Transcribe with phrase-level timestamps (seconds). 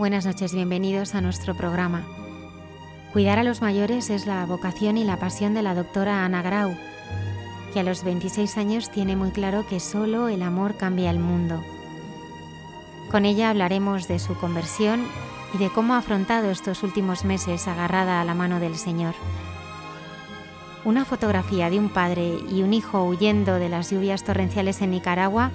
[0.00, 2.06] Buenas noches, bienvenidos a nuestro programa.
[3.12, 6.74] Cuidar a los mayores es la vocación y la pasión de la doctora Ana Grau,
[7.74, 11.62] que a los 26 años tiene muy claro que solo el amor cambia el mundo.
[13.10, 15.04] Con ella hablaremos de su conversión
[15.52, 19.12] y de cómo ha afrontado estos últimos meses agarrada a la mano del Señor.
[20.82, 25.50] Una fotografía de un padre y un hijo huyendo de las lluvias torrenciales en Nicaragua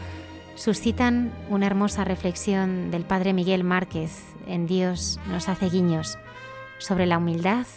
[0.56, 6.18] suscitan una hermosa reflexión del padre Miguel Márquez en Dios nos hace guiños
[6.78, 7.68] sobre la humildad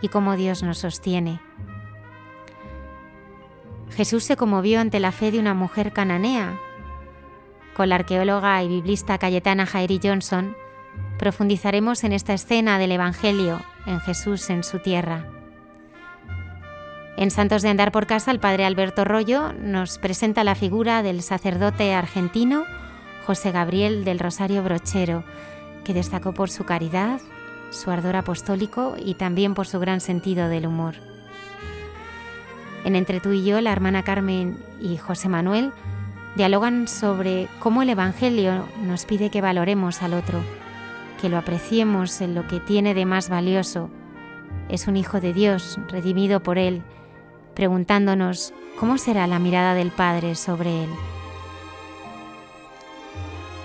[0.00, 1.40] y cómo Dios nos sostiene.
[3.90, 6.58] Jesús se conmovió ante la fe de una mujer cananea.
[7.76, 10.56] Con la arqueóloga y biblista Cayetana Jairi Johnson
[11.18, 15.33] profundizaremos en esta escena del Evangelio en Jesús en su tierra.
[17.16, 21.22] En Santos de Andar por Casa, el padre Alberto Rollo nos presenta la figura del
[21.22, 22.64] sacerdote argentino
[23.24, 25.22] José Gabriel del Rosario Brochero,
[25.84, 27.20] que destacó por su caridad,
[27.70, 30.96] su ardor apostólico y también por su gran sentido del humor.
[32.84, 35.72] En Entre tú y yo, la hermana Carmen y José Manuel
[36.34, 40.40] dialogan sobre cómo el Evangelio nos pide que valoremos al otro,
[41.22, 43.88] que lo apreciemos en lo que tiene de más valioso.
[44.68, 46.82] Es un hijo de Dios, redimido por Él,
[47.54, 50.90] preguntándonos cómo será la mirada del Padre sobre él.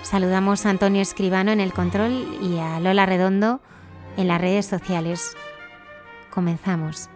[0.02, 3.60] Saludamos a Antonio Escribano en el control y a Lola Redondo
[4.16, 5.36] en las redes sociales.
[6.30, 7.09] Comenzamos.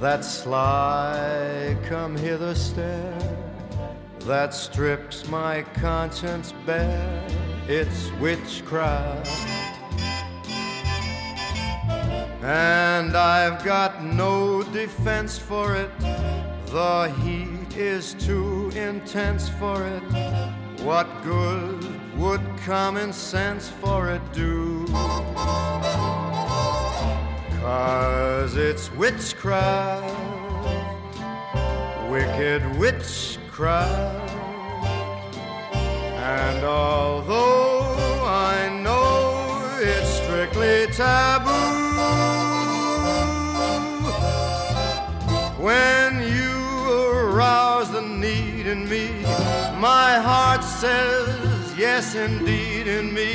[0.00, 3.18] That sly come hither stare
[4.20, 7.26] that strips my conscience bare
[7.66, 9.28] it's witchcraft.
[12.42, 15.90] And I've got no defense for it
[16.70, 20.02] the heat is too intense for it.
[20.82, 21.82] What good
[22.18, 24.84] would common sense for it do
[27.68, 30.08] Cause it's witchcraft,
[32.08, 34.32] wicked witchcraft.
[35.74, 41.52] And although I know it's strictly taboo,
[45.62, 49.10] when you arouse the need in me,
[49.78, 53.34] my heart says yes, indeed, in me.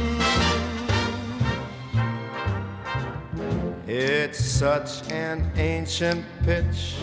[3.93, 6.95] It's such an ancient pitch,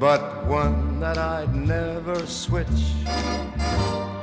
[0.00, 2.66] but one that I'd never switch.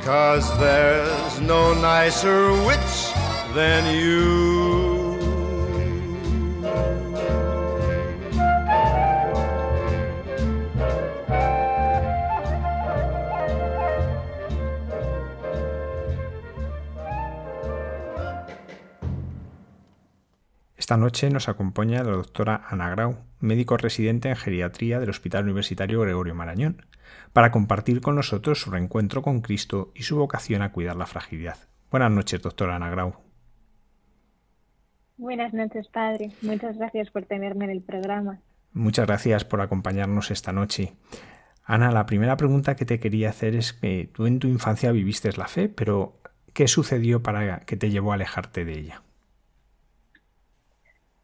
[0.01, 3.13] Cause there's no nicer witch
[3.53, 4.88] than you.
[20.89, 26.01] Esta noche nos acompaña la doctora Ana Grau, médico residente en geriatría del Hospital Universitario
[26.01, 26.81] Gregorio Marañón,
[27.31, 31.57] para compartir con nosotros su reencuentro con Cristo y su vocación a cuidar la fragilidad.
[31.91, 33.13] Buenas noches, doctora Ana Grau.
[35.17, 36.31] Buenas noches, padre.
[36.41, 38.39] Muchas gracias por tenerme en el programa.
[38.73, 40.93] Muchas gracias por acompañarnos esta noche.
[41.65, 45.31] Ana, la primera pregunta que te quería hacer es que tú en tu infancia viviste
[45.33, 46.19] la fe, pero
[46.53, 49.03] ¿qué sucedió para que te llevó a alejarte de ella?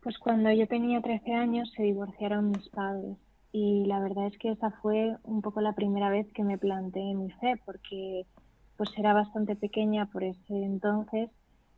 [0.06, 3.18] Pues cuando yo tenía 13 años se divorciaron mis padres
[3.52, 7.16] y la verdad es que esa fue un poco la primera vez que me planteé
[7.16, 8.28] mi fe porque
[8.78, 11.31] pues era bastante pequeña por ese entonces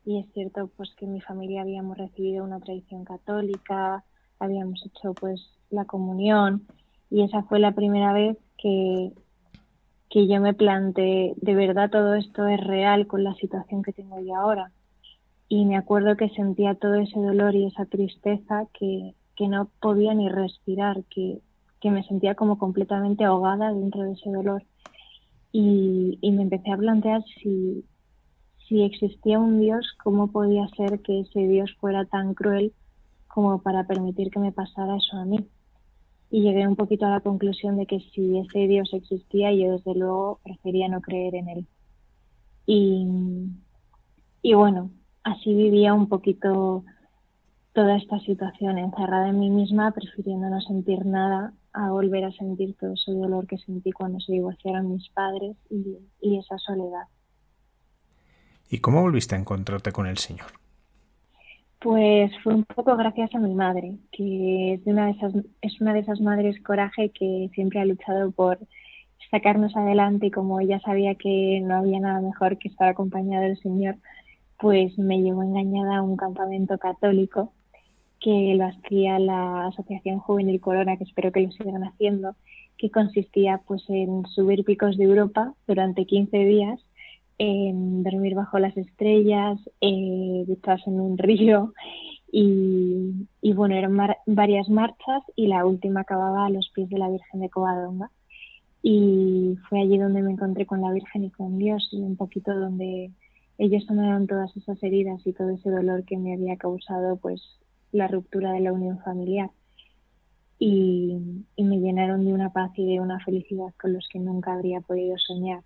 [0.04, 4.04] y es cierto pues que en mi familia habíamos recibido una tradición católica,
[4.40, 6.68] habíamos hecho pues la comunión
[7.10, 9.14] y esa fue la primera vez que,
[10.10, 14.20] que yo me planteé, de verdad todo esto es real con la situación que tengo
[14.20, 14.74] yo ahora
[15.50, 20.14] y me acuerdo que sentía todo ese dolor y esa tristeza que, que no podía
[20.14, 21.40] ni respirar, que,
[21.80, 24.64] que, me sentía como completamente ahogada dentro de ese dolor.
[25.54, 27.86] Y, y me empecé a plantear si,
[28.68, 32.74] si existía un Dios, cómo podía ser que ese Dios fuera tan cruel
[33.28, 35.48] como para permitir que me pasara eso a mí.
[36.30, 39.96] Y llegué un poquito a la conclusión de que si ese Dios existía, yo desde
[39.96, 41.68] luego prefería no creer en él.
[42.66, 43.08] Y,
[44.42, 44.92] y bueno,
[45.28, 46.84] así vivía un poquito
[47.74, 52.76] toda esta situación, encerrada en mí misma, prefiriendo no sentir nada a volver a sentir
[52.80, 57.04] todo ese dolor que sentí cuando se divorciaron mis padres y, y esa soledad.
[58.70, 60.48] ¿Y cómo volviste a encontrarte con el Señor?
[61.80, 65.94] Pues fue un poco gracias a mi madre, que es una de esas, es una
[65.94, 68.58] de esas madres coraje que siempre ha luchado por
[69.30, 73.60] sacarnos adelante y como ella sabía que no había nada mejor que estar acompañada del
[73.60, 73.98] Señor,
[74.60, 77.54] pues me llevó engañada a un campamento católico
[78.20, 82.36] que lo hacía la Asociación Juvenil Corona, que espero que lo sigan haciendo,
[82.78, 86.80] que consistía pues en subir picos de Europa durante 15 días,
[87.38, 91.74] en dormir bajo las estrellas, eh, en un río
[92.32, 97.10] y, y bueno, eran varias marchas y la última acababa a los pies de la
[97.10, 98.12] Virgen de Covadonga.
[98.84, 102.54] Y fue allí donde me encontré con la Virgen y con Dios y un poquito
[102.54, 103.12] donde
[103.58, 107.42] ellos sanaron todas esas heridas y todo ese dolor que me había causado pues
[107.92, 109.50] la ruptura de la unión familiar
[110.60, 111.18] y,
[111.58, 115.18] me llenaron de una paz y de una felicidad con los que nunca habría podido
[115.18, 115.62] soñar.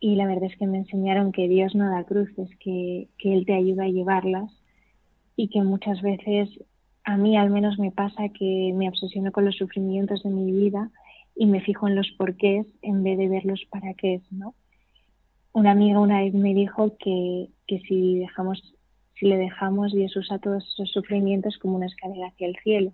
[0.00, 3.44] Y la verdad es que me enseñaron que Dios no da cruces, que, que Él
[3.46, 4.50] te ayuda a llevarlas
[5.36, 6.48] y que muchas veces
[7.04, 10.90] a mí al menos me pasa que me obsesiono con los sufrimientos de mi vida
[11.36, 14.54] y me fijo en los porqués en vez de ver los para qué, ¿no?
[15.52, 18.74] Una amiga una vez me dijo que, que si dejamos,
[19.18, 22.92] si le dejamos, Dios usa todos esos sufrimientos como una escalera hacia el cielo.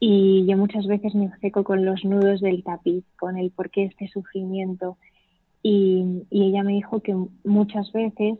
[0.00, 3.84] Y yo muchas veces me seco con los nudos del tapiz, con el por qué
[3.84, 4.98] este sufrimiento.
[5.62, 8.38] Y, y ella me dijo que muchas veces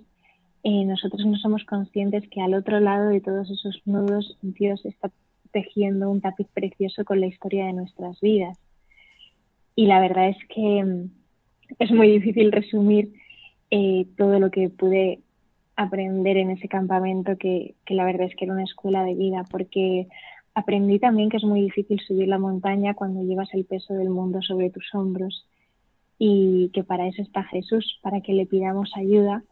[0.62, 5.10] eh, nosotros no somos conscientes que al otro lado de todos esos nudos Dios está
[5.52, 8.58] tejiendo un tapiz precioso con la historia de nuestras vidas.
[9.76, 11.08] Y la verdad es que
[11.78, 13.12] es muy difícil resumir
[13.70, 15.20] eh, todo lo que pude
[15.76, 19.44] aprender en ese campamento, que, que la verdad es que era una escuela de vida,
[19.50, 20.06] porque
[20.54, 24.40] aprendí también que es muy difícil subir la montaña cuando llevas el peso del mundo
[24.42, 25.46] sobre tus hombros
[26.18, 29.42] y que para eso está Jesús, para que le pidamos ayuda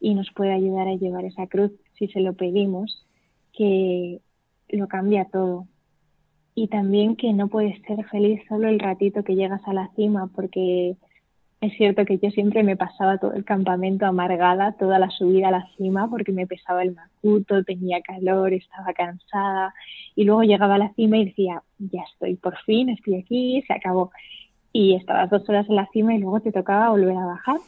[0.00, 3.06] y nos pueda ayudar a llevar esa cruz si se lo pedimos,
[3.52, 4.20] que
[4.68, 5.66] lo cambia todo.
[6.54, 10.30] Y también que no puedes ser feliz solo el ratito que llegas a la cima,
[10.34, 10.96] porque
[11.60, 15.50] es cierto que yo siempre me pasaba todo el campamento amargada, toda la subida a
[15.50, 19.74] la cima, porque me pesaba el macuto, tenía calor, estaba cansada.
[20.16, 23.74] Y luego llegaba a la cima y decía, ya estoy, por fin estoy aquí, se
[23.74, 24.10] acabó.
[24.72, 27.58] Y estabas dos horas en la cima y luego te tocaba volver a bajar.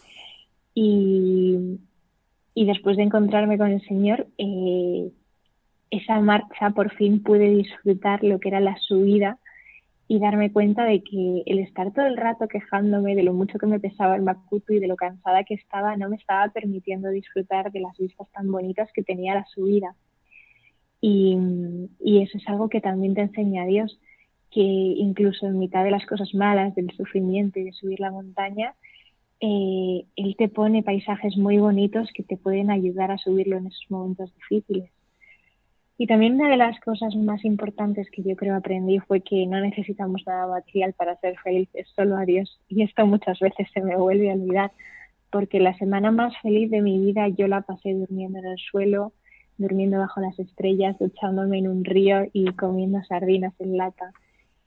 [0.74, 1.78] Y,
[2.54, 5.10] y después de encontrarme con el Señor, eh,
[5.90, 9.38] esa marcha por fin pude disfrutar lo que era la subida
[10.08, 13.66] y darme cuenta de que el estar todo el rato quejándome de lo mucho que
[13.66, 17.72] me pesaba el Makuto y de lo cansada que estaba no me estaba permitiendo disfrutar
[17.72, 19.94] de las vistas tan bonitas que tenía la subida.
[21.00, 21.36] Y,
[22.22, 23.98] eso es algo que también te enseña a Dios,
[24.50, 28.74] que incluso en mitad de las cosas malas, del sufrimiento y de subir la montaña,
[29.40, 33.86] eh, Él te pone paisajes muy bonitos que te pueden ayudar a subirlo en esos
[33.90, 34.90] momentos difíciles.
[36.02, 39.60] Y también una de las cosas más importantes que yo creo aprendí fue que no
[39.60, 42.58] necesitamos nada material para ser felices, solo a Dios.
[42.68, 44.72] Y esto muchas veces se me vuelve a olvidar,
[45.30, 49.12] porque la semana más feliz de mi vida yo la pasé durmiendo en el suelo,
[49.58, 54.12] durmiendo bajo las estrellas, duchándome en un río y comiendo sardinas en lata.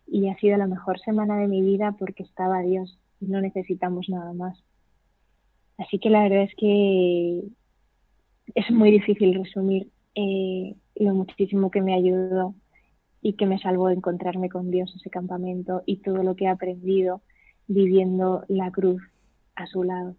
[0.08, 4.08] Y ha sido la mejor semana de mi vida porque estaba Dios y no necesitamos
[4.08, 4.58] nada más.
[5.80, 7.44] Así que la verdad es que
[8.56, 12.56] es muy difícil resumir eh, lo muchísimo que me ayudó
[13.22, 16.48] y que me salvó de encontrarme con Dios ese campamento y todo lo que he
[16.48, 17.22] aprendido
[17.68, 19.02] viviendo la cruz
[19.56, 20.16] a su lado.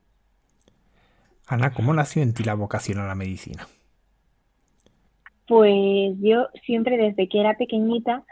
[1.47, 3.69] Ana, ¿cómo nació en ti la vocación a la medicina?
[5.47, 8.25] Pues yo siempre desde que era pequeñita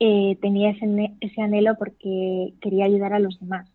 [0.00, 3.68] eh, tenía ese, ese anhelo porque quería ayudar a los demás.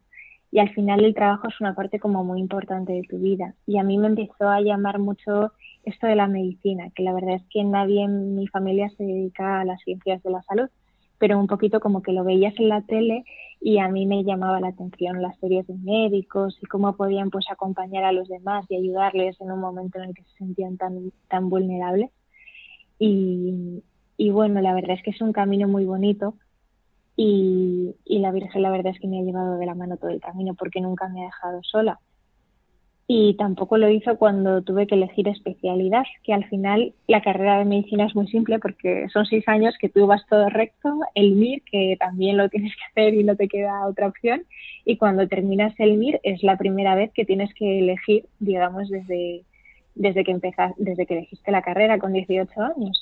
[0.51, 3.53] Y al final el trabajo es una parte como muy importante de tu vida.
[3.67, 5.51] Y a mí me empezó a llamar mucho
[5.87, 9.61] esto de la medicina, que la verdad es que nadie en mi familia se dedica
[9.61, 10.69] a las ciencias de la salud,
[11.17, 13.23] pero un poquito como que lo veías en la tele
[13.61, 17.45] y a mí me llamaba la atención las series de médicos y cómo podían pues
[17.49, 21.11] acompañar a los demás y ayudarles en un momento en el que se sentían tan,
[21.29, 22.11] tan vulnerables.
[22.99, 23.81] Y,
[24.17, 26.35] y bueno, la verdad es que es un camino muy bonito
[27.15, 30.11] y, y la Virgen la verdad es que me ha llevado de la mano todo
[30.11, 31.99] el camino porque nunca me ha dejado sola
[33.09, 37.65] y tampoco lo hizo cuando tuve que elegir especialidad, que al final la carrera de
[37.65, 41.61] medicina es muy simple porque son seis años que tú vas todo recto, el MIR,
[41.63, 44.43] que también lo tienes que hacer y no te queda otra opción,
[44.83, 49.43] y cuando terminas el MIR es la primera vez que tienes que elegir, digamos, desde,
[49.95, 53.01] desde, que, empezas, desde que elegiste la carrera con 18 años.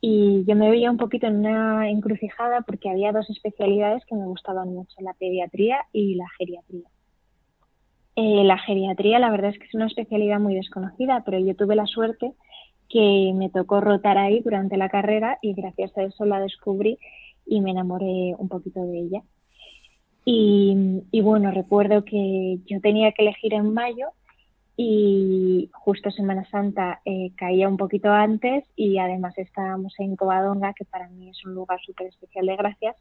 [0.00, 4.26] Y yo me veía un poquito en una encrucijada porque había dos especialidades que me
[4.26, 6.88] gustaban mucho, la pediatría y la geriatría.
[8.20, 11.76] Eh, la geriatría, la verdad es que es una especialidad muy desconocida, pero yo tuve
[11.76, 12.32] la suerte
[12.88, 16.98] que me tocó rotar ahí durante la carrera y gracias a eso la descubrí
[17.46, 19.22] y me enamoré un poquito de ella.
[20.24, 24.08] Y, bueno, recuerdo que yo tenía que elegir en mayo
[24.76, 30.84] y justo Semana Santa eh, caía un poquito antes y además estábamos en Covadonga, que
[30.84, 32.96] para mí es un lugar súper especial de gracias,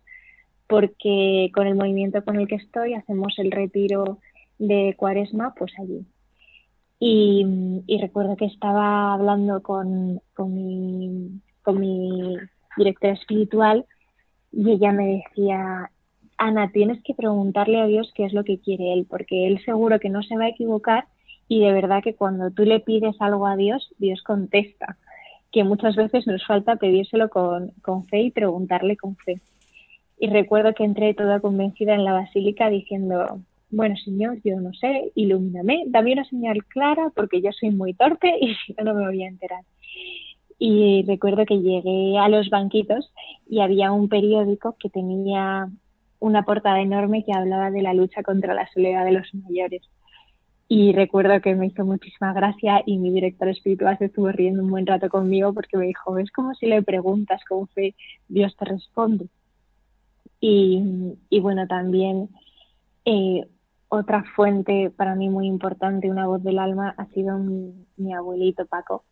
[0.67, 4.19] porque con el movimiento con el que estoy hacemos el retiro
[4.59, 6.05] de Cuaresma, pues allí.
[6.99, 7.45] Y,
[8.01, 12.37] recuerdo que estaba hablando con, con, mi, con mi
[12.75, 13.85] directora espiritual
[14.51, 15.91] y ella me decía,
[16.37, 19.99] Ana, tienes que preguntarle a Dios qué es lo que quiere Él, porque Él seguro
[19.99, 21.05] que no se va a equivocar
[21.47, 24.97] y de verdad que cuando tú le pides algo a Dios, Dios contesta,
[25.51, 29.39] que muchas veces nos falta pedírselo con, con fe y preguntarle con fe.
[30.19, 35.11] Y recuerdo que entré toda convencida en la basílica diciendo, bueno, Señor, yo no sé,
[35.15, 39.27] ilumíname, dame una señal clara porque yo soy muy torpe y no, me voy a
[39.27, 39.63] enterar.
[40.59, 43.11] Y recuerdo que llegué a los banquitos
[43.47, 45.69] y había un periódico que tenía
[46.19, 49.83] una portada enorme que hablaba de la lucha contra la soledad de los mayores.
[50.69, 54.71] Y recuerdo que me hizo muchísima gracia y mi director espiritual se estuvo riendo un
[54.71, 57.95] buen rato conmigo porque me dijo, es como si le preguntas con fe,
[58.27, 59.27] Dios te responde.
[60.41, 62.29] Y, y bueno, también
[63.05, 63.47] eh,
[63.89, 69.03] otra fuente para mí muy importante, una voz del alma, ha sido mi, abuelito Paco,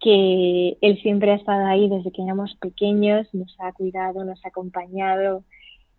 [0.00, 4.48] que él siempre ha estado ahí desde que éramos pequeños, nos ha cuidado, nos ha
[4.48, 5.44] acompañado,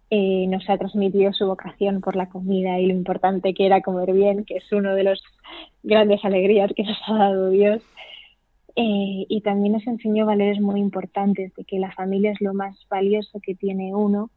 [0.09, 4.13] eh, nos ha transmitido su vocación por la comida y lo importante que era comer
[4.13, 5.23] bien, que es uno de los
[5.81, 7.81] grandes alegrías que nos ha dado Dios.
[8.77, 12.77] Eh, y también nos enseñó valores muy importantes de que la familia es lo más
[12.89, 14.29] valioso que tiene uno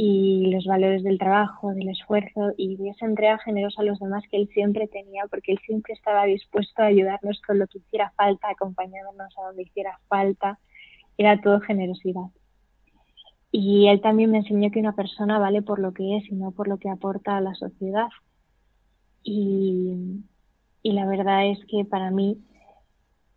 [0.00, 4.22] y los valores del trabajo, del esfuerzo y de esa entrega generosa a los demás
[4.30, 8.12] que él siempre tenía, porque él siempre estaba dispuesto a ayudarnos con lo que hiciera
[8.16, 10.60] falta, acompañándonos a donde hiciera falta,
[11.16, 12.30] era todo generosidad.
[13.50, 16.52] Y él también me enseñó que una persona vale por lo que es y no
[16.52, 18.06] por lo que aporta a la sociedad.
[19.24, 20.22] y,
[20.80, 22.38] y la verdad es que para mí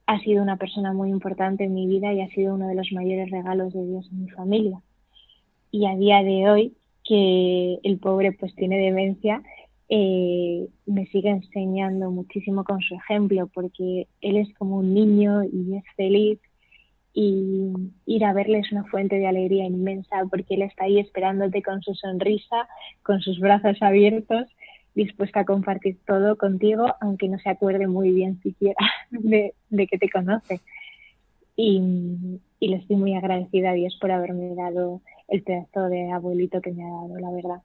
[0.06, 2.92] ha sido una persona muy importante en mi vida y ha sido uno de los
[2.92, 4.80] mayores regalos de Dios en mi familia.
[5.72, 6.74] Y a día de hoy,
[7.04, 9.42] que el pobre pues tiene demencia,
[9.90, 15.76] eh, me sigue enseñando muchísimo con su ejemplo, porque él es como un niño y
[15.76, 16.40] es feliz
[17.14, 17.74] y
[18.06, 21.82] ir a verle es una fuente de alegría inmensa porque él está ahí esperándote con
[21.82, 22.68] su sonrisa,
[23.04, 24.48] con sus brazos abiertos,
[24.96, 30.10] dispuesta a compartir todo contigo, aunque no se acuerde muy bien siquiera de, que te
[30.10, 30.62] conoce.
[31.56, 36.62] Y, y le estoy muy agradecida a Dios por haberme dado el pedazo de abuelito
[36.62, 37.62] que me ha dado, la verdad.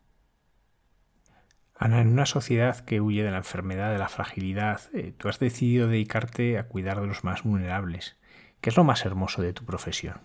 [1.78, 5.38] Ana, en una sociedad que huye de la enfermedad, de la fragilidad, eh, tú has
[5.38, 8.16] decidido dedicarte a cuidar de los más vulnerables.
[8.62, 10.16] ¿Qué es lo más hermoso de tu profesión,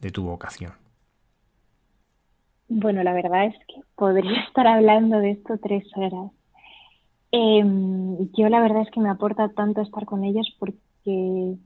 [0.00, 0.72] de tu vocación?
[2.68, 6.32] Bueno, la verdad es que podría estar hablando de esto tres horas.
[7.30, 11.56] Em, yo la verdad es que me aporta tanto estar con ellos porque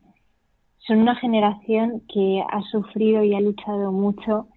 [0.90, 4.48] son una generación que ha sufrido y ha luchado mucho,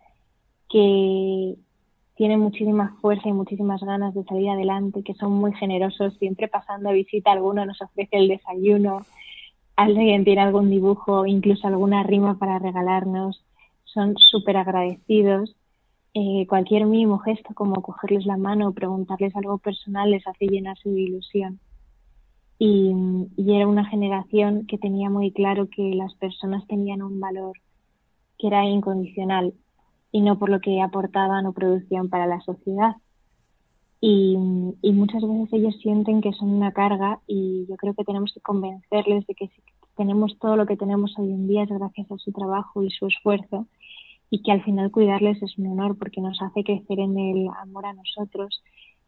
[0.67, 1.53] que
[2.15, 6.89] tienen muchísima fuerza y muchísimas ganas de salir adelante, que son muy generosos, siempre pasando
[6.89, 9.05] a visita, alguno nos ofrece el desayuno,
[9.75, 13.45] alguien tiene algún dibujo, incluso alguna rima para regalarnos,
[13.83, 15.55] son súper agradecidos.
[16.15, 20.79] Eh, cualquier mínimo gesto como cogerles la mano o preguntarles algo personal les hace llenar
[20.79, 21.59] su ilusión.
[22.65, 22.93] Y,
[23.35, 27.57] y era una generación que tenía muy claro que las personas tenían un valor
[28.39, 29.53] que era incondicional
[30.13, 32.95] y no por lo que aportaban o producían para la sociedad.
[33.99, 34.37] Y,
[34.93, 39.27] muchas veces ellos sienten que son una carga y yo creo que tenemos que convencerles
[39.27, 39.61] de que si
[39.97, 43.07] tenemos todo lo que tenemos hoy en día es gracias a su trabajo y su
[43.07, 43.67] esfuerzo
[44.29, 47.87] y que al final cuidarles es un honor porque nos hace crecer en el amor
[47.87, 48.63] a nosotros,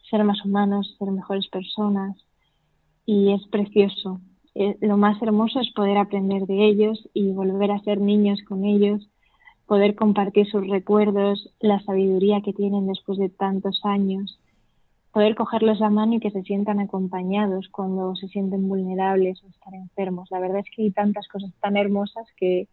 [0.10, 2.18] ser más humanos, ser mejores personas
[3.06, 4.22] y es precioso.
[4.56, 8.66] Eh, lo más hermoso es poder aprender de ellos y volver a ser niños con
[8.66, 9.08] ellos
[9.66, 14.40] poder compartir sus recuerdos, la sabiduría que tienen después de tantos años,
[15.12, 19.76] poder cogerles la mano y que se sientan acompañados cuando se sienten vulnerables o están
[19.76, 20.30] enfermos.
[20.30, 22.68] La verdad es que hay tantas cosas tan hermosas que,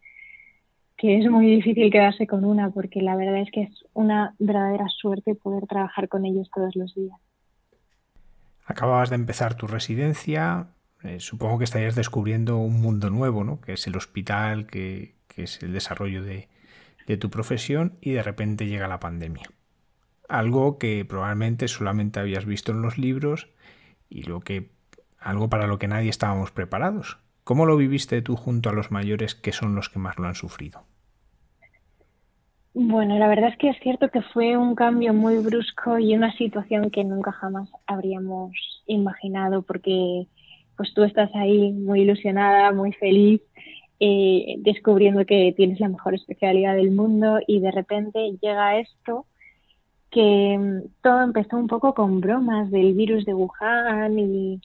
[0.97, 4.89] que es muy difícil quedarse con una, porque la verdad es que es una verdadera
[4.89, 7.19] suerte poder trabajar con ellos todos los días.
[8.65, 10.69] Acababas de empezar tu residencia,
[11.03, 13.61] eh, supongo que estarías descubriendo un mundo nuevo, ¿no?
[13.61, 16.49] que es el hospital, que, es el desarrollo de,
[17.07, 19.51] de tu profesión y de repente llega la pandemia.
[20.29, 23.49] Algo que probablemente solamente habías visto en los libros
[24.09, 24.71] y lo que
[25.19, 27.19] algo para lo que nadie estábamos preparados.
[27.45, 30.35] ¿Cómo lo viviste tú junto a los mayores que son los que más lo han
[30.35, 30.85] sufrido?
[32.75, 36.33] Bueno, la verdad es que es cierto que fue un cambio muy brusco y una
[36.37, 38.53] situación que nunca jamás habríamos
[38.87, 40.27] imaginado porque
[40.77, 43.43] pues tú estás ahí muy ilusionada, muy feliz
[44.01, 49.27] eh, descubriendo que tienes la mejor especialidad del mundo y de repente llega esto
[50.11, 54.61] que mm, todo empezó un poco con bromas del virus de Wuhan y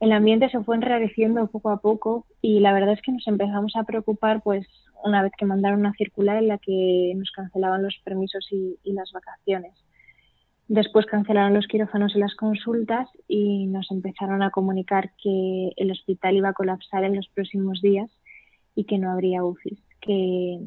[0.00, 3.74] el ambiente se fue enrareciendo poco a poco y la verdad es que nos empezamos
[3.76, 4.66] a preocupar pues
[5.04, 9.12] una vez que mandaron una circular en la que nos cancelaban los permisos y, las
[9.12, 9.72] vacaciones.
[10.66, 16.36] Después cancelaron los quirófanos y las consultas y nos empezaron a comunicar que el hospital
[16.36, 18.10] iba a colapsar en los próximos días
[18.74, 20.58] y que no habría UCIs, que,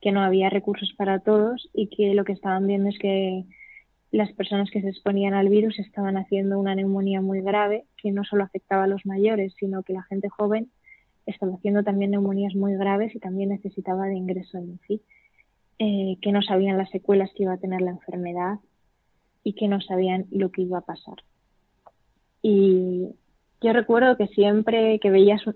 [0.00, 3.44] que no había recursos para todos y que lo que estaban viendo es que
[4.12, 8.22] las personas que se exponían al virus estaban haciendo una neumonía muy grave que no
[8.22, 10.70] solo afectaba a los mayores, sino que la gente joven
[11.30, 15.02] estaba haciendo también neumonías muy graves y también necesitaba de ingreso en UCI,
[15.78, 18.58] eh, que no sabían las secuelas que iba a tener la enfermedad
[19.42, 21.16] y que no sabían lo que iba a pasar.
[22.42, 23.08] Y
[23.60, 25.10] yo recuerdo que siempre que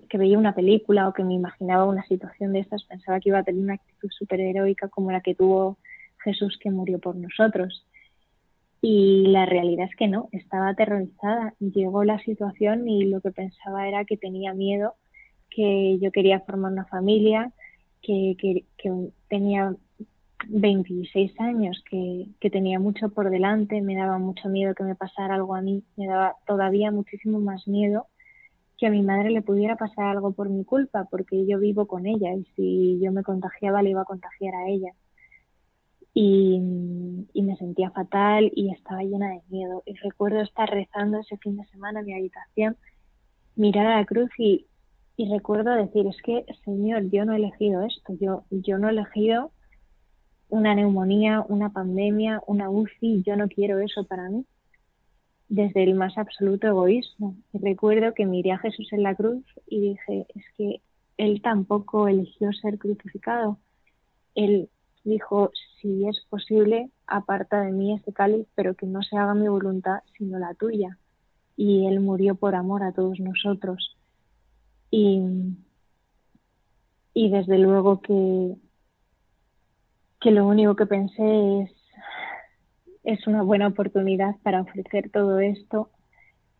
[0.09, 3.39] que veía una película o que me imaginaba una situación de estas, pensaba que iba
[3.39, 5.77] a tener una actitud súper heroica como la que tuvo
[6.23, 7.85] Jesús que murió por nosotros.
[8.81, 11.55] Y la realidad es que no, estaba aterrorizada.
[11.59, 14.93] Llegó la situación y lo que pensaba era que tenía miedo,
[15.49, 17.51] que yo quería formar una familia,
[18.01, 18.65] que, que,
[19.29, 19.75] tenía
[20.47, 25.35] 26 años, que, que, tenía mucho por delante, me daba mucho miedo que me pasara
[25.35, 28.07] algo a mí, me daba todavía muchísimo más miedo
[28.77, 32.05] que a mi madre le pudiera pasar algo por mi culpa, porque yo vivo con
[32.05, 34.91] ella y si yo me contagiaba le iba a contagiar a ella.
[36.13, 36.61] Y,
[37.33, 39.83] y me sentía fatal y estaba llena de miedo.
[39.85, 42.77] Y recuerdo estar rezando ese fin de semana en mi habitación,
[43.55, 44.65] mirar a la cruz y,
[45.17, 48.91] y recuerdo decir, es que, Señor, yo no he elegido esto, yo, yo no he
[48.91, 49.51] elegido
[50.49, 54.45] una neumonía, una pandemia, una UCI, yo no quiero eso para mí.
[55.47, 57.35] desde el más absoluto egoísmo.
[57.53, 60.81] Y recuerdo que miré a Jesús en la cruz y dije, es que
[61.17, 63.59] él tampoco eligió ser crucificado.
[64.35, 64.69] Él
[65.03, 65.51] dijo,
[65.81, 69.99] si es posible, aparta de mí este cáliz, pero que no se haga mi voluntad,
[70.17, 70.97] sino la tuya.
[71.55, 73.94] Y él murió por amor a todos nosotros.
[74.97, 75.19] Y,
[77.13, 78.55] y desde luego que,
[80.21, 81.71] que lo único que pensé es,
[83.03, 85.89] es una buena oportunidad para ofrecer todo esto,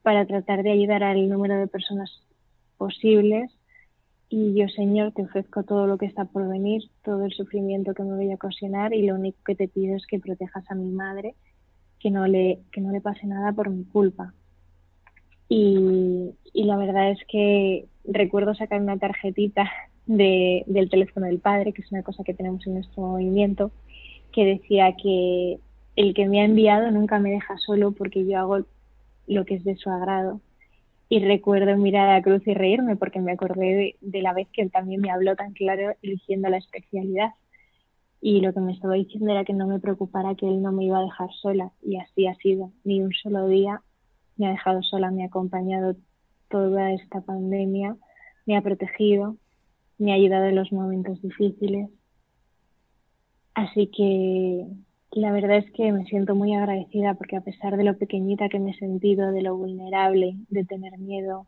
[0.01, 2.11] para tratar de ayudar al número de personas
[2.75, 3.49] posibles
[4.27, 8.03] y yo, Señor, te ofrezco todo lo que está por venir, todo el sufrimiento que
[8.03, 10.91] me voy a ocasionar y lo único que te pido es que protejas a mi
[10.91, 11.35] madre,
[12.01, 14.33] que no le, que no le pase nada por mi culpa.
[15.47, 19.69] Y, y la verdad es que recuerdo sacar una tarjetita
[20.05, 23.71] de, del teléfono del padre, que es una cosa que tenemos en nuestro movimiento,
[24.31, 25.59] que decía que
[25.95, 28.65] el que me ha enviado nunca me deja solo porque yo hago
[29.27, 30.41] lo que es de su agrado
[31.07, 34.61] y recuerdo mirar a la cruz y reírme porque me acordé de, la vez que
[34.61, 37.31] él también me habló tan claro eligiendo la especialidad.
[38.21, 40.85] Y lo que me estaba diciendo era que no me preocupara que él no me
[40.85, 41.71] iba a dejar sola.
[41.83, 42.71] Y así ha sido.
[42.83, 43.81] Ni un solo día
[44.35, 45.95] me ha dejado sola, me ha acompañado
[46.49, 47.95] toda esta pandemia,
[48.45, 49.37] me ha protegido,
[49.97, 51.89] me ha ayudado en los momentos difíciles.
[53.53, 54.67] Así que
[55.11, 58.59] la verdad es que me siento muy agradecida porque a pesar de lo pequeñita que
[58.59, 61.47] me he sentido, de lo vulnerable, de tener miedo,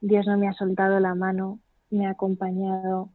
[0.00, 3.10] Dios no me ha soltado la mano, me ha acompañado.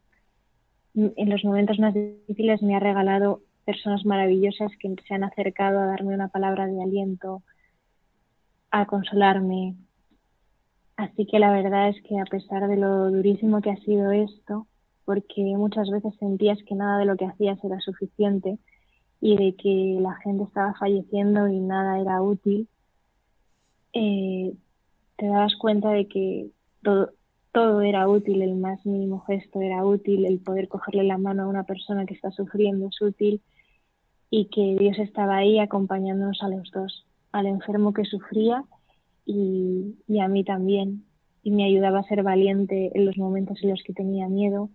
[0.93, 5.85] En los momentos más difíciles me ha regalado personas maravillosas que se han acercado a
[5.87, 7.41] darme una palabra de aliento,
[8.69, 9.75] a consolarme.
[10.95, 14.67] Así que la verdad es que a pesar de lo durísimo que ha sido esto,
[15.05, 18.57] porque muchas veces sentías que nada de lo que hacías era suficiente,
[19.25, 22.67] y de que la gente estaba falleciendo y nada era útil,
[23.93, 24.53] eh,
[25.15, 26.49] te dabas cuenta de que
[26.81, 27.11] todo,
[27.53, 31.47] todo era útil, el más mínimo gesto era útil, el poder cogerle la mano a
[31.47, 33.41] una persona que está sufriendo es útil
[34.29, 38.65] y que Dios estaba ahí acompañándonos a los dos, al enfermo que sufría
[39.25, 41.05] y, y a mí también,
[41.43, 44.69] y me ayudaba a ser valiente en los momentos en los que tenía miedo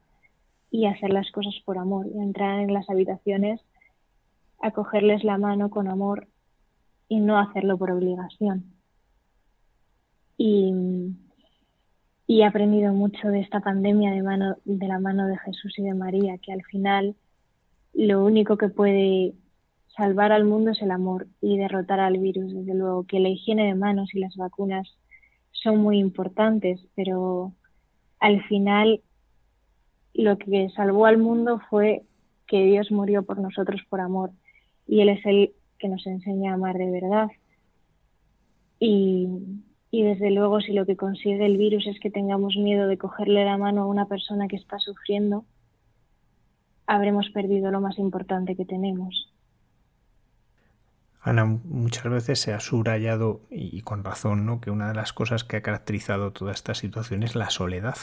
[0.71, 3.61] y a hacer las cosas por amor y entrar en las habitaciones
[4.61, 6.27] a cogerles la mano con amor
[7.09, 8.65] y no hacerlo por obligación.
[10.37, 10.73] Y,
[12.29, 15.95] he aprendido mucho de esta pandemia de, mano, de la mano de Jesús y de
[15.95, 17.17] María, que al final
[17.95, 19.35] lo único que puede
[19.99, 22.55] salvar al mundo es el amor y derrotar al virus.
[22.55, 24.89] Desde luego que la higiene de manos y las vacunas
[25.51, 27.53] son muy importantes, pero
[28.21, 29.03] al final
[30.15, 32.05] lo que salvó al mundo fue
[32.47, 34.31] que Dios murió por nosotros por amor
[34.87, 37.29] y Él es el que nos enseña a amar de verdad.
[38.81, 39.29] Y,
[39.91, 43.59] desde luego si lo que consigue el virus es que tengamos miedo de cogerle la
[43.59, 45.45] mano a una persona que está sufriendo,
[46.87, 49.29] habremos perdido lo más importante que tenemos.
[51.29, 54.61] Ana, muchas veces se ha subrayado, y con razón, ¿no?
[54.61, 57.97] que una de las cosas que ha caracterizado toda esta situación es la soledad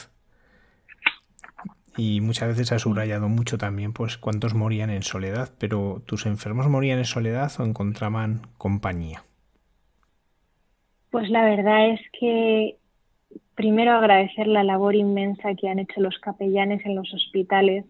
[1.96, 6.68] y muchas veces ha subrayado mucho también pues cuántos morían en soledad, pero ¿tus enfermos
[6.68, 9.24] morían en soledad o encontraban compañía?
[11.10, 12.76] Pues la verdad es que
[13.54, 17.86] primero agradecer la labor inmensa que han hecho los capellanes en los hospitales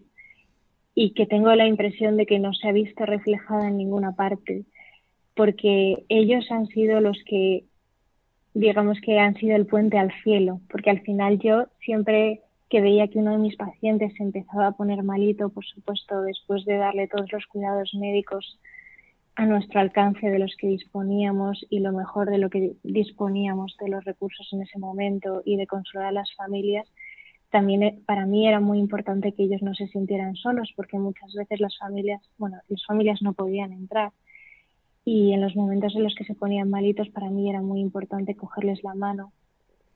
[0.95, 4.63] y que tengo la impresión de que no se ha visto reflejada en ninguna parte,
[5.37, 7.63] porque ellos han sido los que,
[8.53, 13.07] digamos que han sido el puente al cielo, porque al final yo siempre que veía
[13.07, 17.07] que uno de mis pacientes se empezaba a poner malito, por supuesto, después de darle
[17.07, 18.59] todos los cuidados médicos
[19.35, 23.89] a nuestro alcance de los que disponíamos y lo mejor de lo que disponíamos de
[23.89, 26.91] los recursos en ese momento y de consolar a las familias,
[27.51, 31.31] también eh, para mí era muy importante que ellos no se sintieran solos porque muchas
[31.33, 34.11] veces las familias, bueno, las familias no podían entrar
[35.09, 38.35] y en los momentos en los que se ponían malitos para mí era muy importante
[38.35, 39.31] cogerles la mano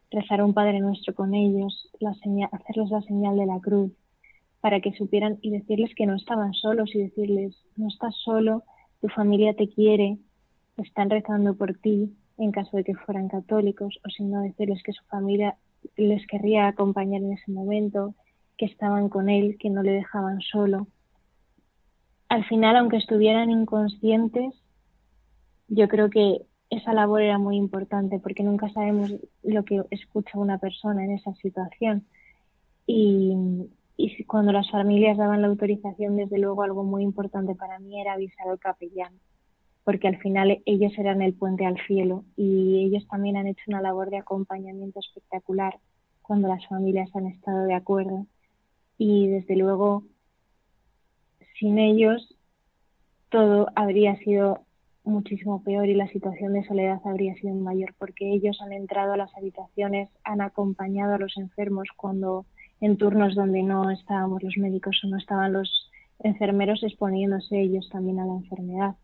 [0.09, 3.91] rezar un Padre Nuestro con ellos, la hacerles la señal de la cruz,
[4.61, 8.63] para que supieran y decirles que no estaban solos y decirles, no estás solo,
[9.01, 10.17] tu familia te quiere,
[10.77, 14.93] están rezando por ti, en caso de que fueran católicos, o si no, decirles que
[14.93, 15.55] su familia
[15.97, 18.15] les querría acompañar en ese momento,
[18.57, 20.87] que estaban con él, que no le dejaban solo.
[22.29, 24.60] Al final, aunque estuvieran inconscientes,
[25.71, 30.57] yo creo que esa labor era muy importante porque nunca sabemos lo que escucha una
[30.57, 32.05] persona en esa situación.
[32.85, 33.69] Y,
[34.27, 38.47] cuando las familias daban la autorización, desde luego algo muy importante para mí era avisar
[38.47, 39.13] al capellán
[39.83, 43.81] porque al final ellos eran el puente al cielo y ellos también han hecho una
[43.81, 45.79] labor de acompañamiento espectacular
[46.21, 48.27] cuando las familias han estado de acuerdo
[48.97, 50.03] y desde luego
[51.59, 52.35] sin ellos
[53.29, 54.65] todo habría sido
[55.03, 59.17] muchísimo peor y la situación de soledad habría sido mayor porque ellos han entrado a
[59.17, 62.45] las habitaciones, han acompañado a los enfermos cuando
[62.79, 68.19] en turnos donde no estábamos los médicos o no estaban los enfermeros exponiéndose ellos también
[68.19, 68.95] a la enfermedad.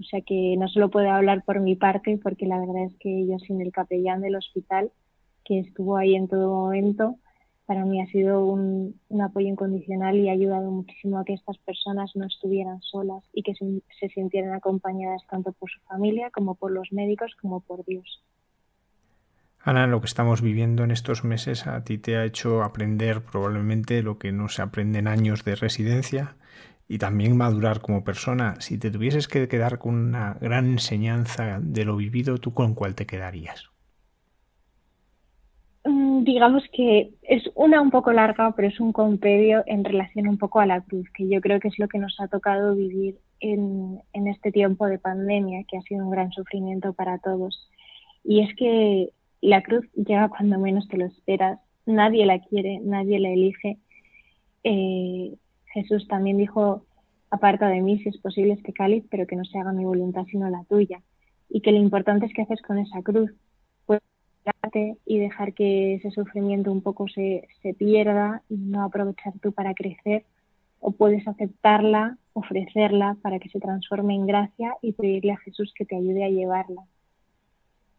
[0.00, 3.26] O sea que no solo puedo hablar por mi parte porque la verdad es que
[3.26, 4.90] yo sin el capellán del hospital
[5.44, 7.16] que estuvo ahí en todo momento
[7.66, 12.12] para mí ha sido un, apoyo incondicional y ha ayudado muchísimo a que estas personas
[12.14, 16.92] no estuvieran solas y que se, sintieran acompañadas tanto por su familia como por los
[16.92, 18.22] médicos como por Dios.
[19.60, 24.00] Ana, lo que estamos viviendo en estos meses a ti te ha hecho aprender probablemente
[24.00, 26.36] lo que no se aprende en años de residencia
[26.86, 28.60] y también madurar como persona.
[28.60, 32.94] Si te tuvieses que quedar con una gran enseñanza de lo vivido, ¿tú con cuál
[32.94, 33.75] te quedarías?
[36.26, 40.58] Digamos que es una un poco larga, pero es un compendio en relación un poco
[40.58, 44.00] a la cruz, que yo creo que es lo que nos ha tocado vivir en,
[44.12, 47.70] en este tiempo de pandemia, que ha sido un gran sufrimiento para todos.
[48.24, 49.10] Y es que
[49.40, 53.78] la cruz llega cuando menos te lo esperas, nadie la quiere, nadie la elige.
[54.64, 55.32] Eh,
[55.74, 56.86] Jesús también dijo,
[57.30, 60.24] aparta de mí si es posible este cáliz, pero que no se haga mi voluntad
[60.28, 61.02] sino la tuya.
[61.48, 63.30] Y que lo importante es que haces con esa cruz
[65.04, 69.74] y dejar que ese sufrimiento un poco se, se pierda y no aprovechar tú para
[69.74, 70.24] crecer,
[70.80, 75.86] o puedes aceptarla, ofrecerla para que se transforme en gracia y pedirle a Jesús que
[75.86, 76.82] te ayude a llevarla.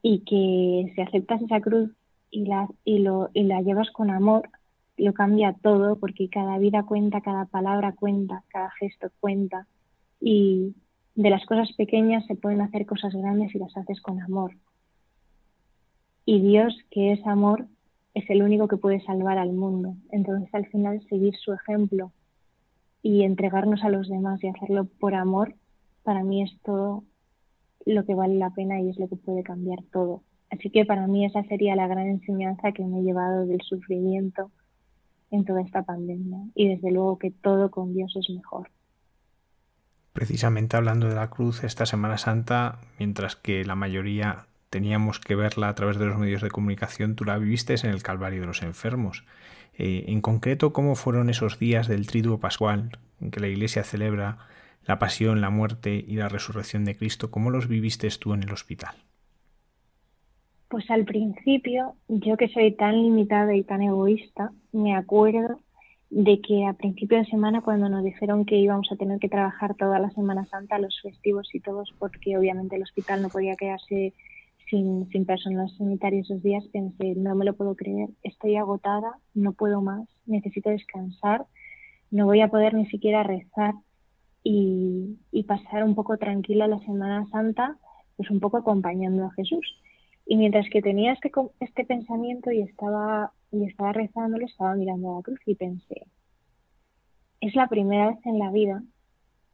[0.02, 1.90] Y que si aceptas esa cruz
[2.30, 4.50] y la, y lo, y la llevas con amor,
[4.96, 9.68] lo cambia todo porque cada vida cuenta, cada palabra cuenta, cada gesto cuenta.
[10.22, 10.76] Y
[11.16, 14.54] de las cosas pequeñas se pueden hacer cosas grandes si las haces con amor
[16.28, 17.68] y Dios, que es amor,
[18.14, 19.96] es el único que puede salvar al mundo.
[20.12, 22.12] Entonces, al final, seguir su ejemplo
[23.02, 25.56] y entregarnos a los demás y hacerlo por amor,
[26.04, 27.06] para mí es todo
[27.86, 30.22] lo que vale la pena y es lo que puede cambiar todo.
[30.50, 34.52] Así que para mí esa sería la gran enseñanza que me he llevado del sufrimiento
[35.32, 36.40] en toda esta pandemia.
[36.56, 38.70] Y desde luego que todo con Dios es mejor.
[40.12, 45.70] Precisamente hablando de la cruz, esta Semana Santa, mientras que la mayoría teníamos que verla
[45.70, 48.64] a través de los medios de comunicación, tú la viviste en el Calvario de los
[48.64, 49.26] Enfermos.
[49.78, 54.38] Eh, en concreto, ¿cómo fueron esos días del Triduo Pascual en que la Iglesia celebra
[54.86, 57.32] la pasión, la muerte y la resurrección de Cristo?
[57.32, 58.96] ¿Cómo los viviste tú en el hospital?
[60.70, 65.60] Pues al principio, yo que soy tan limitada y tan egoísta, me acuerdo
[66.10, 69.76] de que a principio de semana cuando nos dijeron que íbamos a tener que trabajar
[69.76, 74.14] toda la Semana Santa, los festivos y todos, porque obviamente el hospital no podía quedarse
[74.70, 79.82] sin, personal sanitario esos días, pensé, no me lo puedo creer, estoy agotada, no puedo
[79.82, 81.46] más, necesito descansar,
[82.12, 83.74] no voy a poder ni siquiera rezar
[84.44, 87.78] y, y pasar un poco tranquila la Semana Santa,
[88.16, 89.66] pues un poco acompañando a Jesús.
[90.26, 95.16] Y mientras que tenía este, este pensamiento y estaba, y estaba rezando, estaba mirando a
[95.18, 96.08] la cruz y pensé,
[97.40, 98.84] es la primera vez en la vida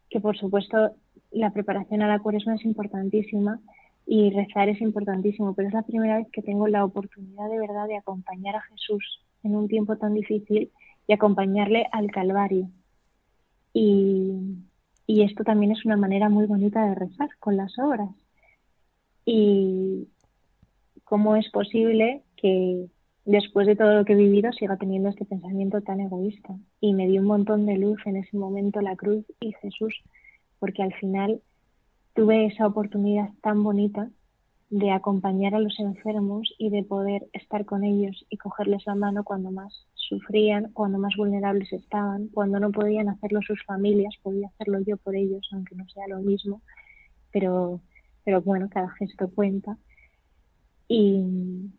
[0.09, 0.91] que por supuesto
[1.31, 3.59] la preparación a la cuaresma es importantísima,
[4.05, 7.87] y rezar es importantísimo, pero es la primera vez que tengo la oportunidad de verdad
[7.87, 10.71] de acompañar a Jesús en un tiempo tan difícil
[11.07, 12.69] y acompañarle al Calvario.
[13.73, 14.57] Y,
[15.07, 18.09] y esto también es una manera muy bonita de rezar con las obras.
[19.25, 20.09] Y
[21.03, 22.87] cómo es posible que
[23.25, 26.55] después de todo lo que he vivido siga teniendo este pensamiento tan egoísta.
[26.79, 30.01] Y me dio un montón de luz en ese momento la cruz y Jesús,
[30.59, 31.41] porque al final
[32.13, 34.09] tuve esa oportunidad tan bonita
[34.69, 39.23] de acompañar a los enfermos y de poder estar con ellos y cogerles la mano
[39.23, 44.79] cuando más sufrían, cuando más vulnerables estaban, cuando no podían hacerlo sus familias, podía hacerlo
[44.81, 46.61] yo por ellos, aunque no sea lo mismo,
[47.31, 47.81] pero,
[48.23, 49.77] pero bueno, cada gesto cuenta.
[50.87, 51.71] Y,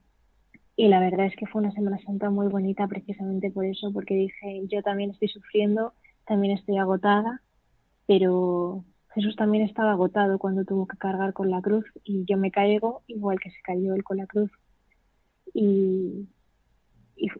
[0.77, 4.15] y la verdad es que fue una Semana Santa muy bonita precisamente por eso, porque
[4.15, 5.95] dije, yo también estoy sufriendo,
[6.27, 7.43] también estoy agotada,
[8.07, 12.51] pero, Jesús también estaba agotado cuando tuvo que cargar con la cruz y yo me
[12.51, 14.51] caigo igual que se cayó él con la cruz.
[15.53, 16.29] Y,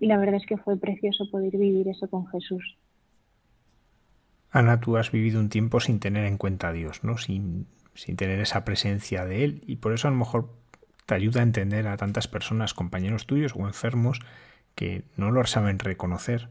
[0.01, 2.79] la verdad es que fue precioso poder vivir eso con Jesús.
[4.51, 7.19] Ana, tú has vivido un tiempo sin tener en cuenta a Dios, ¿no?
[7.19, 10.51] Sin, sin tener esa presencia de Él y por eso a lo mejor
[11.07, 14.21] te ayuda a entender a tantas personas, compañeros tuyos o enfermos,
[14.77, 16.51] que no lo saben reconocer.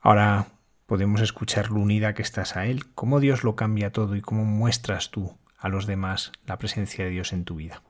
[0.00, 0.48] Ahora
[0.86, 4.44] podemos escuchar lo unida que estás a Él, cómo Dios lo cambia todo y cómo
[4.44, 7.82] muestras tú a los demás la presencia de Dios en tu vida?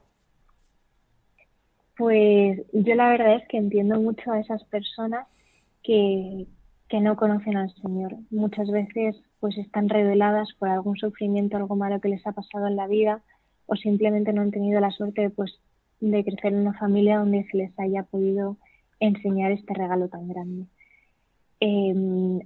[1.96, 5.26] Pues yo la verdad es que entiendo mucho a esas personas
[5.82, 6.46] que,
[6.88, 8.16] que no conocen al Señor.
[8.30, 12.76] Muchas veces pues están reveladas por algún sufrimiento, algo malo que les ha pasado en
[12.76, 13.22] la vida
[13.66, 15.58] o simplemente no han tenido la suerte pues,
[16.00, 18.56] de crecer en una familia donde se les haya podido
[19.00, 20.66] enseñar este regalo tan grande.
[21.60, 22.40] Em,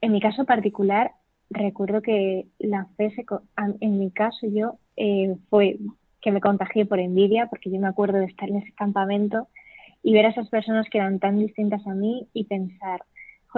[0.00, 1.12] en mi caso particular,
[1.50, 3.24] recuerdo que la fe, se,
[3.80, 5.78] en mi caso yo, eh, fue
[6.20, 9.48] que me contagié por envidia, porque yo me acuerdo de estar en ese campamento
[10.02, 13.02] y ver a esas personas que eran tan distintas a mí y pensar,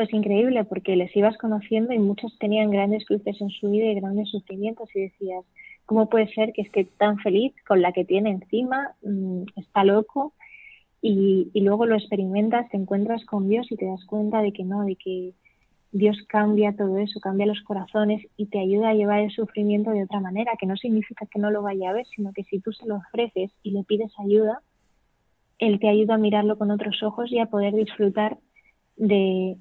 [0.00, 3.94] es increíble porque les ibas conociendo y muchos tenían grandes cruces en su vida y
[3.94, 5.44] grandes sufrimientos y decías,
[5.86, 8.94] ¿cómo puede ser que esté tan feliz con la que tiene encima?
[9.02, 10.34] Mm, está loco
[11.00, 14.64] y, y luego lo experimentas, te encuentras con Dios y te das cuenta de que
[14.64, 15.32] no, de que
[15.90, 20.02] Dios cambia todo eso, cambia los corazones y te ayuda a llevar el sufrimiento de
[20.02, 22.72] otra manera, que no significa que no lo vaya a ver, sino que si tú
[22.72, 24.60] se lo ofreces y le pides ayuda,
[25.58, 28.38] Él te ayuda a mirarlo con otros ojos y a poder disfrutar
[28.96, 29.56] de,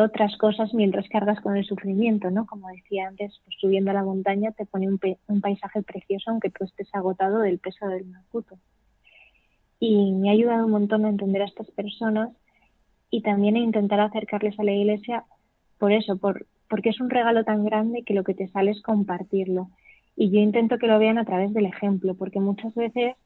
[0.00, 2.46] otras cosas mientras cargas con el sufrimiento, ¿no?
[2.46, 6.50] Como decía antes, pues subiendo a la montaña te pone un, un paisaje precioso aunque
[6.50, 8.56] tú estés agotado del peso del Macuto.
[9.78, 12.30] Y me ha ayudado un montón a entender a estas personas
[13.10, 15.24] y también a intentar acercarles a la iglesia
[15.82, 18.80] por eso, por, porque es un regalo tan grande que lo que te sale es
[18.82, 19.70] compartirlo.
[20.14, 23.16] Y yo intento que lo vean a través del ejemplo, porque muchas veces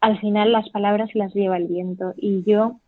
[0.00, 2.78] al final las palabras las lleva el viento y yo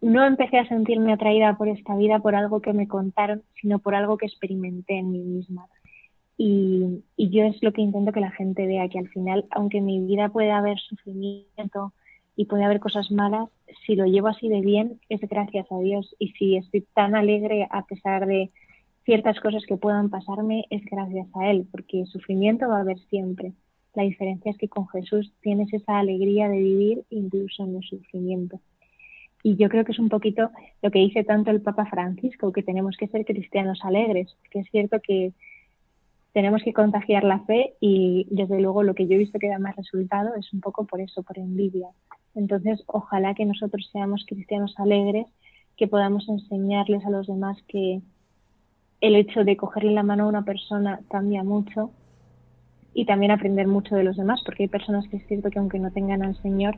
[0.00, 3.94] no empecé a sentirme atraída por esta vida por algo que me contaron, sino por
[3.94, 5.66] algo que experimenté en mí misma.
[6.38, 10.00] Y, yo es lo que intento que la gente vea, que al final, aunque mi
[10.06, 11.92] vida puede haber sufrimiento
[12.40, 13.50] y puede haber cosas malas,
[13.84, 16.16] si lo llevo así de bien, es gracias a Dios.
[16.18, 18.50] Y si estoy tan alegre a pesar de
[19.04, 23.52] ciertas cosas que puedan pasarme, es gracias a Él, porque sufrimiento va a haber siempre.
[23.92, 28.58] La diferencia es que con Jesús tienes esa alegría de vivir incluso en el sufrimiento.
[29.42, 30.50] Y yo creo que es un poquito
[30.80, 34.70] lo que dice tanto el Papa Francisco, que tenemos que ser cristianos alegres, que es
[34.70, 35.34] cierto que
[36.32, 39.58] tenemos que contagiar la fe y desde luego lo que yo he visto que da
[39.58, 41.88] más resultado es un poco por eso, por envidia.
[42.34, 45.26] Entonces, ojalá que nosotros seamos cristianos alegres,
[45.76, 48.00] que podamos enseñarles a los demás que
[49.00, 51.90] el hecho de cogerle la mano a una persona cambia mucho
[52.92, 55.78] y también aprender mucho de los demás, porque hay personas que es cierto que aunque
[55.78, 56.76] no tengan al Señor,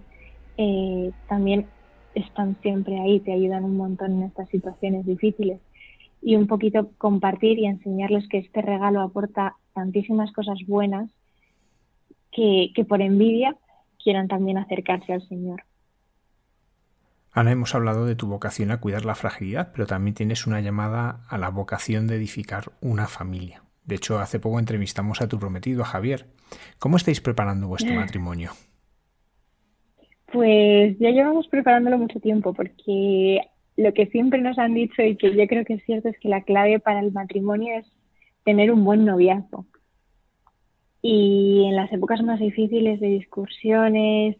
[0.56, 1.66] eh, también
[2.14, 5.60] están siempre ahí, te ayudan un montón en estas situaciones difíciles.
[6.22, 11.10] Y un poquito compartir y enseñarles que este regalo aporta tantísimas cosas buenas
[12.30, 13.56] que, que por envidia
[14.02, 15.64] quieran también acercarse al Señor.
[17.34, 21.22] Ana, hemos hablado de tu vocación a cuidar la fragilidad, pero también tienes una llamada
[21.28, 23.62] a la vocación de edificar una familia.
[23.84, 26.26] De hecho, hace poco entrevistamos a tu prometido, a Javier.
[26.78, 28.52] ¿Cómo estáis preparando vuestro matrimonio?
[30.30, 33.40] Pues ya llevamos preparándolo mucho tiempo porque
[33.76, 36.28] lo que siempre nos han dicho y que yo creo que es cierto es que
[36.28, 37.86] la clave para el matrimonio es
[38.44, 39.66] tener un buen noviazgo.
[41.00, 44.36] Y en las épocas más difíciles de discusiones,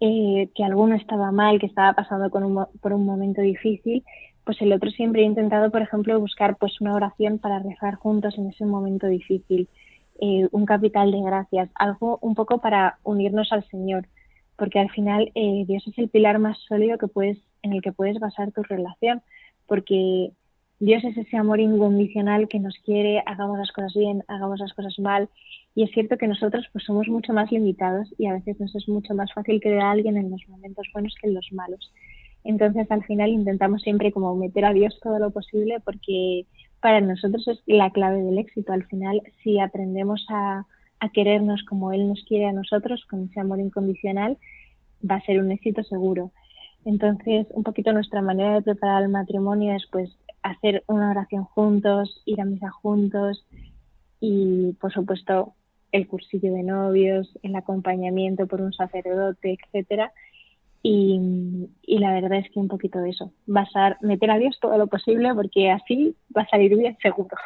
[0.00, 4.04] eh, que alguno estaba mal, que estaba pasando por un momento difícil,
[4.46, 8.38] pues el otro siempre ha intentado, por ejemplo, buscar pues una oración para rezar juntos
[8.38, 9.68] en ese momento difícil,
[10.20, 14.06] eh, un capital de gracias, algo un poco para unirnos al Señor
[14.56, 17.92] porque al final eh, Dios es el pilar más sólido que puedes, en el que
[17.92, 19.22] puedes basar tu relación,
[19.66, 20.32] porque
[20.78, 24.98] Dios es ese amor incondicional que nos quiere, hagamos las cosas bien, hagamos las cosas
[24.98, 25.28] mal,
[25.74, 28.88] y es cierto que nosotros pues somos mucho más limitados y a veces nos es
[28.88, 31.92] mucho más fácil creer a alguien en los momentos buenos que en los malos.
[32.44, 36.46] Entonces al final intentamos siempre como meter a Dios todo lo posible porque
[36.80, 38.72] para nosotros es la clave del éxito.
[38.72, 40.64] Al final si aprendemos a,
[41.00, 44.38] a querernos como Él nos quiere a nosotros, con ese amor incondicional,
[45.08, 46.32] va a ser un éxito seguro.
[46.84, 52.22] Entonces, un poquito nuestra manera de preparar el matrimonio es pues hacer una oración juntos,
[52.24, 53.44] ir a misa juntos
[54.20, 55.54] y, por supuesto,
[55.92, 60.12] el cursillo de novios, el acompañamiento por un sacerdote, etcétera.
[60.82, 61.18] Y,
[61.86, 65.34] la verdad es que un poquito de eso, basar, meter a Dios todo lo posible
[65.34, 67.36] porque así va a salir bien seguro.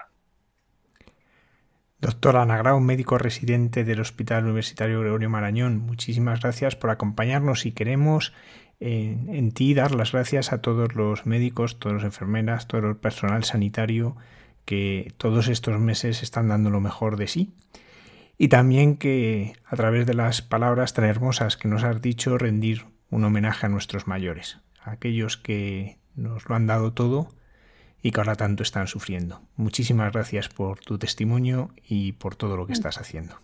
[2.01, 7.73] Doctor Ana Grau, médico residente del Hospital Universitario Gregorio Marañón, muchísimas gracias por acompañarnos y
[7.73, 8.33] queremos
[8.81, 12.97] en, en, ti dar las gracias a todos los médicos, todas las enfermeras, todo el
[12.97, 14.17] personal sanitario
[14.65, 17.53] que todos estos meses están dando lo mejor de sí.
[18.39, 22.87] Y también que a través de las palabras tan hermosas que nos has dicho rendir
[23.11, 27.29] un homenaje a nuestros mayores, a aquellos que nos lo han dado todo
[28.03, 29.41] y que ahora tanto están sufriendo.
[29.57, 33.35] Muchísimas gracias por tu testimonio y por todo lo que estás haciendo.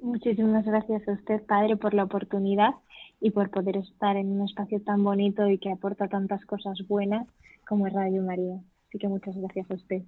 [0.00, 2.74] Muchísimas gracias a usted, padre, por la oportunidad
[3.20, 7.28] y por poder estar en un espacio tan bonito y que aporta tantas cosas buenas
[7.68, 8.60] como es Radio María.
[8.88, 10.02] Así que muchas gracias a usted.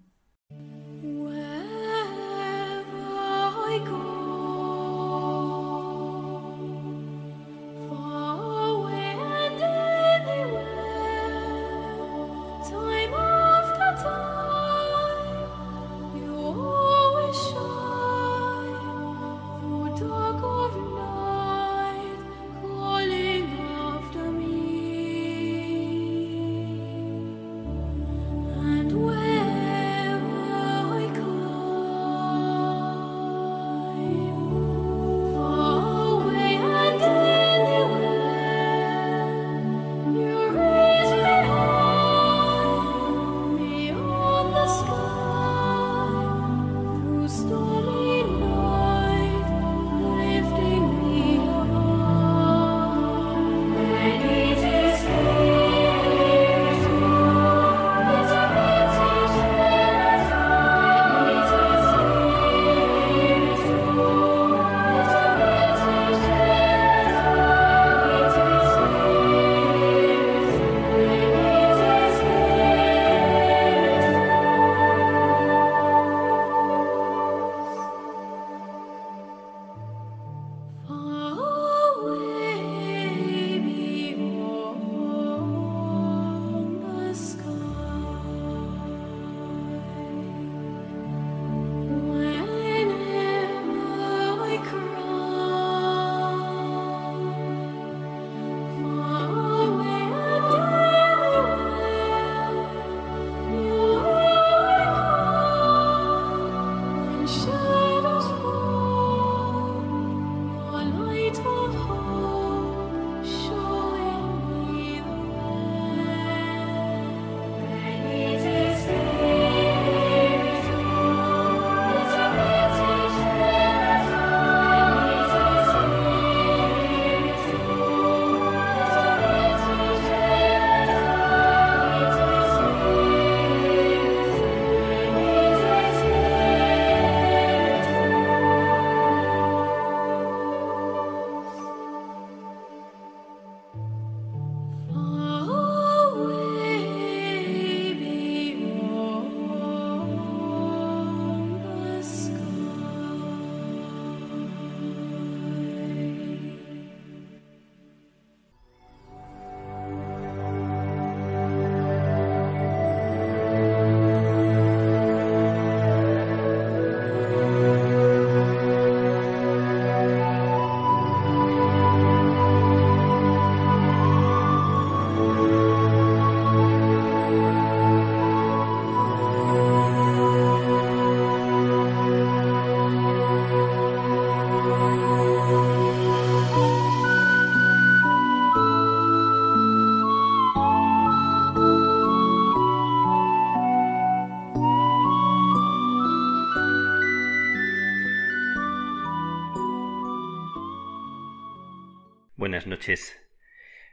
[202.85, 203.19] Noches,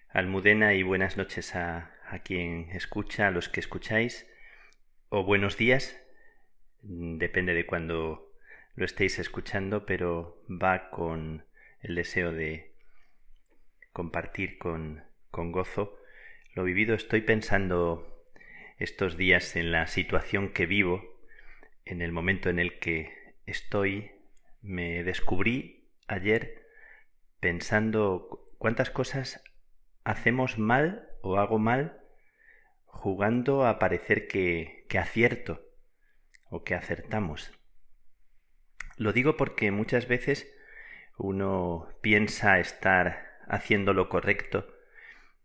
[0.10, 1.94] Almudena, y buenas noches a,
[2.26, 4.28] quien escucha, a los que escucháis,
[5.08, 5.98] o buenos días,
[6.82, 8.34] depende de cuando
[8.76, 11.46] lo estéis escuchando, pero va con
[11.80, 12.74] el deseo de
[13.94, 15.98] compartir con, con gozo
[16.54, 16.94] lo vivido.
[16.94, 18.26] Estoy pensando
[18.78, 21.18] estos días en la situación que vivo,
[21.86, 23.14] en el momento en el que
[23.46, 24.12] estoy.
[24.62, 26.68] Me descubrí ayer
[27.40, 29.44] pensando ¿Cuántas cosas
[30.04, 32.00] hacemos mal o hago mal
[32.86, 35.66] jugando a parecer que, que acierto
[36.52, 37.58] o que acertamos?
[38.98, 40.48] Lo digo porque muchas veces
[41.18, 44.72] uno piensa estar haciendo lo correcto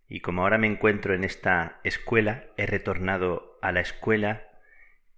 [0.09, 4.47] y como ahora me encuentro en esta escuela, he retornado a la escuela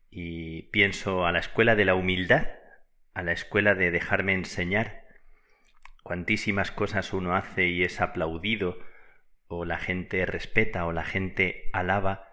[0.08, 2.46] y pienso a la escuela de la humildad,
[3.12, 5.07] a la escuela de dejarme enseñar,
[6.08, 8.78] cuantísimas cosas uno hace y es aplaudido,
[9.46, 12.30] o la gente respeta, o la gente alaba.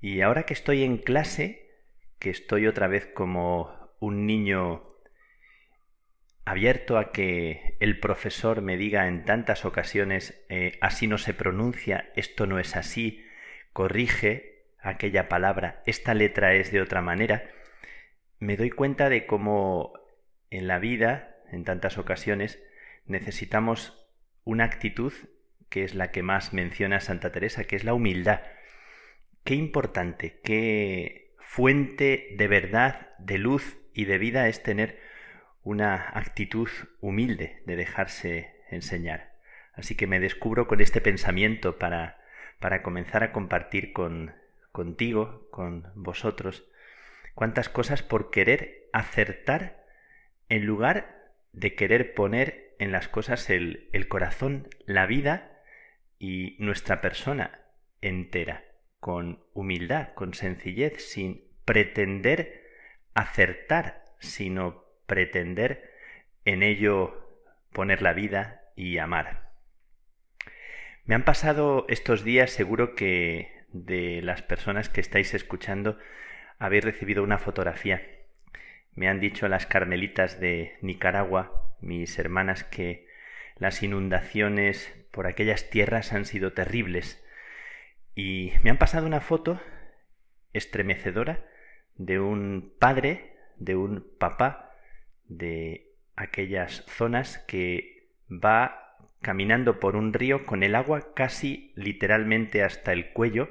[0.00, 1.70] Y ahora que estoy en clase,
[2.18, 4.84] que estoy otra vez como un niño
[6.46, 12.10] abierto a que el profesor me diga en tantas ocasiones eh, así no se pronuncia,
[12.16, 13.22] esto no es así,
[13.74, 17.50] corrige aquella palabra, esta letra es de otra manera,
[18.38, 19.92] me doy cuenta de cómo
[20.48, 22.58] en la vida en tantas ocasiones,
[23.08, 24.08] necesitamos
[24.44, 25.12] una actitud
[25.68, 28.40] que es la que más menciona Santa Teresa, que es la humildad.
[29.44, 35.00] Qué importante, qué fuente de verdad, de luz y de vida es tener
[35.62, 36.68] una actitud
[37.00, 39.32] humilde de dejarse enseñar.
[39.74, 42.18] Así que me descubro con este pensamiento para,
[42.58, 44.34] para comenzar a compartir con,
[44.72, 46.66] contigo, con vosotros,
[47.34, 49.84] cuántas cosas por querer acertar
[50.48, 55.62] en lugar de querer poner en las cosas el, el corazón, la vida
[56.18, 57.60] y nuestra persona
[58.00, 58.64] entera,
[59.00, 62.64] con humildad, con sencillez, sin pretender
[63.14, 65.90] acertar, sino pretender
[66.44, 67.28] en ello
[67.72, 69.52] poner la vida y amar.
[71.04, 75.98] Me han pasado estos días, seguro que de las personas que estáis escuchando
[76.58, 78.02] habéis recibido una fotografía.
[78.94, 83.06] Me han dicho las carmelitas de Nicaragua, mis hermanas, que
[83.56, 87.24] las inundaciones por aquellas tierras han sido terribles.
[88.14, 89.60] Y me han pasado una foto
[90.52, 91.44] estremecedora
[91.96, 94.72] de un padre, de un papá
[95.26, 102.92] de aquellas zonas que va caminando por un río con el agua casi literalmente hasta
[102.92, 103.48] el cuello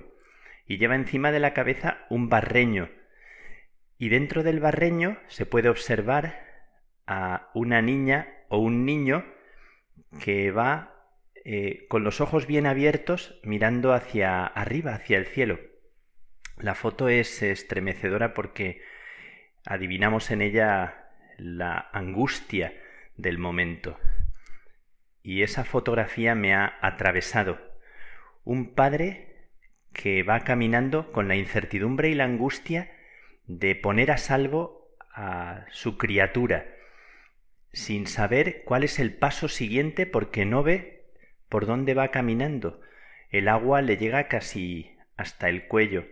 [0.66, 2.90] y lleva encima de la cabeza un barreño.
[3.98, 6.47] Y dentro del barreño se puede observar
[7.08, 9.26] a una niña o un niño
[10.24, 10.94] que va
[11.46, 15.60] eh, con los ojos bien abiertos mirando hacia arriba, hacia el cielo.
[16.58, 18.82] La foto es estremecedora porque
[19.66, 22.74] adivinamos en ella la angustia
[23.16, 23.98] del momento.
[25.24, 27.60] Y esa fotografía me ha atravesado.
[28.44, 29.50] Un padre
[29.94, 32.92] que va caminando con la incertidumbre y la angustia
[33.46, 36.77] de poner a salvo a su criatura,
[37.74, 41.12] sin saber cuál es el paso siguiente porque no ve
[41.50, 42.82] por dónde va caminando.
[43.30, 46.06] El agua le llega casi hasta el cuello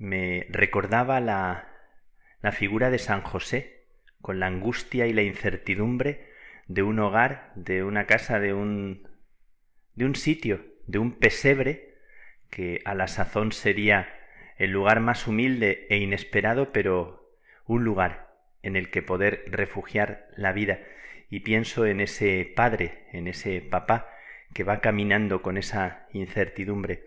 [0.00, 1.68] me recordaba la,
[2.40, 3.84] la figura de San José,
[4.22, 6.30] con la angustia y la incertidumbre
[6.66, 9.06] de un hogar, de una casa, de un,
[9.94, 11.98] de un sitio, de un pesebre,
[12.48, 14.08] que a la sazón sería
[14.56, 17.30] el lugar más humilde e inesperado, pero
[17.66, 18.29] un lugar
[18.62, 20.80] en el que poder refugiar la vida.
[21.28, 24.08] Y pienso en ese padre, en ese papá
[24.52, 27.04] que va caminando con esa incertidumbre.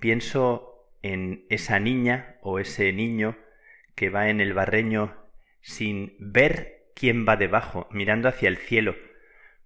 [0.00, 3.36] Pienso en esa niña o ese niño
[3.94, 5.16] que va en el barreño
[5.60, 8.96] sin ver quién va debajo, mirando hacia el cielo,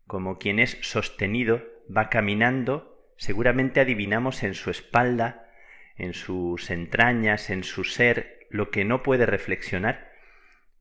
[0.07, 1.63] como quien es sostenido,
[1.95, 5.51] va caminando, seguramente adivinamos en su espalda,
[5.97, 10.13] en sus entrañas, en su ser, lo que no puede reflexionar,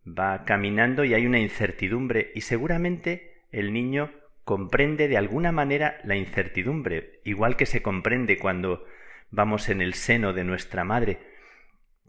[0.05, 4.11] va caminando y hay una incertidumbre y seguramente el niño
[4.43, 8.85] comprende de alguna manera la incertidumbre, igual que se comprende cuando
[9.31, 11.19] vamos en el seno de nuestra madre,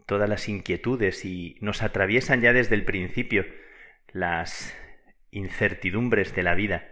[0.05, 3.45] todas las inquietudes y nos atraviesan ya desde el principio
[4.11, 4.77] las
[5.31, 6.91] incertidumbres de la vida.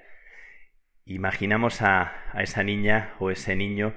[1.06, 3.96] Imaginamos a, esa niña o ese niño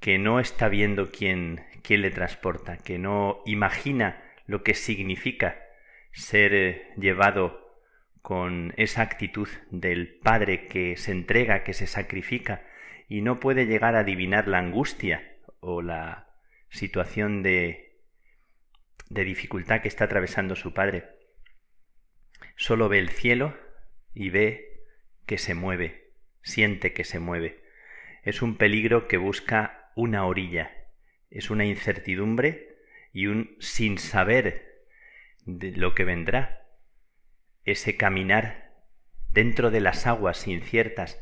[0.00, 5.67] que no está viendo quién, quién le transporta, que no imagina lo que significa
[6.12, 7.68] ser eh, llevado
[8.22, 12.66] con esa actitud del Padre que se entrega, que se sacrifica,
[13.08, 16.28] y no puede llegar a adivinar la angustia o la
[16.68, 18.02] situación de,
[19.08, 21.08] de dificultad que está atravesando su padre.
[22.56, 23.56] Solo ve el cielo
[24.12, 24.84] y ve
[25.26, 27.62] que se mueve, siente que se mueve.
[28.22, 30.70] Es un peligro que busca una orilla,
[31.30, 32.76] es una incertidumbre
[33.12, 34.67] y un sin saber
[35.48, 36.66] de lo que vendrá.
[37.64, 38.74] Ese caminar
[39.32, 41.20] dentro de las aguas inciertas,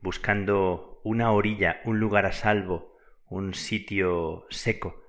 [0.00, 2.96] buscando una orilla, un lugar a salvo,
[3.26, 5.02] un sitio seco.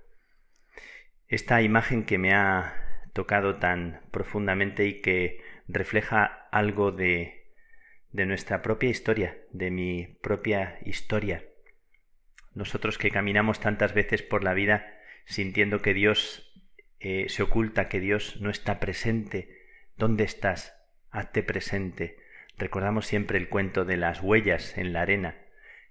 [1.28, 2.74] Esta imagen que me ha
[3.14, 7.54] tocado tan profundamente y que refleja algo de,
[8.12, 11.46] de nuestra propia historia, de mi propia historia.
[12.56, 14.96] Nosotros que caminamos tantas veces por la vida
[15.26, 16.49] sintiendo que Dios
[17.00, 19.58] eh, se oculta, que Dios no está presente.
[19.98, 20.76] ¿Dónde estás?
[21.12, 22.18] Hazte presente.
[22.58, 25.38] Recordamos siempre el cuento de las huellas en la arena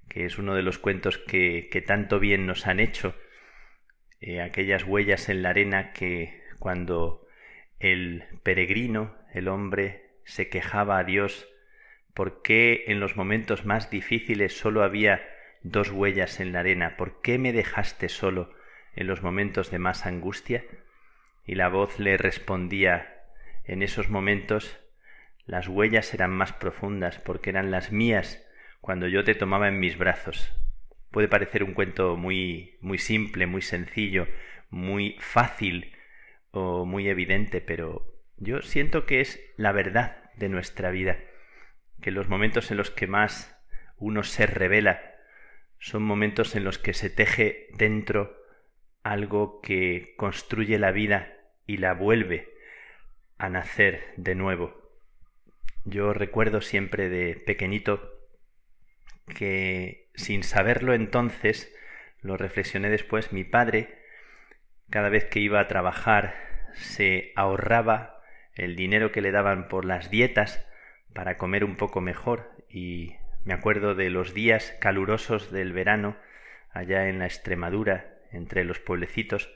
[0.08, 3.14] que es uno de los cuentos que, que tanto bien nos han hecho,
[4.20, 7.26] eh, aquellas huellas en la arena que cuando
[7.78, 11.48] el peregrino, el hombre, se quejaba a Dios
[12.14, 15.22] por qué en los momentos más difíciles solo había
[15.62, 18.52] dos huellas en la arena, ¿por qué me dejaste solo
[18.94, 20.64] en los momentos de más angustia?
[21.48, 23.24] Y la voz le respondía
[23.64, 24.78] en esos momentos
[25.46, 28.46] las huellas eran más profundas porque eran las mías
[28.82, 30.52] cuando yo te tomaba en mis brazos.
[31.10, 34.28] Puede parecer un cuento muy muy simple, muy sencillo,
[34.68, 35.96] muy fácil
[36.50, 41.16] o muy evidente, pero yo siento que es la verdad de nuestra vida,
[42.02, 43.58] que los momentos en los que más
[43.96, 45.00] uno se revela
[45.78, 48.36] son momentos en los que se teje dentro
[49.02, 51.36] algo que construye la vida
[51.68, 52.48] y la vuelve
[53.36, 54.74] a nacer de nuevo.
[55.84, 58.10] Yo recuerdo siempre de pequeñito
[59.36, 61.72] que sin saberlo entonces,
[62.22, 63.98] lo reflexioné después, mi padre,
[64.90, 66.34] cada vez que iba a trabajar,
[66.72, 68.22] se ahorraba
[68.54, 70.66] el dinero que le daban por las dietas
[71.12, 73.14] para comer un poco mejor y
[73.44, 76.16] me acuerdo de los días calurosos del verano
[76.70, 79.50] allá en la Extremadura, entre los pueblecitos,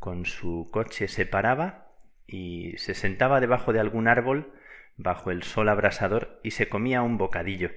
[0.00, 1.92] con su coche se paraba
[2.26, 4.52] y se sentaba debajo de algún árbol
[4.96, 7.70] bajo el sol abrasador y se comía un bocadillo.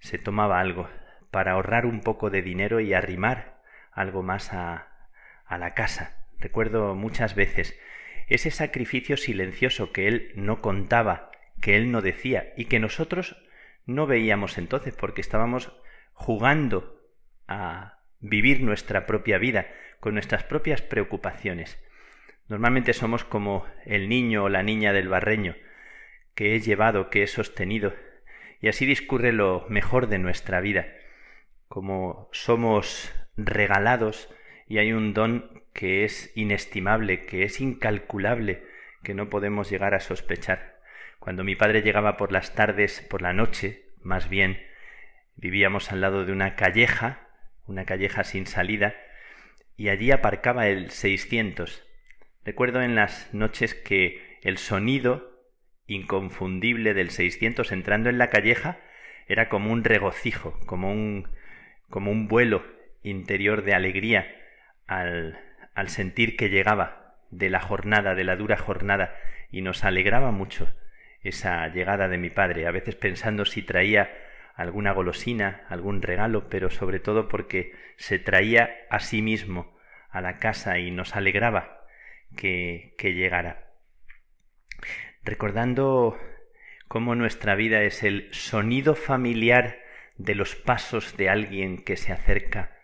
[0.00, 0.90] Se tomaba algo
[1.30, 4.88] para ahorrar un poco de dinero y arrimar algo más a,
[5.48, 6.26] la casa.
[6.38, 7.78] Recuerdo muchas veces
[8.26, 11.30] ese sacrificio silencioso que él no contaba,
[11.60, 13.40] que él no decía y que nosotros
[13.86, 15.72] no veíamos entonces porque estábamos
[16.12, 17.00] jugando
[17.46, 19.66] a vivir nuestra propia vida
[20.00, 21.82] con nuestras propias preocupaciones.
[22.48, 25.56] Normalmente somos como el niño o la niña del barreño,
[26.34, 27.94] que he llevado, que he sostenido,
[28.60, 30.86] y así discurre lo mejor de nuestra vida,
[31.68, 34.32] como somos regalados
[34.66, 38.64] y hay un don que es inestimable, que es incalculable,
[39.02, 40.80] que no podemos llegar a sospechar.
[41.18, 44.60] Cuando mi padre llegaba por las tardes, por la noche, más bien,
[45.36, 47.28] vivíamos al lado de una calleja,
[47.66, 48.94] una calleja sin salida,
[49.76, 51.82] y allí aparcaba el 600.
[52.44, 55.36] Recuerdo en las noches que el sonido
[55.86, 58.78] inconfundible del 600 entrando en la calleja
[59.28, 61.28] era como un regocijo, como un,
[61.90, 62.64] como un vuelo
[63.02, 64.26] interior de alegría
[64.86, 65.38] al,
[65.74, 69.14] al sentir que llegaba de la jornada, de la dura jornada,
[69.50, 70.68] y nos alegraba mucho
[71.22, 74.10] esa llegada de mi padre, a veces pensando si traía
[74.56, 79.76] alguna golosina, algún regalo, pero sobre todo porque se traía a sí mismo
[80.10, 81.84] a la casa y nos alegraba
[82.36, 83.66] que, que llegara
[85.26, 86.16] recordando
[86.88, 89.78] cómo nuestra vida es el sonido familiar
[90.16, 92.78] de los pasos de alguien que se acerca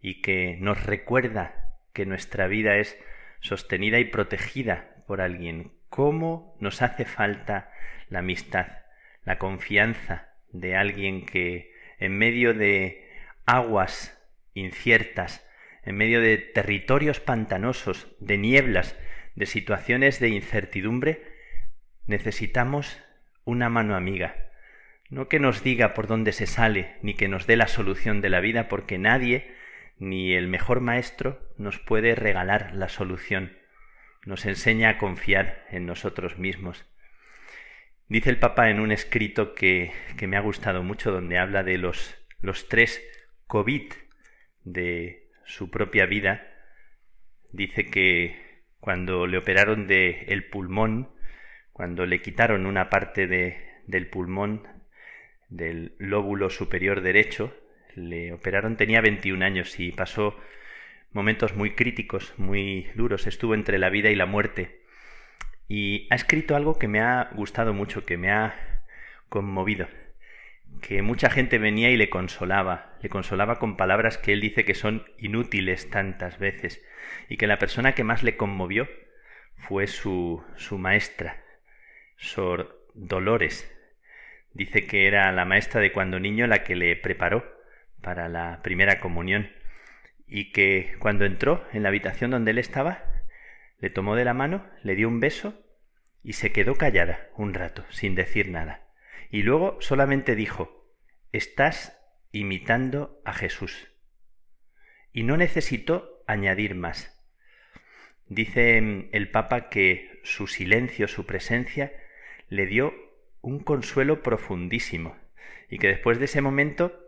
[0.00, 2.98] y que nos recuerda que nuestra vida es
[3.40, 5.72] sostenida y protegida por alguien.
[5.88, 7.70] ¿Cómo nos hace falta
[8.08, 8.66] la amistad,
[9.22, 13.06] la confianza de alguien que en medio de
[13.44, 14.18] aguas
[14.54, 15.46] inciertas,
[15.82, 18.96] en medio de territorios pantanosos, de nieblas,
[19.34, 21.22] de situaciones de incertidumbre,
[22.06, 23.02] necesitamos
[23.44, 24.50] una mano amiga.
[25.10, 28.30] No que nos diga por dónde se sale, ni que nos dé la solución de
[28.30, 29.52] la vida, porque nadie,
[29.98, 33.58] ni el mejor maestro, nos puede regalar la solución.
[34.24, 36.86] Nos enseña a confiar en nosotros mismos.
[38.08, 41.78] Dice el Papa en un escrito que, que me ha gustado mucho, donde habla de
[41.78, 43.02] los, los tres
[43.46, 43.92] COVID
[44.64, 46.46] de su propia vida.
[47.52, 51.14] Dice que cuando le operaron de el pulmón,
[51.72, 54.68] cuando le quitaron una parte de, del pulmón
[55.48, 57.56] del lóbulo superior derecho,
[57.94, 60.36] le operaron, tenía 21 años y pasó
[61.12, 64.83] momentos muy críticos, muy duros, estuvo entre la vida y la muerte.
[65.68, 68.82] Y ha escrito algo que me ha gustado mucho, que me ha
[69.28, 69.88] conmovido,
[70.80, 74.74] que mucha gente venía y le consolaba, le consolaba con palabras que él dice que
[74.74, 76.84] son inútiles tantas veces,
[77.28, 78.88] y que la persona que más le conmovió
[79.56, 81.42] fue su, su maestra,
[82.16, 83.70] Sor Dolores.
[84.52, 87.44] Dice que era la maestra de cuando niño la que le preparó
[88.00, 89.50] para la primera comunión
[90.28, 93.04] y que cuando entró en la habitación donde él estaba,
[93.84, 95.62] le tomó de la mano, le dio un beso
[96.22, 98.88] y se quedó callada un rato, sin decir nada.
[99.30, 100.90] Y luego solamente dijo,
[101.32, 102.00] estás
[102.32, 103.92] imitando a Jesús.
[105.12, 107.22] Y no necesitó añadir más.
[108.26, 108.78] Dice
[109.12, 111.92] el Papa que su silencio, su presencia,
[112.48, 112.94] le dio
[113.42, 115.14] un consuelo profundísimo
[115.68, 117.06] y que después de ese momento,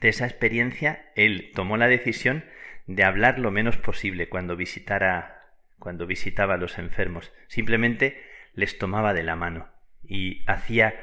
[0.00, 2.44] de esa experiencia, él tomó la decisión
[2.88, 5.35] de hablar lo menos posible cuando visitara
[5.78, 8.22] cuando visitaba a los enfermos, simplemente
[8.54, 9.68] les tomaba de la mano
[10.02, 10.94] y hacía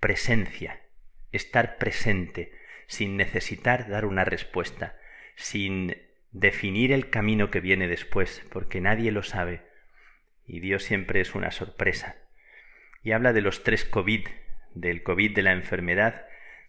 [0.00, 0.80] presencia,
[1.32, 2.52] estar presente,
[2.86, 4.96] sin necesitar dar una respuesta,
[5.34, 5.96] sin
[6.32, 9.62] definir el camino que viene después, porque nadie lo sabe,
[10.46, 12.16] y Dios siempre es una sorpresa.
[13.02, 14.26] y habla de los tres COVID,
[14.74, 16.26] del COVID de la enfermedad,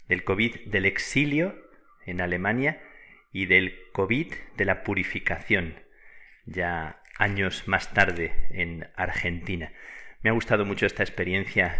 [0.08, 1.56] del COVID del exilio
[2.06, 2.82] en Alemania
[3.32, 5.80] y del COVID de la purificación,
[6.46, 9.72] ya años más tarde en Argentina.
[10.22, 11.76] Me ha gustado mucho esta experiencia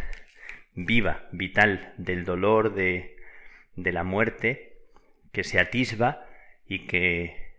[0.74, 3.18] viva, vital, del dolor, de,
[3.76, 4.78] de la muerte,
[5.32, 6.26] que se atisba
[6.66, 7.56] y que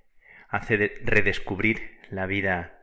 [0.48, 2.78] hace redescubrir la vida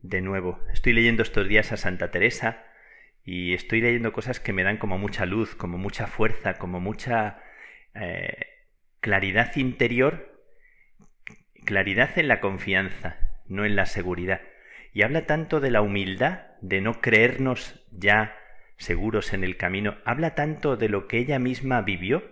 [0.00, 0.60] de nuevo.
[0.72, 2.64] Estoy leyendo estos días a Santa Teresa
[3.24, 7.42] y estoy leyendo cosas que me dan como mucha luz, como mucha fuerza, como mucha
[7.94, 8.46] eh,
[9.00, 10.42] claridad interior,
[11.64, 14.40] claridad en la confianza, no en la seguridad.
[14.92, 18.36] Y habla tanto de la humildad, de no creernos ya
[18.78, 22.22] seguros en el camino, habla tanto de lo que ella misma vivió,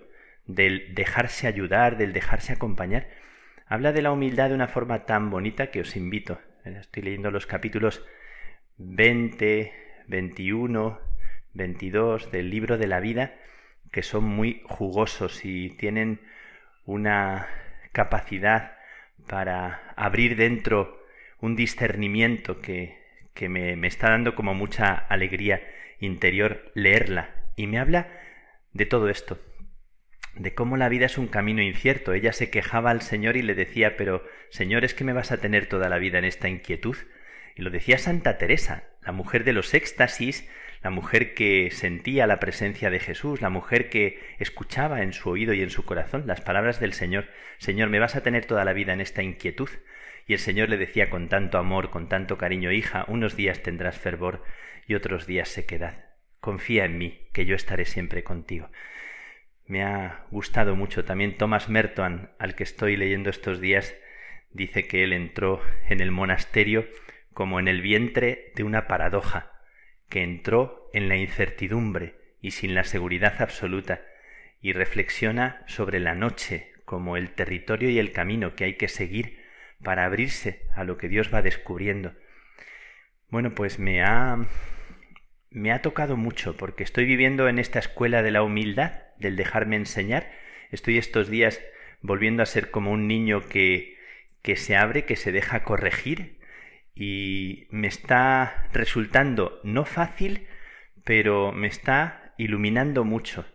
[0.47, 3.09] del dejarse ayudar, del dejarse acompañar,
[3.67, 6.39] habla de la humildad de una forma tan bonita que os invito.
[6.65, 8.05] Estoy leyendo los capítulos
[8.79, 9.73] 20,
[10.09, 10.99] 21,
[11.55, 13.35] 22 del libro de la vida,
[13.91, 16.21] que son muy jugosos y tienen
[16.85, 17.47] una
[17.93, 18.77] capacidad
[19.29, 21.04] para abrir dentro
[21.45, 22.99] un discernimiento que,
[23.34, 25.62] que me, me está dando como mucha alegría
[26.01, 27.34] interior leerla.
[27.57, 28.09] Y me habla
[28.72, 29.38] de todo esto,
[30.34, 32.12] de cómo la vida es un camino incierto.
[32.12, 35.36] Ella se quejaba al Señor y le decía, pero Señor, ¿es que me vas a
[35.36, 36.97] tener toda la vida en esta inquietud?
[37.55, 40.49] Y lo decía Santa Teresa, la mujer de los éxtasis,
[40.82, 45.55] la mujer que sentía la presencia de Jesús, la mujer que escuchaba en su oído
[45.55, 47.26] y en su corazón las palabras del Señor,
[47.59, 49.68] Señor, me vas a tener toda la vida en esta inquietud.
[50.27, 53.99] Y el Señor le decía con tanto amor, con tanto cariño, hija, unos días tendrás
[53.99, 54.43] fervor
[54.87, 56.07] y otros días sequedad.
[56.41, 58.70] Confía en mí, que yo estaré siempre contigo.
[59.66, 63.95] Me ha gustado mucho también Thomas Merton, al que estoy leyendo estos días,
[64.51, 66.87] dice que él entró en el monasterio
[67.33, 69.53] como en el vientre de una paradoja,
[70.09, 74.03] que entró en la incertidumbre y sin la seguridad absoluta,
[74.61, 79.43] y reflexiona sobre la noche como el territorio y el camino que hay que seguir
[79.85, 82.14] para abrirse a lo que Dios va descubriendo.
[83.28, 84.45] Bueno, pues me ha
[85.51, 89.76] me ha tocado mucho porque estoy viviendo en esta escuela de la humildad, del dejarme
[89.76, 90.32] enseñar.
[90.72, 91.61] Estoy estos días
[92.01, 93.95] volviendo a ser como un niño que
[94.45, 96.39] que se abre, que se deja corregir,
[96.95, 100.47] y me está resultando no fácil,
[101.03, 103.47] pero me está iluminando mucho.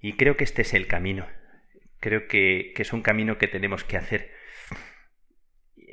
[0.00, 1.26] Y creo que este es el camino.
[1.98, 4.32] Creo que, es un camino que tenemos que hacer.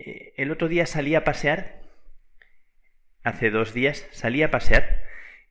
[0.06, 1.82] Eh, el otro día salí a pasear,
[3.24, 5.04] hace dos días salí a pasear,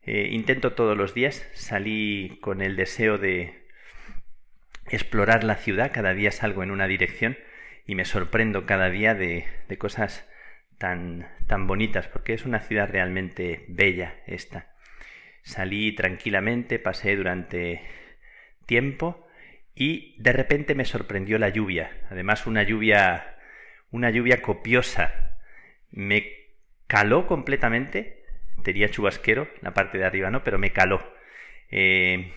[0.03, 3.62] eh, intento todos los días, salí con el deseo de
[4.90, 7.38] explorar la ciudad, cada día salgo en una dirección
[7.86, 9.46] y me sorprendo cada día de,
[9.78, 10.28] cosas
[10.76, 14.74] tan, tan bonitas, porque es una ciudad realmente bella esta.
[15.44, 17.80] Salí tranquilamente, pasé durante
[18.66, 19.26] tiempo
[19.74, 23.32] y de repente me sorprendió la lluvia, además una lluvia,
[23.93, 25.38] una lluvia copiosa.
[25.90, 26.26] Me
[26.88, 28.24] caló completamente,
[28.64, 31.01] tenía chubasquero, la parte de arriba no, pero me caló.
[31.70, 32.32] Eh,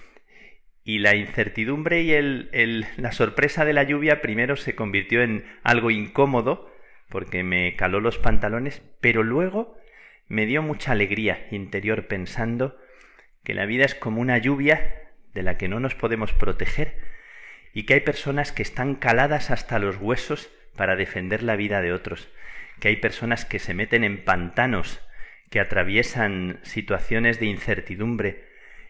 [0.84, 5.90] y la incertidumbre y el, la sorpresa de la lluvia primero se convirtió en algo
[5.90, 6.72] incómodo,
[7.10, 9.78] porque me caló los pantalones, pero luego
[10.28, 12.80] me dio mucha alegría interior pensando
[13.44, 16.98] que la vida es como una lluvia de la que no nos podemos proteger
[17.74, 21.94] y que hay personas que están caladas hasta los huesos para defender la vida de
[21.94, 22.30] otros,
[22.80, 25.02] que hay personas que se meten en pantanos,
[25.50, 28.46] que atraviesan situaciones de incertidumbre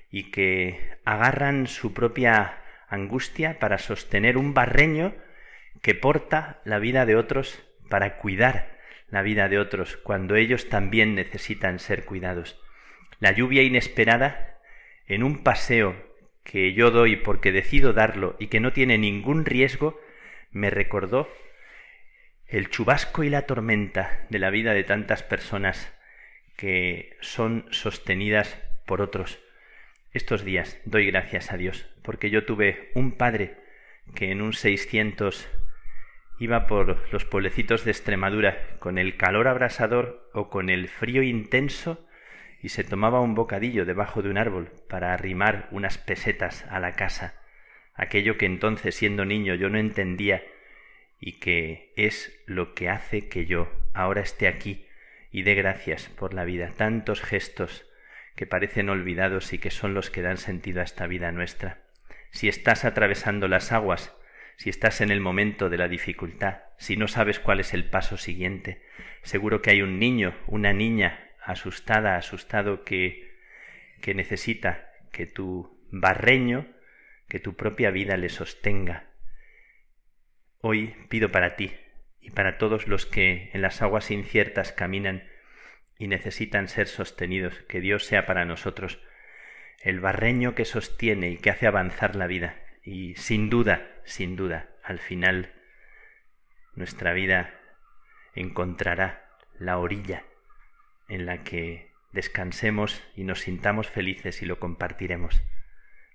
[0.10, 5.14] y que agarran su propia angustia para sostener un barreño
[5.82, 8.76] que porta la vida de otros para cuidar
[9.10, 12.60] la vida de otros cuando ellos también necesitan ser cuidados.
[13.20, 14.60] La lluvia inesperada
[15.08, 15.96] en un paseo
[16.44, 20.00] que yo doy porque decido darlo y que no tiene ningún riesgo,
[20.52, 21.30] me recordó
[22.48, 25.94] el chubasco y la tormenta de la vida de tantas personas
[26.56, 29.40] que son sostenidas por otros.
[30.14, 33.58] Estos días doy gracias a Dios porque yo tuve un padre
[34.14, 35.50] que en un 600
[36.40, 42.06] iba por los pueblecitos de Extremadura con el calor abrasador o con el frío intenso
[42.62, 46.94] y se tomaba un bocadillo debajo de un árbol para arrimar unas pesetas a la
[46.94, 47.42] casa,
[47.94, 50.44] aquello que entonces siendo niño yo no entendía
[51.20, 54.86] y que es lo que hace que yo ahora esté aquí
[55.32, 57.86] y dé gracias por la vida, tantos gestos
[58.36, 61.84] que parecen olvidados y que son los que dan sentido a esta vida nuestra.
[62.32, 64.16] Si estás atravesando las aguas,
[64.58, 68.18] si estás en el momento de la dificultad, si no sabes cuál es el paso
[68.18, 68.82] siguiente.
[69.24, 73.36] Seguro que hay un niño, una niña asustada, asustado que
[74.02, 76.68] que necesita que tu barreño,
[77.28, 79.08] que tu propia vida le sostenga.
[80.62, 81.74] Hoy pido para ti
[82.22, 85.28] y para todos los que en las aguas inciertas caminan
[85.98, 89.00] y necesitan ser sostenidos, que Dios sea para nosotros
[89.82, 92.58] el barreño que sostiene y que hace avanzar la vida.
[92.84, 95.54] Y sin duda, sin duda, al final
[96.74, 97.60] nuestra vida
[98.34, 100.26] encontrará la orilla
[101.08, 105.42] en la que descansemos y nos sintamos felices y lo compartiremos.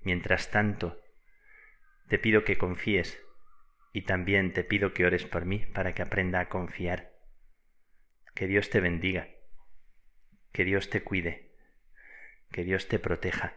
[0.03, 1.01] Mientras tanto,
[2.09, 3.23] te pido que confíes
[3.93, 7.13] y también te pido que ores por mí para que aprenda a confiar.
[8.35, 9.29] Que Dios te bendiga,
[10.53, 11.51] que Dios te cuide,
[12.51, 13.55] que Dios te proteja.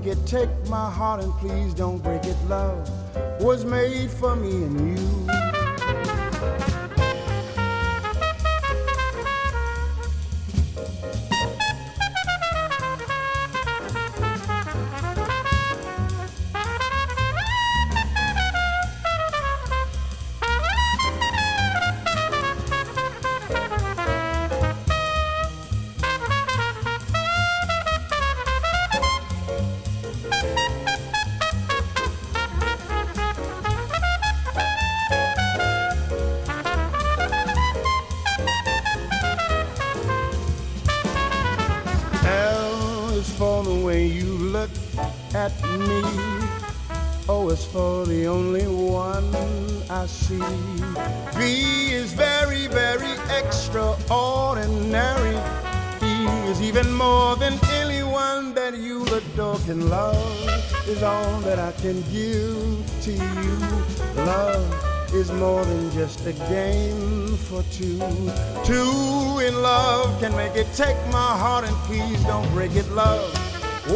[0.00, 0.26] Make it.
[0.26, 2.36] Take my heart and please don't break it.
[2.48, 2.88] Love
[3.40, 5.29] was made for me and you.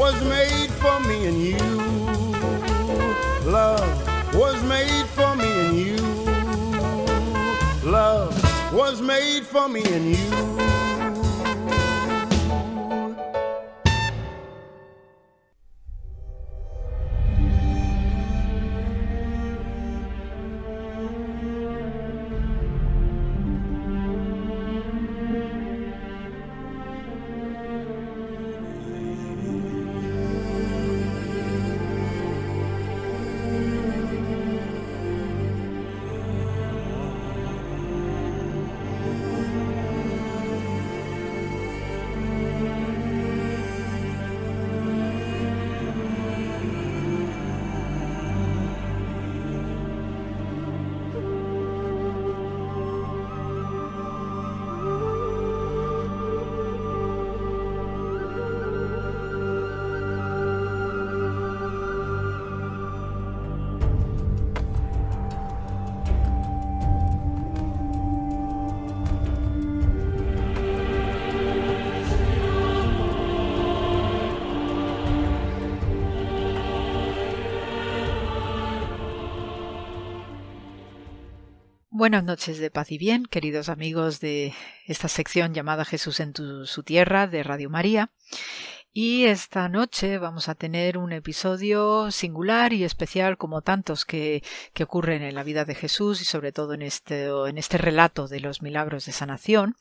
[0.05, 1.57] Was made for me and you.
[3.51, 5.97] Love was made for me and you.
[7.91, 8.35] Love
[8.75, 10.44] was made for me and you.
[82.05, 84.53] Buenas noches de paz y bien, queridos amigos de
[84.85, 86.35] esta sección llamada Jesús en
[86.67, 88.11] su tierra de Radio María.
[88.97, 94.85] Y esta noche vamos a tener un episodio singular y especial como tantos que, que
[94.85, 98.39] ocurren en la vida de Jesús y sobre todo en este, en este relato de
[98.39, 99.75] los milagros de sanación.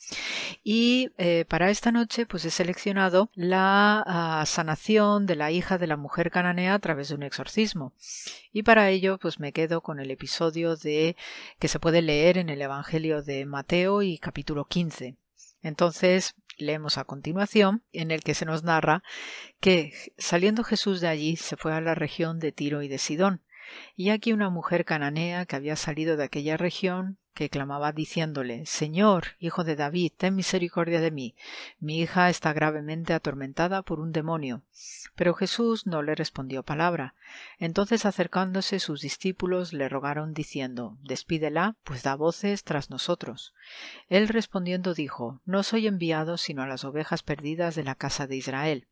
[0.63, 5.85] Y eh, para esta noche pues he seleccionado la ah, sanación de la hija de
[5.85, 7.93] la mujer cananea a través de un exorcismo.
[8.51, 11.15] Y para ello pues me quedo con el episodio de
[11.59, 15.17] que se puede leer en el Evangelio de Mateo y capítulo 15.
[15.63, 19.01] Entonces, leemos a continuación, en el que se nos narra
[19.59, 23.41] que, saliendo Jesús de allí, se fue a la región de Tiro y de Sidón,
[23.95, 29.35] y aquí una mujer cananea que había salido de aquella región que clamaba diciéndole Señor,
[29.39, 31.35] hijo de David, ten misericordia de mí.
[31.79, 34.61] Mi hija está gravemente atormentada por un demonio.
[35.15, 37.15] Pero Jesús no le respondió palabra.
[37.59, 43.53] Entonces acercándose sus discípulos le rogaron diciendo Despídela, pues da voces tras nosotros.
[44.09, 48.35] Él respondiendo dijo No soy enviado sino a las ovejas perdidas de la casa de
[48.35, 48.87] Israel.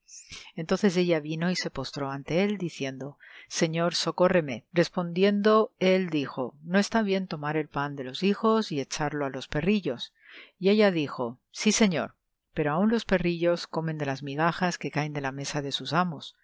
[0.55, 3.17] Entonces ella vino y se postró ante él, diciendo
[3.51, 4.63] Señor, socórreme.
[4.71, 9.29] Respondiendo él dijo No está bien tomar el pan de los hijos y echarlo a
[9.29, 10.13] los perrillos.
[10.57, 12.15] Y ella dijo Sí, señor,
[12.53, 15.91] pero aun los perrillos comen de las migajas que caen de la mesa de sus
[15.91, 16.37] amos.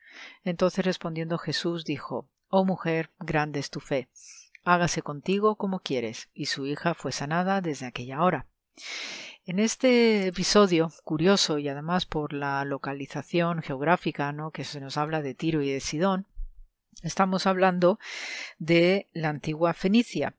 [0.44, 4.10] Entonces respondiendo Jesús dijo Oh mujer, grande es tu fe.
[4.66, 6.28] Hágase contigo como quieres.
[6.34, 8.48] Y su hija fue sanada desde aquella hora.
[9.46, 14.52] En este episodio, curioso y además por la localización geográfica, ¿no?
[14.52, 16.28] que se nos habla de Tiro y de Sidón,
[17.04, 18.00] Estamos hablando
[18.58, 20.34] de la antigua Fenicia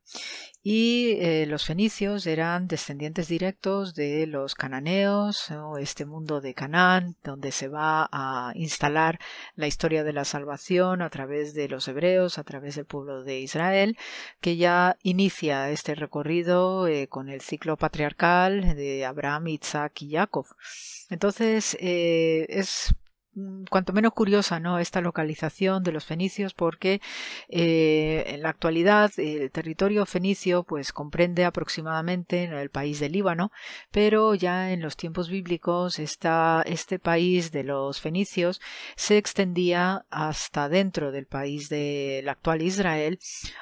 [0.63, 7.17] y eh, los fenicios eran descendientes directos de los cananeos, o este mundo de Canaán,
[7.23, 9.21] donde se va a instalar
[9.55, 13.39] la historia de la salvación a través de los hebreos, a través del pueblo de
[13.41, 13.97] Israel,
[14.41, 20.47] que ya inicia este recorrido eh, con el ciclo patriarcal de Abraham, Isaac y Jacob.
[21.09, 22.95] Entonces eh, es
[23.69, 24.79] cuanto menos curiosa ¿no?
[24.79, 27.01] esta localización de los fenicios porque
[27.49, 33.51] eh, en la actualidad el territorio fenicio pues comprende aproximadamente el país del Líbano
[33.91, 38.61] pero ya en los tiempos bíblicos esta, este país de los fenicios
[38.97, 43.19] se extendía hasta dentro del país del actual Israel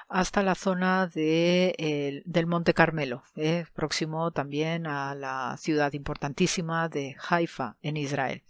[0.08, 7.16] hasta la zona de, del Monte Carmelo eh, próximo también a la ciudad importantísima de
[7.28, 8.42] Haifa en Israel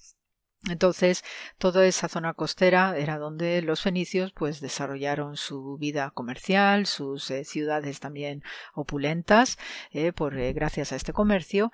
[0.70, 1.24] entonces,
[1.58, 7.44] toda esa zona costera era donde los fenicios pues desarrollaron su vida comercial, sus eh,
[7.44, 8.42] ciudades también
[8.74, 9.58] opulentas,
[9.92, 11.72] eh, por, eh, gracias a este comercio,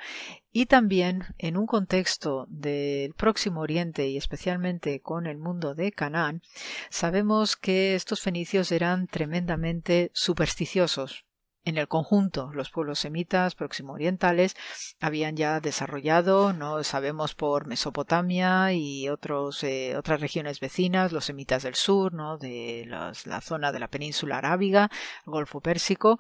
[0.50, 6.42] y también en un contexto del Próximo Oriente y especialmente con el mundo de Canaán,
[6.90, 11.24] sabemos que estos fenicios eran tremendamente supersticiosos,
[11.64, 14.56] en el conjunto, los pueblos semitas próximo orientales
[15.00, 21.62] habían ya desarrollado, no sabemos por Mesopotamia y otros, eh, otras regiones vecinas, los semitas
[21.62, 22.36] del sur, ¿no?
[22.38, 24.90] de la zona de la península arábiga,
[25.26, 26.18] el Golfo Pérsico,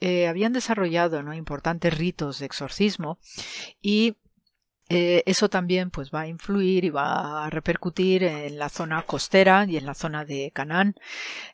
[0.00, 1.32] eh, habían desarrollado ¿no?
[1.32, 3.18] importantes ritos de exorcismo
[3.80, 4.16] y
[4.88, 9.66] eh, eso también pues va a influir y va a repercutir en la zona costera
[9.68, 10.94] y en la zona de Canaán.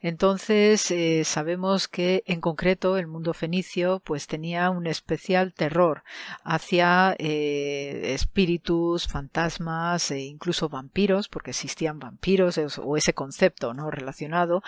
[0.03, 6.03] Entonces eh, sabemos que en concreto el mundo fenicio pues tenía un especial terror
[6.45, 14.63] hacia eh, espíritus, fantasmas e incluso vampiros, porque existían vampiros o ese concepto no relacionado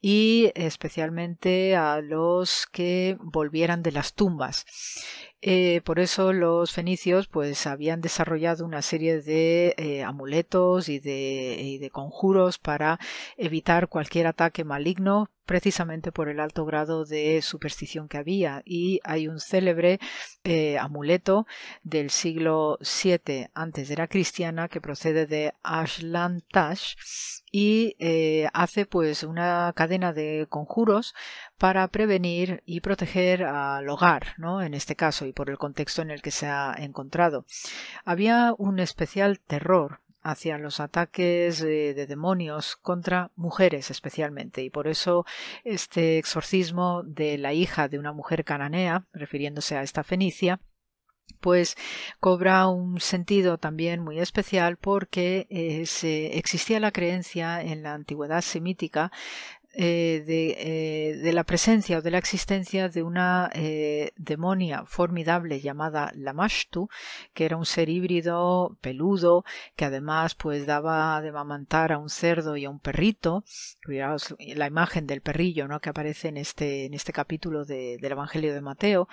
[0.00, 4.66] y especialmente a los que volvieran de las tumbas.
[5.46, 11.58] Eh, por eso los fenicios pues habían desarrollado una serie de eh, amuletos y de,
[11.60, 12.98] y de conjuros para
[13.36, 19.28] evitar cualquier ataque maligno precisamente por el alto grado de superstición que había y hay
[19.28, 19.98] un célebre
[20.44, 21.46] eh, amuleto
[21.82, 26.94] del siglo VII antes de la cristiana que procede de Ashland Tash
[27.50, 31.14] y eh, hace pues una cadena de conjuros
[31.58, 34.60] para prevenir y proteger al hogar, ¿no?
[34.60, 37.46] En este caso y por el contexto en el que se ha encontrado.
[38.04, 44.62] Había un especial terror hacia los ataques de, demonios contra mujeres especialmente.
[44.62, 45.24] Y por eso
[45.62, 50.60] este exorcismo de la hija de una mujer cananea refiriéndose a esta fenicia
[51.40, 51.76] pues
[52.20, 55.84] cobra un sentido también muy especial porque eh,
[56.34, 59.10] existía la creencia en la antigüedad semítica
[59.76, 63.50] eh, de, de, la presencia o de la existencia de una
[64.16, 66.88] demonia formidable llamada Lamashtu,
[67.32, 69.44] que era un ser híbrido peludo,
[69.74, 73.44] que además pues daba de mamantar a un cerdo y a un perrito.
[73.86, 75.80] la imagen del perrillo ¿no?
[75.80, 79.08] que aparece en este, en este capítulo del Evangelio de Mateo.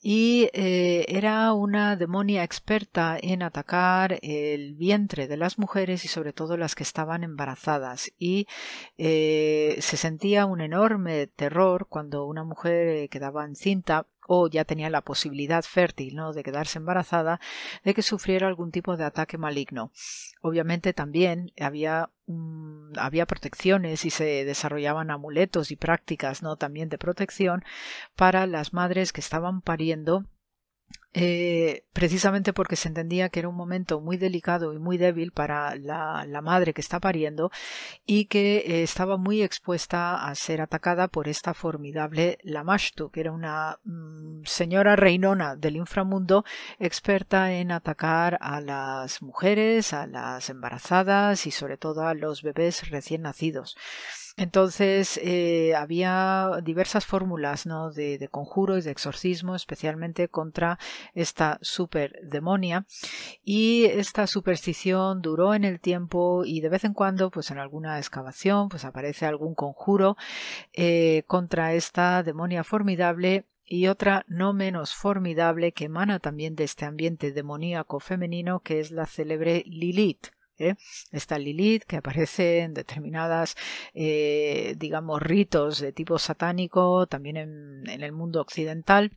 [0.00, 6.56] Y era una demonia experta en atacar el vientre de las mujeres y sobre todo
[6.56, 8.12] las que estaban embarazadas.
[8.18, 8.46] Y
[8.96, 15.00] se sentía un enorme terror cuando una mujer eh, quedaba encinta o ya tenía la
[15.00, 16.34] posibilidad fértil ¿no?
[16.34, 17.40] de quedarse embarazada,
[17.84, 19.92] de que sufriera algún tipo de ataque maligno.
[20.42, 22.10] Obviamente también había,
[22.98, 26.56] había protecciones y se desarrollaban amuletos y prácticas ¿no?
[26.56, 27.64] también de protección
[28.14, 30.26] para las madres que estaban pariendo
[31.16, 35.76] eh, precisamente porque se entendía que era un momento muy delicado y muy débil para
[35.76, 37.52] la, madre que está pariendo
[38.04, 43.30] y que eh, estaba muy expuesta a ser atacada por esta formidable Lamashtu, que era
[43.30, 46.44] una mm, señora reinona del inframundo
[46.80, 52.90] experta en atacar a las mujeres, a las embarazadas y sobre todo a los bebés
[52.90, 53.76] recién nacidos.
[54.36, 60.78] Entonces eh, había diversas fórmulas de, de y de exorcismo, especialmente contra
[61.14, 62.84] esta superdemonia.
[63.44, 67.98] Y esta superstición duró en el tiempo y de vez en cuando, pues en alguna
[67.98, 70.16] excavación, pues aparece algún conjuro
[70.72, 76.84] eh, contra esta demonia formidable y otra no menos formidable que emana también de este
[76.84, 80.33] ambiente demoníaco femenino que es la célebre Lilith.
[80.58, 80.74] ¿Eh?
[81.12, 83.56] Esta Lilith que aparece en determinadas,
[83.94, 89.12] eh, digamos, ritos de tipo satánico también en el mundo occidental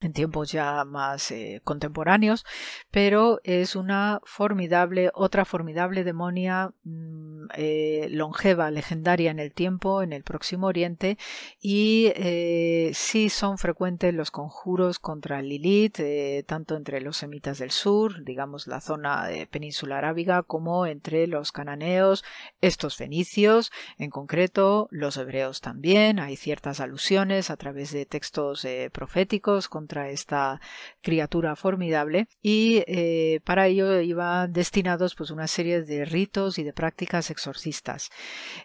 [0.00, 2.44] en tiempos ya más eh, contemporáneos,
[2.90, 10.12] pero es una formidable, otra formidable demonia mm, eh, longeva, legendaria en el tiempo, en
[10.12, 11.16] el Próximo Oriente,
[11.60, 16.00] y eh, sí son frecuentes los conjuros contra Lilith,
[16.46, 21.52] tanto entre los semitas del sur, digamos la zona de península arábiga, como entre los
[21.52, 22.22] cananeos,
[22.60, 29.68] estos fenicios, en concreto los hebreos también, hay ciertas alusiones a través de textos proféticos
[29.86, 30.60] contra esta
[31.00, 36.72] criatura formidable y eh, para ello iban destinados pues una serie de ritos y de
[36.72, 38.10] prácticas exorcistas.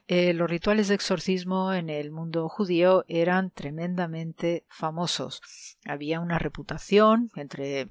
[0.08, 5.44] Eh, los rituales de exorcismo en el mundo judío eran tremendamente famosos.
[5.86, 7.90] Había una reputación entre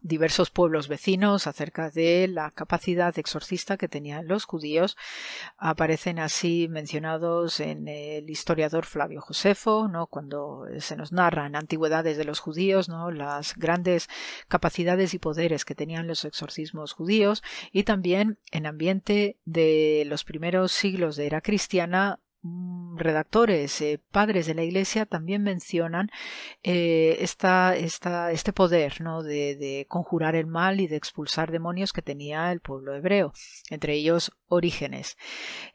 [0.00, 4.96] diversos pueblos vecinos acerca de la capacidad exorcista que tenían los judíos.
[5.56, 10.06] Aparecen así mencionados en el historiador Flavio Josefo, ¿no?
[10.06, 13.10] cuando se nos narran antigüedades de los judíos, ¿no?
[13.10, 14.08] las grandes
[14.48, 20.72] capacidades y poderes que tenían los exorcismos judíos, y también en ambiente de los primeros
[20.72, 22.20] siglos de era cristiana
[22.96, 26.10] redactores, eh, padres de la Iglesia también mencionan
[26.62, 29.22] eh, esta, este poder ¿no?
[29.22, 33.32] de, conjurar el mal y de expulsar demonios que tenía el pueblo hebreo,
[33.70, 35.16] entre ellos Orígenes.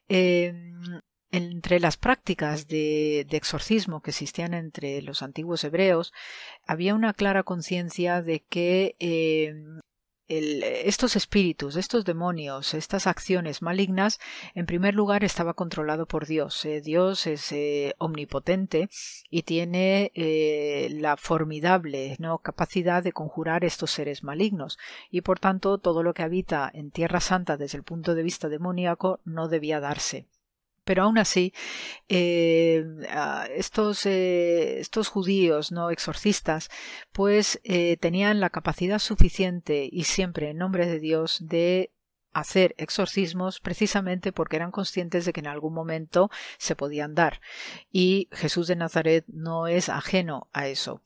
[0.10, 1.02] Em,
[1.32, 6.14] entre las prácticas de, de, exorcismo que existían entre los antiguos hebreos,
[6.66, 8.96] había una clara conciencia de que
[10.28, 14.20] em, estos espíritus, estos demonios, estas acciones malignas,
[14.56, 16.64] en primer lugar estaba controlado por Dios.
[16.66, 18.90] Eh, Dios es eh, omnipotente
[19.30, 22.40] y tiene eh, la formidable ¿no?
[22.40, 24.78] capacidad de conjurar estos seres malignos
[25.12, 28.50] y por tanto todo lo que habita en Tierra Santa desde el punto de vista
[28.50, 30.28] demoníaco no debía darse.
[30.88, 31.54] Pero aún así,
[32.08, 32.86] eh,
[33.54, 36.70] estos, eh, estos, judíos no exorcistas,
[37.12, 41.92] pues eh, tenían la capacidad suficiente y siempre en nombre de Dios de
[42.32, 47.42] hacer exorcismos precisamente porque eran conscientes de que en algún momento se podían dar.
[47.92, 51.02] Y Jesús de Nazaret no es ajeno a eso.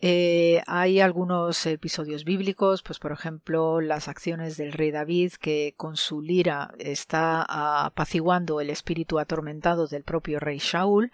[0.00, 5.96] Eh, hay algunos episodios bíblicos, pues por ejemplo las acciones del rey David que con
[5.96, 7.42] su lira está
[7.86, 11.10] apaciguando el espíritu atormentado del propio rey Shaul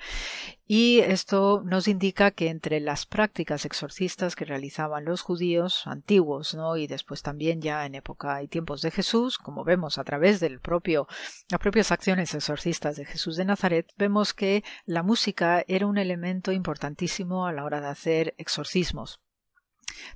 [0.75, 6.79] y esto nos indica que entre las prácticas exorcistas que realizaban los judíos antiguos ¿no?
[6.79, 11.09] y después también ya en época y tiempos de Jesús, como vemos a través propio,
[11.51, 16.53] las propias acciones exorcistas de Jesús de Nazaret, vemos que la música era un elemento
[16.53, 18.35] importantísimo a la hora de hacer
[18.73, 19.21] exorcismos.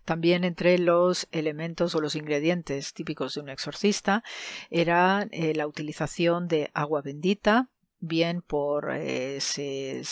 [0.04, 4.22] También entre los elementos o los ingredientes típicos de un exorcista
[4.70, 7.68] era eh, la utilización de agua bendita,
[7.98, 10.02] bien por eh, se,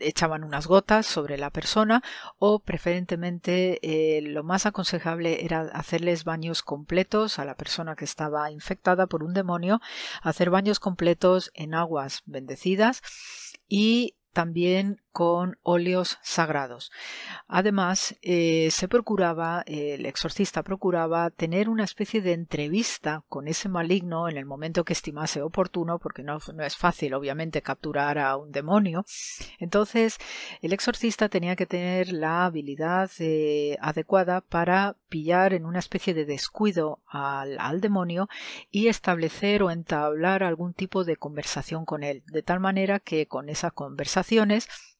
[0.00, 2.02] echaban unas gotas sobre la persona
[2.38, 8.50] o preferentemente eh, lo más aconsejable era hacerles baños completos a la persona que estaba
[8.50, 9.80] infectada por un demonio
[10.22, 13.02] hacer baños completos en aguas bendecidas
[13.68, 16.92] y también con óleos sagrados.
[17.48, 24.28] Además, eh, se procuraba, el exorcista procuraba tener una especie de entrevista con ese maligno
[24.28, 28.52] en el momento que estimase oportuno, porque no, no es fácil, obviamente, capturar a un
[28.52, 29.06] demonio.
[29.58, 30.18] Entonces,
[30.60, 36.26] el exorcista tenía que tener la habilidad eh, adecuada para pillar en una especie de
[36.26, 38.28] descuido al, al demonio
[38.70, 43.48] y establecer o entablar algún tipo de conversación con él, de tal manera que con
[43.48, 43.72] esas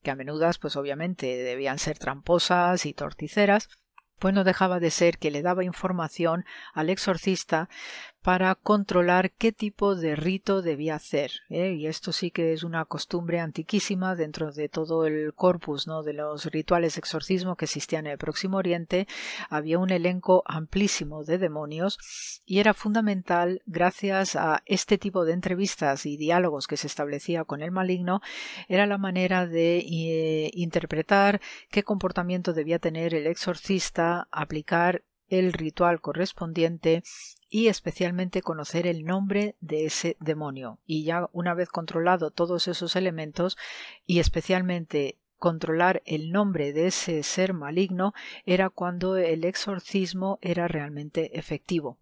[0.02, 3.68] que a menudo pues obviamente debían ser tramposas y torticeras,
[4.18, 7.68] pues no dejaba de ser que le daba información al exorcista
[8.26, 11.30] para controlar qué tipo de rito debía hacer.
[11.48, 11.74] ¿eh?
[11.74, 16.02] Y esto sí que es una costumbre antiquísima dentro de todo el corpus ¿no?
[16.02, 19.06] de los rituales de exorcismo que existían en el Próximo Oriente.
[19.48, 22.00] Había un elenco amplísimo de demonios
[22.44, 27.62] y era fundamental, gracias a este tipo de entrevistas y diálogos que se establecía con
[27.62, 28.22] el maligno,
[28.66, 31.40] era la manera de eh, interpretar
[31.70, 37.02] qué comportamiento debía tener el exorcista, aplicar el ritual correspondiente
[37.48, 40.78] y especialmente conocer el nombre de ese demonio.
[40.86, 43.56] Y ya una vez controlado todos esos elementos
[44.06, 51.38] y especialmente controlar el nombre de ese ser maligno era cuando el exorcismo era realmente
[51.38, 51.98] efectivo.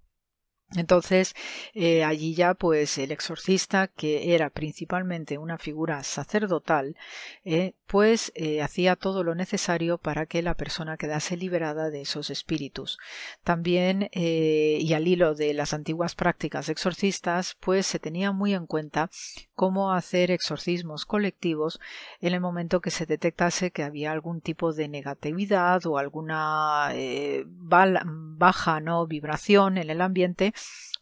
[0.76, 1.34] Entonces,
[1.74, 6.96] eh, allí ya, pues, el exorcista, que era principalmente una figura sacerdotal,
[7.44, 12.30] eh, pues eh, hacía todo lo necesario para que la persona quedase liberada de esos
[12.30, 12.98] espíritus.
[13.44, 19.10] También, y al hilo de las antiguas prácticas exorcistas, pues se tenía muy en cuenta
[19.54, 21.80] cómo hacer exorcismos colectivos
[22.20, 26.92] en el momento que se detectase que había algún tipo de negatividad o alguna
[27.64, 30.52] baja no vibración en el ambiente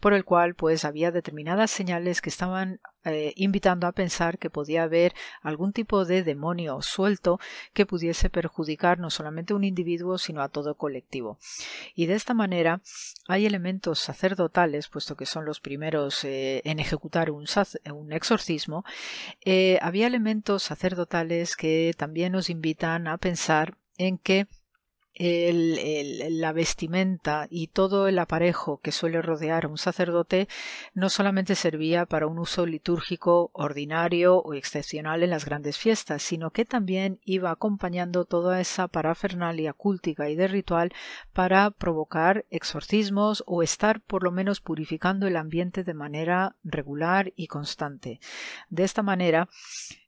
[0.03, 4.83] por el cual pues había determinadas señales que estaban eh, invitando a pensar que podía
[4.83, 7.39] haber algún tipo de demonio suelto
[7.73, 11.39] que pudiese perjudicar no solamente a un individuo sino a todo colectivo.
[11.95, 12.81] Y de esta manera
[13.29, 17.47] hay elementos sacerdotales, puesto que son los primeros eh, en ejecutar un,
[18.11, 18.85] exorcismo,
[19.45, 24.49] eh, había elementos sacerdotales que también nos invitan a pensar en que
[25.15, 30.49] el, la vestimenta y todo el aparejo que suele rodear a un sacerdote
[30.95, 36.51] no solamente servía para un uso litúrgico ordinario o excepcional en las grandes fiestas, sino
[36.51, 40.93] que también iba acompañando toda esa parafernalia cultica y de ritual
[41.33, 47.47] para provocar exorcismos o estar por lo menos purificando el ambiente de manera regular y
[47.47, 48.21] constante.
[48.71, 49.49] De esta manera,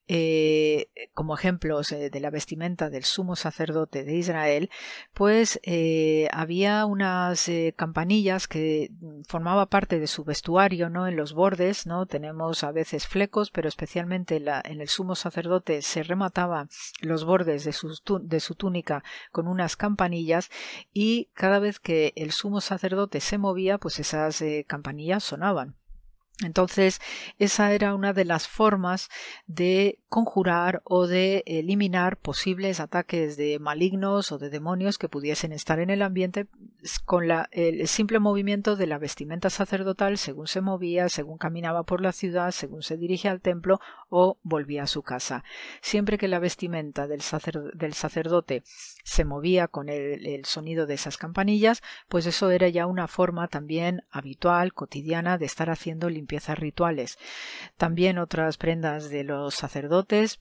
[0.07, 4.71] eh, como ejemplos eh, de la vestimenta del sumo sacerdote de Israel,
[5.15, 8.91] pues eh, había unas campanillas que
[9.27, 11.07] formaba parte de su vestuario, ¿no?
[11.07, 12.05] En los bordes, ¿no?
[12.05, 16.69] Tenemos a veces flecos, pero especialmente en el sumo sacerdote se remataba
[17.01, 19.03] los bordes de su, de su túnica
[19.33, 20.51] con unas campanillas
[20.93, 25.77] y cada vez que el sumo sacerdote se movía, pues esas campanillas sonaban.
[26.43, 27.01] Entonces,
[27.39, 29.09] esa era una de las formas
[29.47, 35.79] de conjurar o de eliminar posibles ataques de malignos o de demonios que pudiesen estar
[35.79, 36.49] en el ambiente
[37.05, 42.13] con el simple movimiento de la vestimenta sacerdotal según se movía, según caminaba por la
[42.13, 45.45] ciudad, según se dirigía al templo o volvía a su casa.
[45.83, 48.65] Siempre que la vestimenta del, sacerdote
[49.05, 54.03] se movía con el sonido de esas campanillas, pues eso era ya una forma también
[54.11, 57.19] habitual, cotidiana, de estar haciendo limpiezas rituales.
[57.77, 60.41] También otras prendas de los sacerdotes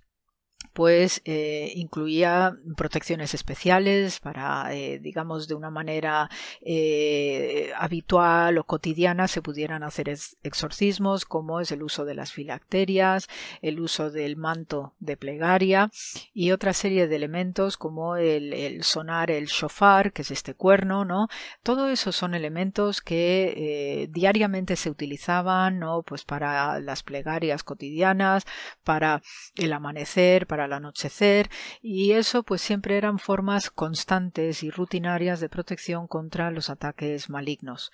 [0.73, 6.29] pues eh, incluía protecciones especiales para, eh, digamos, de una manera
[6.61, 10.09] eh, habitual o cotidiana se pudieran hacer
[10.43, 13.27] exorcismos, como es el uso de las filacterias,
[13.61, 15.91] el uso del manto de plegaria
[16.33, 21.27] y otra serie de elementos como el, sonar el shofar, que es este cuerno, ¿no?
[21.61, 26.03] Todo eso son elementos que diariamente se utilizaban, ¿no?
[26.03, 28.45] Pues para las plegarias cotidianas,
[28.83, 29.21] para
[29.55, 31.49] el amanecer, para al anochecer
[31.81, 37.91] y eso pues siempre eran formas constantes y rutinarias de protección contra los ataques malignos.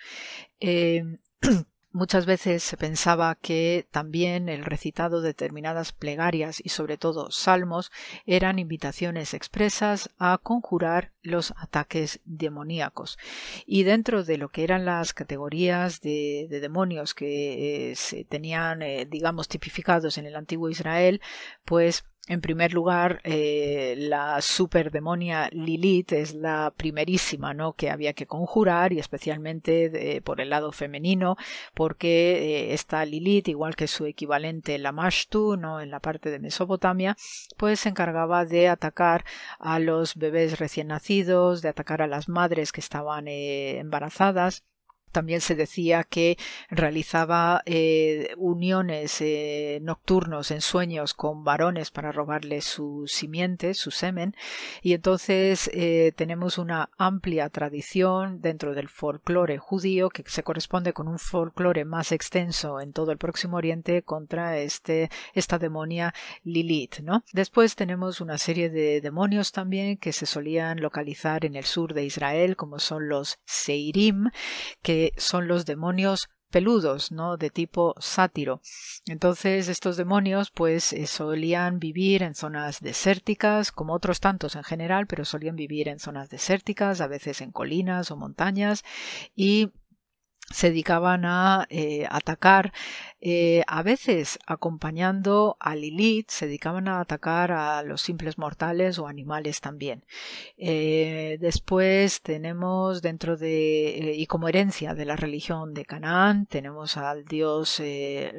[0.59, 1.19] Eh,
[1.91, 7.91] Muchas veces se pensaba que también el recitado de determinadas plegarias y sobre todo salmos
[8.27, 13.17] eran invitaciones expresas a conjurar los ataques demoníacos.
[13.65, 19.07] Y dentro de lo que eran las categorías de, demonios que eh, se tenían, eh,
[19.09, 21.21] digamos, tipificados en el antiguo Israel,
[21.65, 27.73] pues En primer lugar, eh, la superdemonia Lilith es la primerísima ¿no?
[27.73, 31.37] que había que conjurar y especialmente por el lado femenino
[31.73, 35.81] porque eh, esta Lilith, igual que su equivalente Lamashtu ¿no?
[35.81, 37.17] en la parte de Mesopotamia,
[37.57, 39.25] pues se encargaba de atacar
[39.59, 44.63] a los bebés recién nacidos, de atacar a las madres que estaban eh, embarazadas
[45.11, 46.37] también se decía que
[46.69, 54.35] realizaba eh, uniones eh, nocturnos en sueños con varones para robarles su simiente, su semen,
[54.81, 61.07] y entonces eh, tenemos una amplia tradición dentro del folclore judío que se corresponde con
[61.07, 66.13] un folclore más extenso en todo el Próximo Oriente contra este, esta demonia
[66.43, 66.99] Lilith.
[66.99, 67.23] ¿no?
[67.33, 72.05] Después tenemos una serie de demonios también que se solían localizar en el sur de
[72.05, 74.29] Israel, como son los Seirim,
[74.81, 77.37] que son los demonios peludos, ¿no?
[77.37, 78.61] De tipo sátiro.
[79.07, 85.07] Entonces, estos demonios, pues, eh, solían vivir en zonas desérticas, como otros tantos en general,
[85.07, 88.83] pero solían vivir en zonas desérticas, a veces en colinas o montañas,
[89.35, 89.71] y
[90.51, 92.73] se dedicaban a eh, atacar
[93.21, 99.07] eh, a veces acompañando a Lilith se dedicaban a atacar a los simples mortales o
[99.07, 100.05] animales también.
[100.57, 107.25] Eh, después tenemos dentro de y como herencia de la religión de Canaán tenemos al
[107.25, 107.81] dios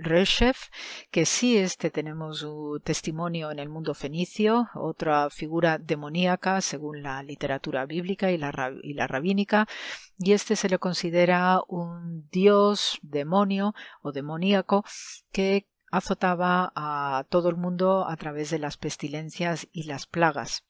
[0.01, 0.69] Reshef
[1.11, 7.23] que sí este tenemos su testimonio en el mundo fenicio, otra figura demoníaca según la
[7.23, 9.67] literatura bíblica y la, y la rabínica
[10.19, 14.70] y este se le considera un dios demonio o demoníaco
[15.33, 20.65] que azotaba a todo el mundo a través de las pestilencias y las plagas.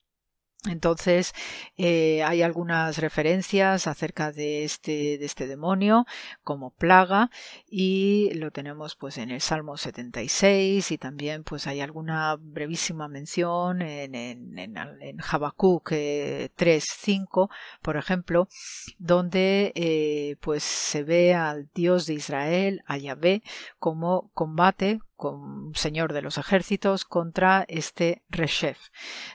[0.68, 1.32] Entonces
[1.78, 6.04] eh, hay algunas referencias acerca de este, de este demonio
[6.42, 7.30] como plaga
[7.66, 13.80] y lo tenemos pues en el Salmo 76 y también pues hay alguna brevísima mención
[13.80, 18.46] en, en, en, Habacuc 3.5 eh, por ejemplo
[18.98, 23.42] donde eh, pues se ve al Dios de Israel, a Yahvé,
[23.78, 25.00] como combate
[25.74, 28.78] señor de los ejércitos contra este Reshef.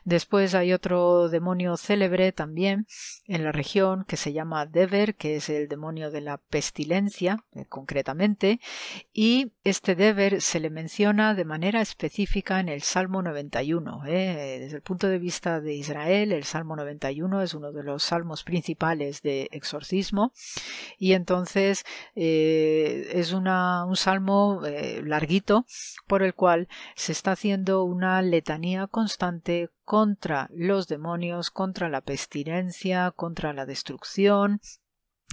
[0.03, 2.87] Después hay otro demonio célebre también
[3.25, 7.65] en la región que se llama Dever, que es el demonio de la pestilencia, eh,
[7.67, 8.59] concretamente,
[9.13, 14.05] y este Dever se le menciona de manera específica en el Salmo 91.
[14.05, 14.57] Eh.
[14.59, 18.43] Desde el punto de vista de Israel, el Salmo 91 es uno de los salmos
[18.43, 20.33] principales de exorcismo
[20.97, 21.83] y entonces
[22.15, 23.45] eh, es un
[23.95, 24.61] salmo
[25.03, 25.65] larguito
[26.07, 33.11] por el cual se está haciendo una letanía constante contra los demonios, contra la pestilencia,
[33.11, 34.61] contra la destrucción,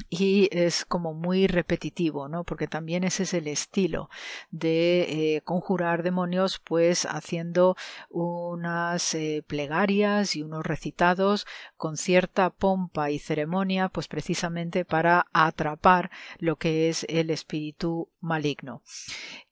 [0.08, 2.44] y es como muy repetitivo, ¿no?
[2.44, 4.08] Porque también ese es el estilo
[4.50, 7.76] de eh, conjurar demonios, pues haciendo
[8.10, 11.46] unas eh, plegarias y unos recitados
[11.76, 18.82] con cierta pompa y ceremonia, pues precisamente para atrapar lo que es el espíritu maligno.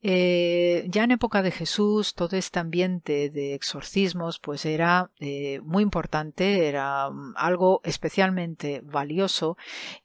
[0.02, 5.10] Eh, ya en época de Jesús, todo este ambiente de exorcismos, pues era
[5.62, 9.56] muy importante, era mm, algo especialmente valioso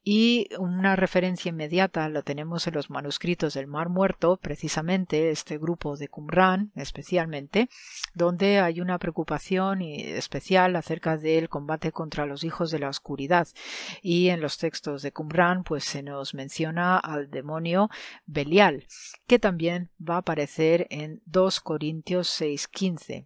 [0.04, 5.58] y y una referencia inmediata la tenemos en los manuscritos del Mar Muerto, precisamente este
[5.58, 7.70] grupo de Qumran especialmente,
[8.16, 13.48] donde hay una preocupación especial acerca del combate contra los hijos de la oscuridad.
[14.02, 17.90] Y en los textos de Qumran pues se nos menciona al demonio
[18.26, 18.88] Belial,
[19.28, 23.26] que también va a aparecer en 2 Corintios 6:15.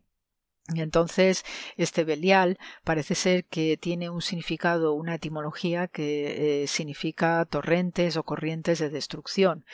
[0.74, 1.46] Y entonces
[1.78, 8.24] este Belial parece ser que tiene un significado, una etimología que eh, significa torrentes o
[8.24, 9.66] corrientes de destrucción.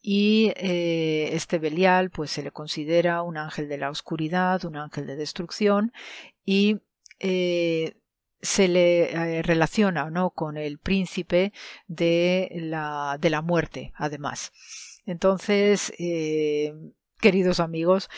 [0.00, 5.06] Y eh, este Belial pues se le considera un ángel de la oscuridad, un ángel
[5.06, 5.92] de destrucción
[6.44, 6.78] y
[7.20, 7.96] eh,
[8.40, 10.30] se le relaciona ¿no?
[10.30, 11.52] con el príncipe
[11.88, 14.52] de la, de la muerte, además.
[15.08, 15.92] Entonces,
[17.18, 18.08] queridos amigos,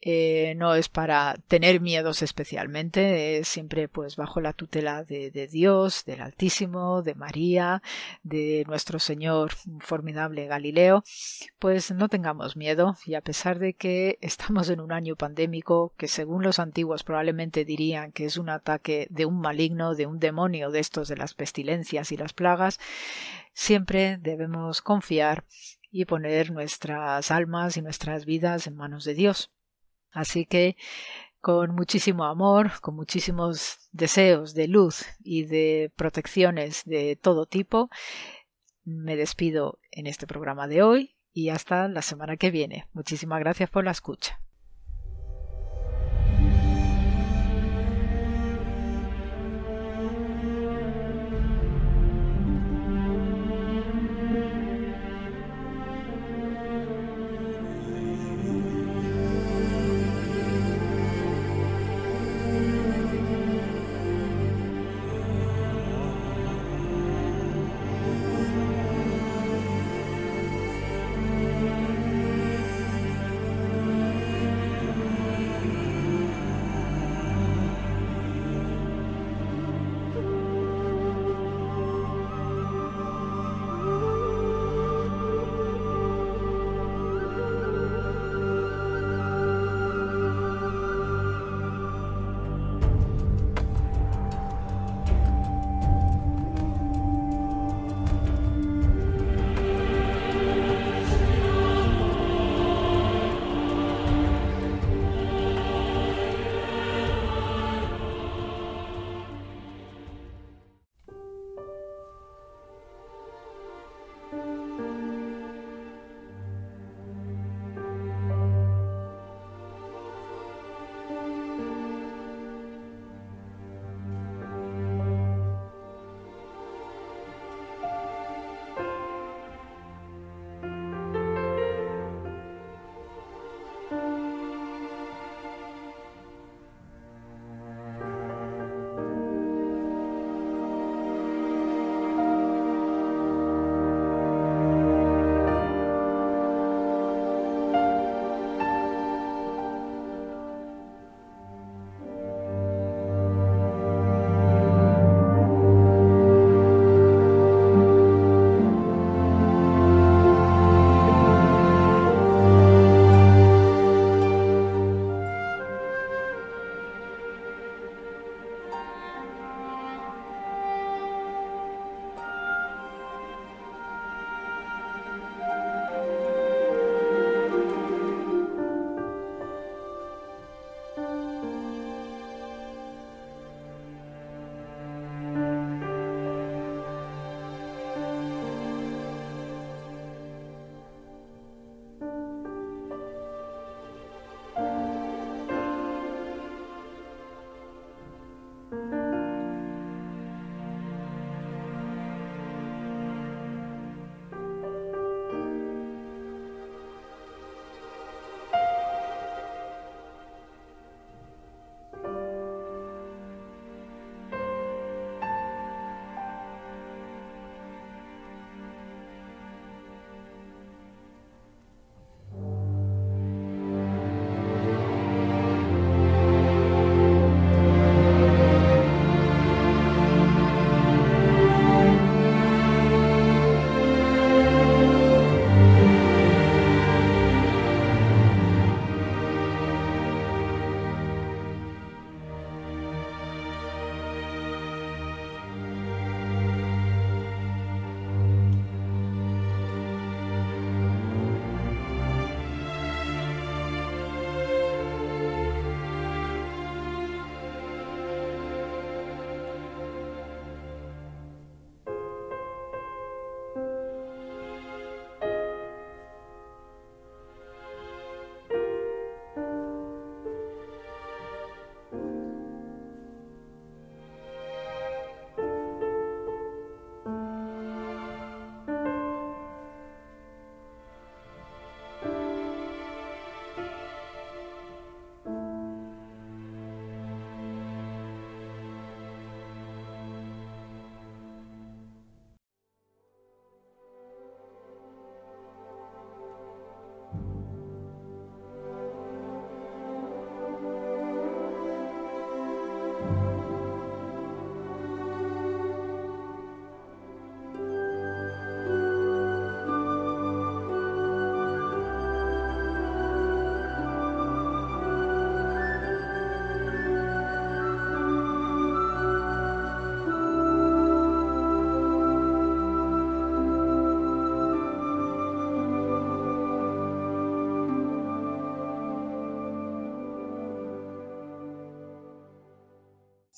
[0.00, 5.46] eh, no es para tener miedos especialmente, es siempre pues bajo la tutela de, de,
[5.48, 7.82] Dios, del Altísimo, de María,
[8.22, 11.02] de nuestro Señor formidable Galileo,
[11.58, 16.08] pues no tengamos miedo y a pesar de que estamos en un año pandémico que
[16.08, 20.70] según los antiguos probablemente dirían que es un ataque de un maligno, de un demonio
[20.70, 22.78] de estos de las pestilencias y las plagas,
[23.52, 25.44] siempre debemos confiar
[25.90, 29.50] y poner nuestras almas y nuestras vidas en manos de Dios.
[30.12, 30.76] Así que
[31.40, 37.90] con muchísimo amor, con muchísimos deseos de luz y de protecciones de todo tipo,
[38.84, 42.86] me despido en este programa de hoy y hasta la semana que viene.
[42.92, 44.40] Muchísimas gracias por la escucha.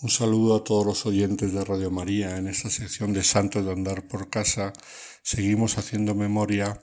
[0.02, 2.38] Un saludo a todos los oyentes de Radio María.
[2.38, 4.72] En esta sección de Santos de Andar por Casa
[5.22, 6.80] seguimos haciendo memoria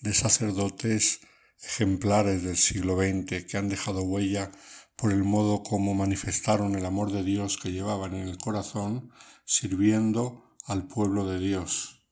[0.00, 1.20] de sacerdotes
[1.62, 4.50] ejemplares del siglo XX que han dejado huella
[4.96, 9.12] por el modo como manifestaron el amor de Dios que llevaban en el corazón
[9.44, 12.02] sirviendo al pueblo de Dios,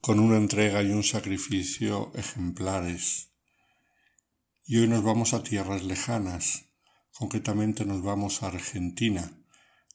[0.00, 3.28] con una entrega y un sacrificio ejemplares.
[4.64, 6.67] Y hoy nos vamos a tierras lejanas,
[7.18, 9.28] concretamente nos vamos a Argentina,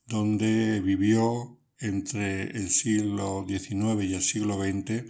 [0.06, 5.06] donde vivió entre el siglo XIX y el siglo XX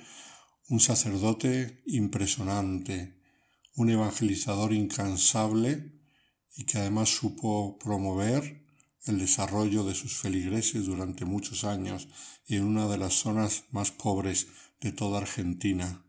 [0.70, 3.20] un sacerdote impresionante,
[3.76, 5.92] un evangelizador incansable
[6.56, 8.64] y que además supo promover
[9.06, 12.08] el desarrollo de sus feligreses durante muchos años
[12.48, 14.48] en una de las zonas más pobres
[14.80, 16.06] de toda Argentina.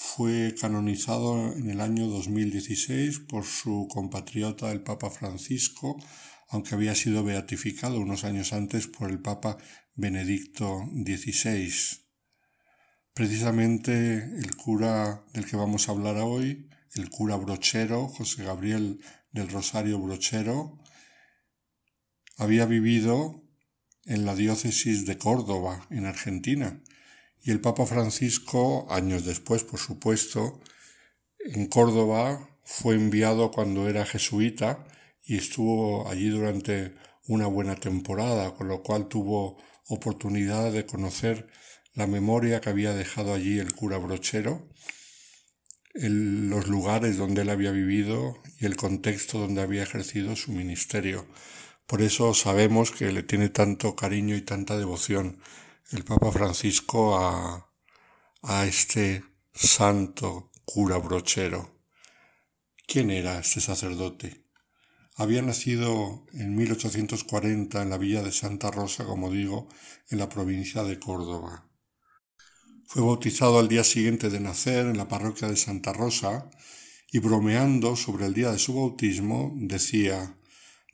[0.00, 6.00] Fue canonizado en el año 2016 por su compatriota el Papa Francisco,
[6.50, 9.58] aunque había sido beatificado unos años antes por el Papa
[9.96, 11.72] Benedicto XVI.
[13.12, 19.00] Precisamente el cura del que vamos a hablar hoy, el cura brochero, José Gabriel
[19.32, 20.78] del Rosario Brochero,
[22.36, 23.42] había vivido
[24.04, 26.80] en la diócesis de Córdoba, en Argentina,
[27.48, 30.60] y el Papa Francisco, años después, por supuesto,
[31.38, 34.84] en Córdoba fue enviado cuando era jesuita
[35.24, 36.94] y estuvo allí durante
[37.26, 39.56] una buena temporada, con lo cual tuvo
[39.88, 41.48] oportunidad de conocer
[41.94, 44.68] la memoria que había dejado allí el cura brochero,
[45.94, 51.26] los lugares donde él había vivido y el contexto donde había ejercido su ministerio.
[51.86, 55.40] Por eso sabemos que le tiene tanto cariño y tanta devoción
[55.90, 57.72] el Papa Francisco a,
[58.42, 59.24] a este
[59.54, 61.80] santo cura brochero.
[62.86, 64.44] ¿Quién era este sacerdote?
[65.16, 69.68] Había nacido en 1840 en la villa de Santa Rosa, como digo,
[70.10, 71.70] en la provincia de Córdoba.
[72.86, 76.50] Fue bautizado al día siguiente de nacer en la parroquia de Santa Rosa
[77.10, 80.36] y bromeando sobre el día de su bautismo decía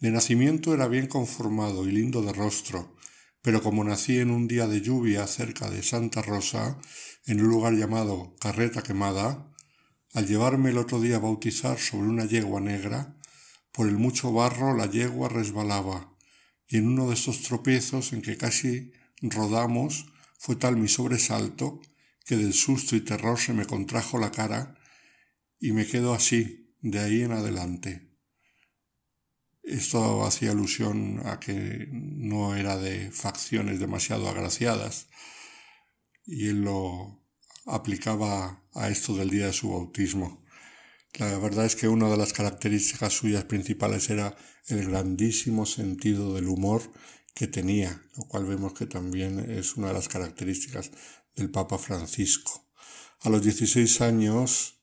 [0.00, 2.93] De nacimiento era bien conformado y lindo de rostro,
[3.44, 6.78] pero como nací en un día de lluvia cerca de Santa Rosa,
[7.26, 9.52] en un lugar llamado Carreta Quemada,
[10.14, 13.18] al llevarme el otro día a bautizar sobre una yegua negra,
[13.70, 16.16] por el mucho barro la yegua resbalaba,
[16.66, 20.06] y en uno de estos tropiezos en que casi rodamos
[20.38, 21.82] fue tal mi sobresalto
[22.24, 24.74] que del susto y terror se me contrajo la cara
[25.60, 28.03] y me quedo así de ahí en adelante.
[29.64, 35.08] Esto hacía alusión a que no era de facciones demasiado agraciadas
[36.26, 37.22] y él lo
[37.66, 40.44] aplicaba a esto del día de su bautismo.
[41.14, 44.36] La verdad es que una de las características suyas principales era
[44.66, 46.82] el grandísimo sentido del humor
[47.34, 50.90] que tenía, lo cual vemos que también es una de las características
[51.36, 52.68] del Papa Francisco.
[53.22, 54.73] A los 16 años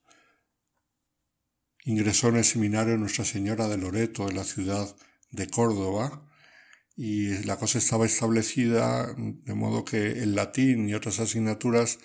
[1.83, 4.95] Ingresó en el seminario Nuestra Señora de Loreto de la ciudad
[5.31, 6.27] de Córdoba
[6.95, 11.99] y la cosa estaba establecida de modo que el latín y otras asignaturas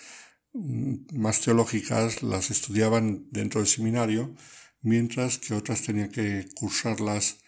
[0.54, 4.34] mm, más teológicas las estudiaban dentro del seminario,
[4.80, 7.38] mientras que otras tenían que cursarlas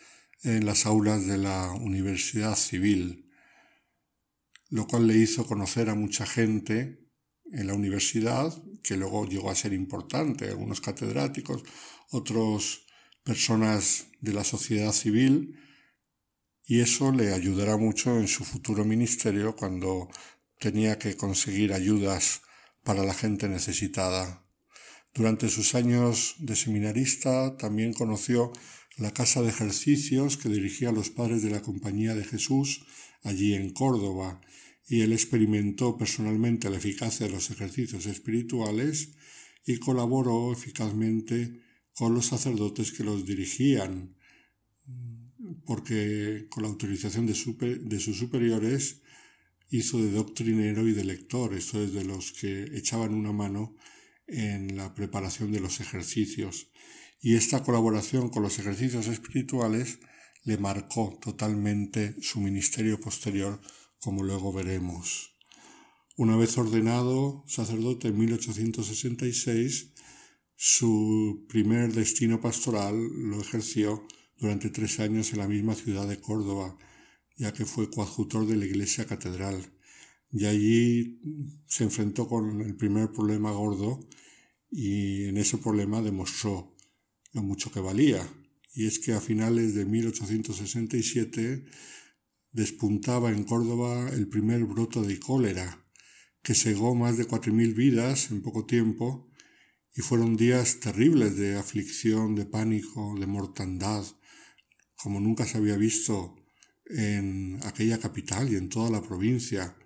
[0.43, 3.31] en las aulas de la Universidad Civil,
[4.71, 7.09] lo cual le hizo conocer a mucha gente
[7.51, 8.53] en la universidad,
[8.83, 11.65] que luego llegó a ser importante, algunos catedráticos,
[12.11, 12.81] otras
[13.25, 15.59] personas de la sociedad civil
[16.67, 20.09] y eso le ayudará mucho en su futuro ministerio cuando
[20.59, 22.43] tenía que conseguir ayudas
[22.85, 24.45] para la gente necesitada.
[25.15, 28.53] Durante sus años de seminarista también conoció
[28.99, 32.85] la casa de ejercicios que dirigía los padres de la Compañía de Jesús
[33.23, 34.41] allí en Córdoba
[34.87, 39.11] y él experimentó personalmente la eficacia de los ejercicios espirituales
[39.67, 41.61] y colaboró eficazmente
[41.99, 44.15] con los sacerdotes que los dirigían,
[45.67, 49.03] porque con la autorización de, sus superiores
[49.69, 53.75] hizo de doctrinero y de lector, esto es, de los que echaban una mano
[54.29, 56.69] en la preparación de los ejercicios.
[57.21, 59.99] Y esta colaboración con los ejercicios espirituales
[60.45, 63.61] le marcó totalmente su ministerio posterior,
[63.99, 65.37] como luego veremos.
[66.17, 69.95] Una vez ordenado sacerdote en 1866,
[70.61, 74.05] su primer destino pastoral lo ejerció
[74.37, 76.77] durante tres años en la misma ciudad de Córdoba,
[77.37, 79.73] ya que fue coadjutor de la iglesia catedral.
[80.33, 81.21] Y allí
[81.69, 84.01] se enfrentó con el primer problema gordo
[84.69, 86.75] y en ese problema demostró
[87.35, 88.29] lo mucho que valía
[88.75, 91.67] y es que a finales de 1867
[92.51, 95.87] despuntaba en Córdoba el primer broto de cólera,
[96.43, 99.28] que cegó más de 4.000 vidas en poco tiempo,
[99.99, 104.05] y fueron días terribles de aflicción, de pánico, de mortandad,
[104.95, 106.37] como nunca se había visto
[106.87, 109.77] en aquella capital y en toda la provincia.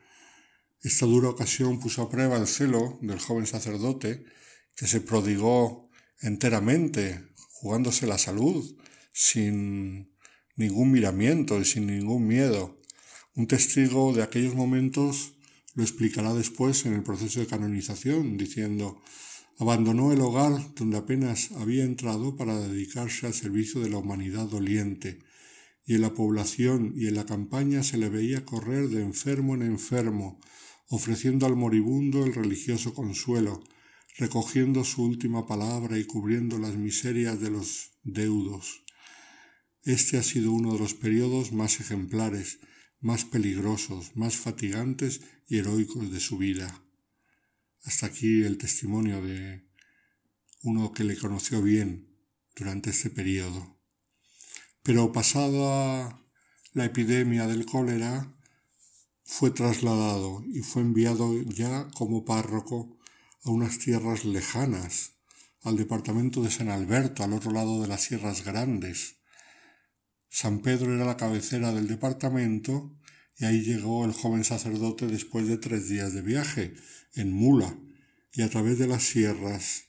[0.82, 4.26] Esta dura ocasión puso a prueba el celo del joven sacerdote,
[4.76, 5.88] que se prodigó
[6.20, 8.62] enteramente, jugándose la salud,
[9.14, 10.14] sin
[10.56, 12.78] ningún miramiento y sin ningún miedo.
[13.34, 15.38] Un testigo de aquellos momentos
[15.74, 19.00] lo explicará después en el proceso de canonización, diciendo
[19.58, 25.18] abandonó el hogar donde apenas había entrado para dedicarse al servicio de la humanidad doliente,
[25.84, 29.62] y en la población y en la campaña se le veía correr de enfermo en
[29.62, 30.40] enfermo,
[30.88, 33.62] ofreciendo al moribundo el religioso consuelo,
[34.18, 38.84] recogiendo su última palabra y cubriendo las miserias de los deudos.
[39.84, 42.60] Este ha sido uno de los periodos más ejemplares,
[43.00, 46.84] más peligrosos, más fatigantes y heroicos de su vida.
[47.84, 49.66] Hasta aquí el testimonio de
[50.62, 52.16] uno que le conoció bien
[52.54, 53.80] durante este periodo.
[54.82, 56.22] Pero pasada
[56.74, 58.34] la epidemia del cólera,
[59.24, 62.98] fue trasladado y fue enviado ya como párroco
[63.44, 65.12] a unas tierras lejanas,
[65.62, 69.16] al departamento de San Alberto, al otro lado de las Sierras Grandes.
[70.28, 72.96] San Pedro era la cabecera del departamento
[73.36, 76.74] y ahí llegó el joven sacerdote después de tres días de viaje,
[77.14, 77.78] en mula,
[78.34, 79.88] y a través de las sierras.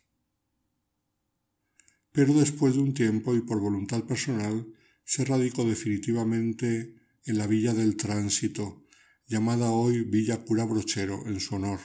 [2.11, 4.67] Pero después de un tiempo y por voluntad personal,
[5.05, 6.95] se radicó definitivamente
[7.25, 8.85] en la villa del tránsito,
[9.27, 11.79] llamada hoy Villa Cura Brochero en su honor.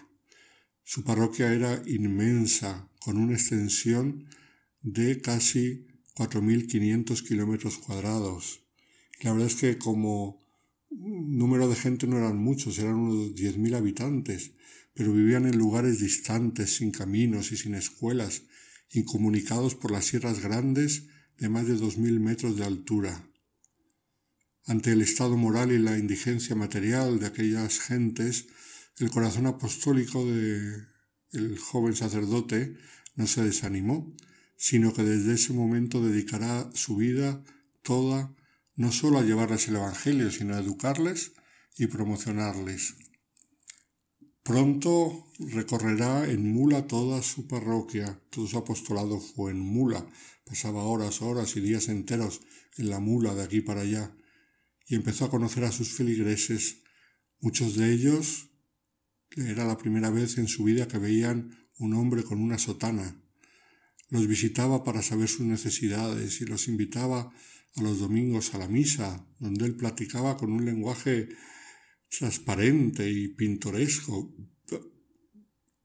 [0.85, 4.29] Su parroquia era inmensa, con una extensión
[4.81, 8.65] de casi 4.500 kilómetros cuadrados.
[9.23, 10.45] La verdad es que como
[10.91, 14.53] número de gente no eran muchos, eran unos 10.000 habitantes,
[14.99, 18.43] pero vivían en lugares distantes, sin caminos y sin escuelas,
[18.91, 21.05] incomunicados por las sierras grandes
[21.37, 23.25] de más de 2.000 metros de altura.
[24.67, 28.49] Ante el estado moral y la indigencia material de aquellas gentes,
[28.99, 30.83] el corazón apostólico de
[31.31, 32.77] el joven sacerdote
[33.15, 34.17] no se desanimó,
[34.57, 37.45] sino que desde ese momento dedicará su vida
[37.83, 38.35] toda
[38.75, 41.35] no solo a llevarles el Evangelio, sino a educarles
[41.77, 42.97] y promocionarles.
[44.49, 50.07] Pronto recorrerá en mula toda su parroquia, todo su apostolado fue en mula,
[50.47, 52.41] pasaba horas, horas y días enteros
[52.79, 54.17] en la mula de aquí para allá,
[54.87, 56.79] y empezó a conocer a sus feligreses,
[57.41, 58.49] muchos de ellos
[59.37, 63.21] era la primera vez en su vida que veían un hombre con una sotana.
[64.09, 67.31] Los visitaba para saber sus necesidades y los invitaba
[67.77, 71.29] a los domingos a la misa, donde él platicaba con un lenguaje
[72.09, 74.35] transparente y pintoresco,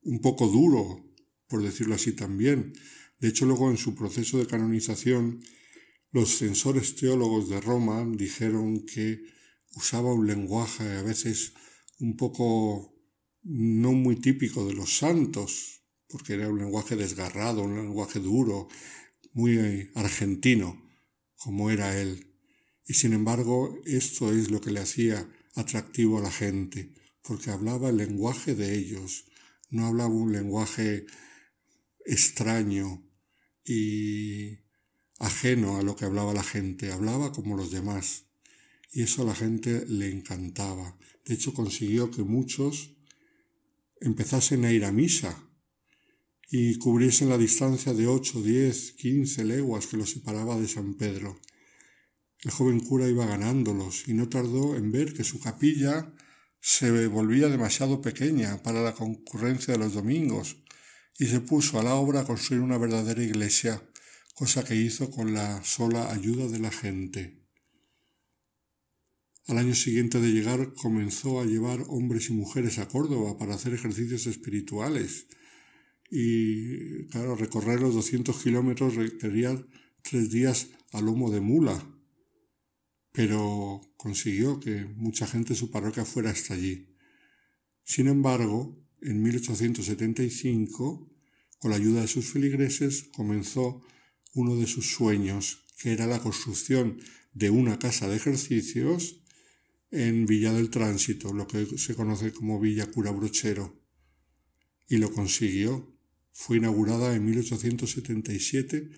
[0.02, 1.14] un poco duro,
[1.48, 2.74] por decirlo así también.
[3.20, 5.42] De hecho, luego en su proceso de canonización,
[6.12, 9.22] los censores teólogos de Roma dijeron que
[9.76, 11.54] usaba un lenguaje a veces
[12.00, 12.94] un poco
[13.44, 18.68] no muy típico de los santos, porque era un lenguaje desgarrado, un lenguaje duro,
[19.34, 20.82] muy argentino,
[21.36, 22.28] como era él.
[22.86, 27.90] Y sin embargo, esto es lo que le hacía atractivo a la gente, porque hablaba
[27.90, 29.26] el lenguaje de ellos,
[29.70, 31.06] no hablaba un lenguaje
[32.06, 33.04] extraño
[33.66, 34.60] y
[35.20, 38.26] ajeno a lo que hablaba la gente, hablaba como los demás.
[38.92, 40.98] Y eso a la gente le encantaba.
[41.26, 42.96] De hecho, consiguió que muchos
[44.00, 45.50] empezasen a ir a misa
[46.50, 51.40] y cubriesen la distancia de ocho, diez, quince leguas que los separaba de San Pedro.
[52.44, 56.14] El joven cura iba ganándolos y no tardó en ver que su capilla
[56.60, 60.58] se volvía demasiado pequeña para la concurrencia de los domingos
[61.18, 63.82] y se puso a la obra a construir una verdadera iglesia,
[64.34, 67.44] cosa que hizo con la sola ayuda de la gente.
[69.48, 73.74] Al año siguiente de llegar comenzó a llevar hombres y mujeres a Córdoba para hacer
[73.74, 75.28] ejercicios espirituales.
[76.10, 79.62] Y claro, recorrer los 200 kilómetros requería
[80.02, 81.93] tres días a lomo de mula.
[83.14, 86.90] Pero consiguió que mucha gente de su parroquia fuera hasta allí.
[87.84, 91.10] Sin embargo, en 1875,
[91.60, 93.82] con la ayuda de sus feligreses, comenzó
[94.34, 96.98] uno de sus sueños, que era la construcción
[97.34, 99.22] de una casa de ejercicios
[99.92, 103.80] en Villa del Tránsito, lo que se conoce como Villa Cura Brochero,
[104.90, 105.96] y lo consiguió.
[106.32, 108.90] Fue inaugurada en 1877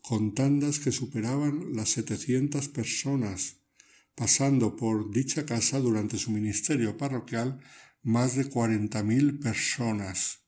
[0.00, 3.56] con tandas que superaban las setecientas personas,
[4.14, 7.60] pasando por dicha casa durante su ministerio parroquial
[8.02, 10.40] más de cuarenta mil personas.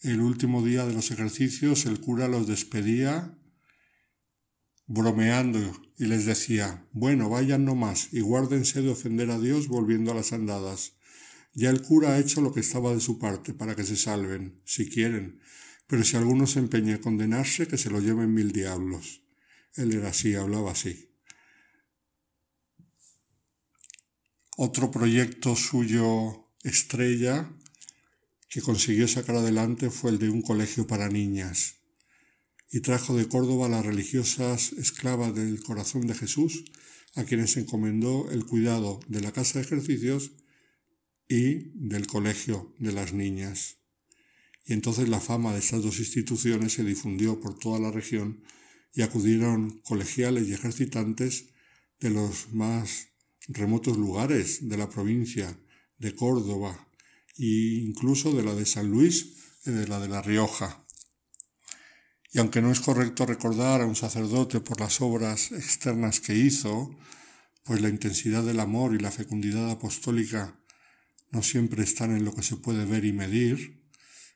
[0.00, 3.38] El último día de los ejercicios el cura los despedía
[4.86, 5.58] bromeando
[5.96, 10.14] y les decía, bueno, vayan no más y guárdense de ofender a Dios volviendo a
[10.14, 10.96] las andadas.
[11.54, 14.60] Ya el cura ha hecho lo que estaba de su parte para que se salven,
[14.64, 15.40] si quieren,
[15.86, 19.22] pero si alguno se empeña en condenarse, que se lo lleven mil diablos.
[19.74, 21.13] Él era así, hablaba así.
[24.56, 27.50] Otro proyecto suyo estrella
[28.48, 31.80] que consiguió sacar adelante fue el de un colegio para niñas
[32.70, 36.64] y trajo de Córdoba las religiosas esclavas del corazón de Jesús,
[37.16, 40.32] a quienes encomendó el cuidado de la casa de ejercicios
[41.28, 43.78] y del colegio de las niñas.
[44.66, 48.42] Y entonces la fama de estas dos instituciones se difundió por toda la región
[48.92, 51.46] y acudieron colegiales y ejercitantes
[52.00, 53.13] de los más
[53.48, 55.58] remotos lugares de la provincia,
[55.98, 56.88] de Córdoba
[57.36, 60.84] e incluso de la de San Luis y de la de La Rioja.
[62.32, 66.96] Y aunque no es correcto recordar a un sacerdote por las obras externas que hizo,
[67.64, 70.60] pues la intensidad del amor y la fecundidad apostólica
[71.30, 73.84] no siempre están en lo que se puede ver y medir,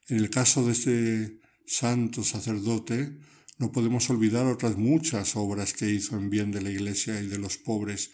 [0.08, 3.18] en el caso de este santo sacerdote
[3.58, 7.38] no podemos olvidar otras muchas obras que hizo en bien de la Iglesia y de
[7.38, 8.10] los pobres,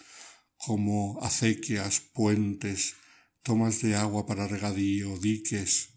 [0.66, 2.94] como acequias, puentes,
[3.42, 5.90] tomas de agua para regadío, diques,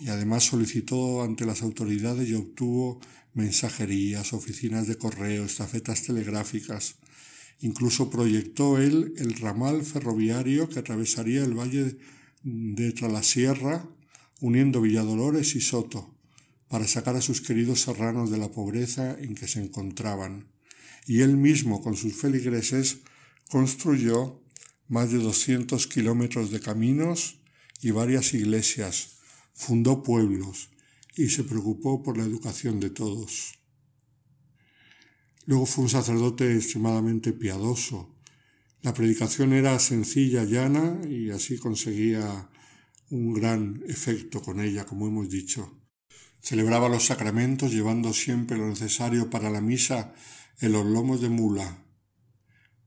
[0.00, 3.00] y además solicitó ante las autoridades y obtuvo
[3.34, 6.96] mensajerías, oficinas de correo, estafetas telegráficas.
[7.60, 11.96] Incluso proyectó él el ramal ferroviario que atravesaría el valle
[12.42, 13.88] de Tralasierra,
[14.40, 16.18] uniendo Villadolores y Soto,
[16.66, 20.48] para sacar a sus queridos serranos de la pobreza en que se encontraban.
[21.06, 22.98] Y él mismo, con sus feligreses,
[23.52, 24.40] construyó
[24.88, 27.42] más de 200 kilómetros de caminos
[27.82, 29.18] y varias iglesias,
[29.52, 30.70] fundó pueblos
[31.18, 33.58] y se preocupó por la educación de todos.
[35.44, 38.16] Luego fue un sacerdote extremadamente piadoso.
[38.80, 42.48] La predicación era sencilla, llana y así conseguía
[43.10, 45.78] un gran efecto con ella, como hemos dicho.
[46.40, 50.14] Celebraba los sacramentos llevando siempre lo necesario para la misa
[50.58, 51.82] en los lomos de mula.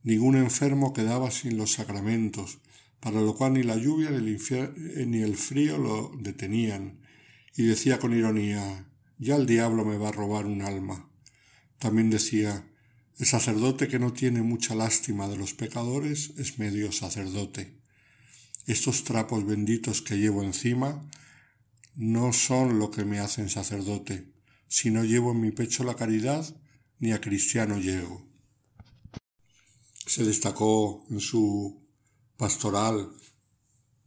[0.05, 2.59] Ningún enfermo quedaba sin los sacramentos,
[2.99, 6.99] para lo cual ni la lluvia ni el frío lo detenían,
[7.57, 8.85] y decía con ironía
[9.17, 11.09] ya el diablo me va a robar un alma.
[11.79, 12.67] También decía
[13.17, 17.73] el sacerdote que no tiene mucha lástima de los pecadores es medio sacerdote.
[18.67, 21.09] Estos trapos benditos que llevo encima
[21.95, 24.27] no son lo que me hacen sacerdote.
[24.67, 26.45] Si no llevo en mi pecho la caridad,
[26.99, 28.24] ni a cristiano llego.
[30.15, 31.83] Se destacó en su
[32.37, 33.11] pastoral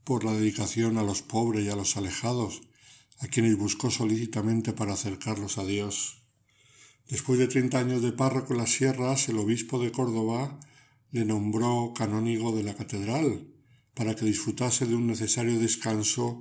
[0.05, 2.62] por la dedicación a los pobres y a los alejados,
[3.18, 6.22] a quienes buscó solícitamente para acercarlos a Dios.
[7.10, 10.59] Después de treinta años de párroco en las sierras, el obispo de Córdoba
[11.10, 13.47] le nombró canónigo de la catedral,
[13.93, 16.40] para que disfrutase de un necesario descanso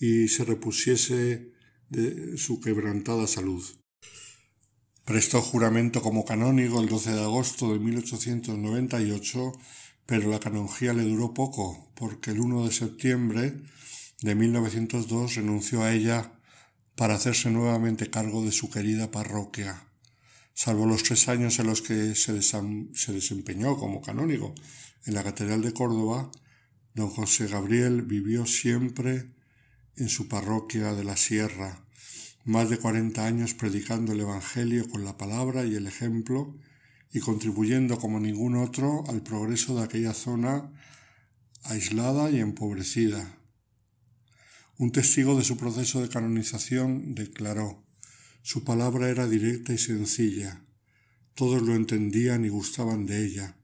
[0.00, 1.52] y se repusiese
[1.90, 3.62] de su quebrantada salud.
[5.04, 9.52] Prestó juramento como canónigo el 12 de agosto de 1898
[10.06, 13.54] pero la canonjía le duró poco, porque el 1 de septiembre
[14.20, 16.32] de 1902 renunció a ella
[16.96, 19.88] para hacerse nuevamente cargo de su querida parroquia.
[20.54, 24.54] Salvo los tres años en los que se, se desempeñó como canónigo
[25.06, 26.30] en la Catedral de Córdoba,
[26.94, 29.30] don José Gabriel vivió siempre
[29.96, 31.86] en su parroquia de la Sierra,
[32.44, 36.56] más de cuarenta años predicando el Evangelio con la palabra y el ejemplo,
[37.12, 40.72] y contribuyendo como ningún otro al progreso de aquella zona
[41.64, 43.38] aislada y empobrecida.
[44.78, 47.84] Un testigo de su proceso de canonización declaró,
[48.42, 50.64] su palabra era directa y sencilla,
[51.34, 53.56] todos lo entendían y gustaban de ella.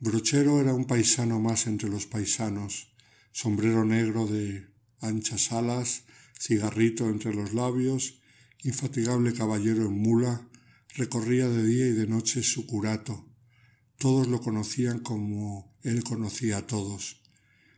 [0.00, 2.92] Brochero era un paisano más entre los paisanos,
[3.30, 4.66] sombrero negro de
[5.00, 6.02] anchas alas,
[6.38, 8.20] cigarrito entre los labios,
[8.62, 10.48] infatigable caballero en mula,
[10.94, 13.28] recorría de día y de noche su curato.
[13.98, 17.20] Todos lo conocían como él conocía a todos.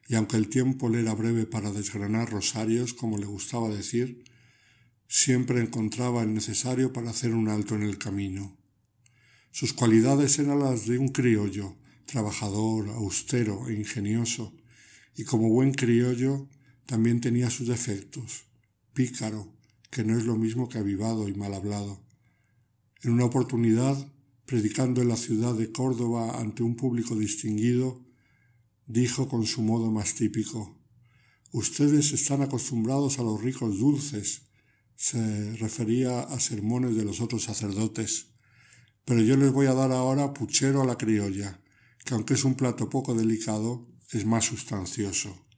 [0.08, 4.24] Y aunque el tiempo le era breve para desgranar rosarios, como le gustaba decir,
[5.08, 8.58] siempre encontraba el necesario para hacer un alto en el camino.
[9.52, 11.76] Sus cualidades eran las de un criollo,
[12.06, 14.54] trabajador, austero e ingenioso,
[15.16, 16.48] y como buen criollo
[16.86, 18.49] también tenía sus defectos,
[18.92, 19.52] pícaro,
[19.90, 22.02] que no es lo mismo que avivado y mal hablado
[23.02, 24.12] En una oportunidad,
[24.46, 28.04] predicando en la ciudad de Córdoba ante un público distinguido,
[28.86, 30.76] dijo con su modo más típico,
[31.52, 34.42] Ustedes están acostumbrados a los ricos dulces,
[34.94, 38.26] se refería a sermones de los otros sacerdotes,
[39.04, 41.60] pero yo les voy a dar ahora puchero a la criolla,
[42.04, 45.49] que aunque es un plato poco delicado, es más sustancioso.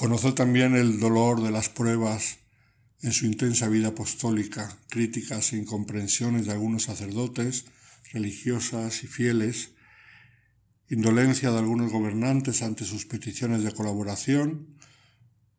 [0.00, 2.38] Conoció también el dolor de las pruebas
[3.02, 7.66] en su intensa vida apostólica, críticas e incomprensiones de algunos sacerdotes,
[8.10, 9.72] religiosas y fieles,
[10.88, 14.74] indolencia de algunos gobernantes ante sus peticiones de colaboración,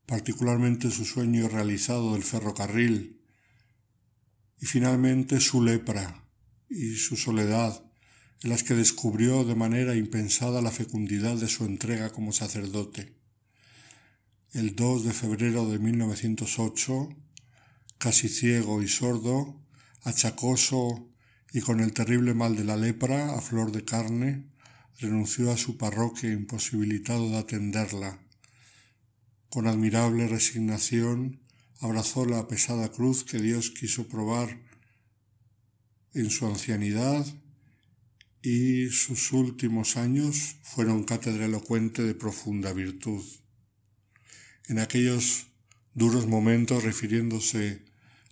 [0.07, 3.21] particularmente su sueño realizado del ferrocarril,
[4.59, 6.27] y finalmente su lepra
[6.67, 7.85] y su soledad,
[8.41, 13.20] en las que descubrió de manera impensada la fecundidad de su entrega como sacerdote.
[14.53, 17.07] El 2 de febrero de 1908,
[17.97, 19.63] casi ciego y sordo,
[20.03, 21.09] achacoso
[21.53, 24.51] y con el terrible mal de la lepra a flor de carne,
[24.99, 28.19] renunció a su parroquia imposibilitado de atenderla.
[29.49, 31.39] Con admirable resignación
[31.79, 34.61] abrazó la pesada cruz que Dios quiso probar
[36.13, 37.25] en su ancianidad
[38.41, 43.23] y sus últimos años fueron cátedra elocuente de profunda virtud.
[44.67, 45.47] En aquellos
[45.93, 47.83] duros momentos, refiriéndose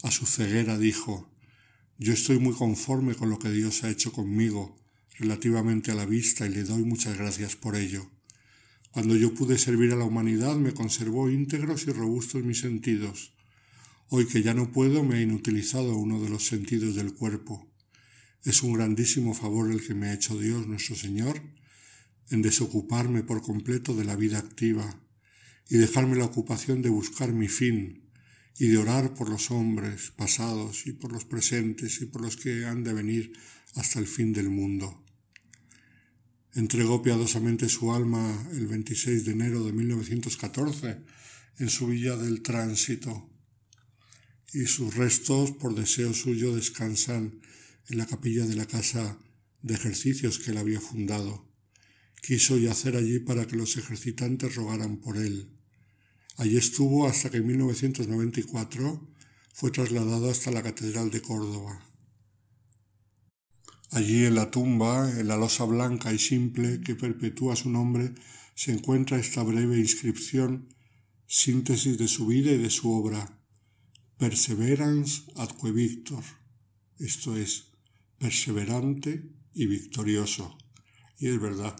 [0.03, 1.29] a su ceguera, dijo,
[1.97, 4.79] Yo estoy muy conforme con lo que Dios ha hecho conmigo
[5.17, 8.09] relativamente a la vista y le doy muchas gracias por ello.
[8.91, 13.33] Cuando yo pude servir a la humanidad me conservó íntegros y robustos mis sentidos.
[14.07, 17.69] Hoy que ya no puedo me ha inutilizado uno de los sentidos del cuerpo.
[18.43, 21.41] Es un grandísimo favor el que me ha hecho Dios nuestro Señor
[22.31, 24.99] en desocuparme por completo de la vida activa
[25.69, 28.09] y dejarme la ocupación de buscar mi fin
[28.57, 32.65] y de orar por los hombres pasados y por los presentes y por los que
[32.65, 33.33] han de venir
[33.75, 35.03] hasta el fin del mundo.
[36.53, 40.97] Entregó piadosamente su alma el 26 de enero de 1914
[41.59, 43.29] en su villa del Tránsito
[44.53, 47.39] y sus restos, por deseo suyo, descansan
[47.87, 49.19] en la capilla de la casa
[49.61, 51.47] de ejercicios que él había fundado.
[52.21, 55.49] Quiso yacer allí para que los ejercitantes rogaran por él.
[56.39, 59.05] Allí estuvo hasta que en 1994
[59.53, 61.85] fue trasladado hasta la Catedral de Córdoba.
[63.91, 68.15] Allí en la tumba, en la losa blanca y simple que perpetúa su nombre,
[68.55, 70.73] se encuentra esta breve inscripción,
[71.27, 73.37] síntesis de su vida y de su obra,
[74.17, 76.23] Perseverance adque victor,
[76.99, 77.65] esto es,
[78.17, 80.57] perseverante y victorioso.
[81.17, 81.75] Y es verdad.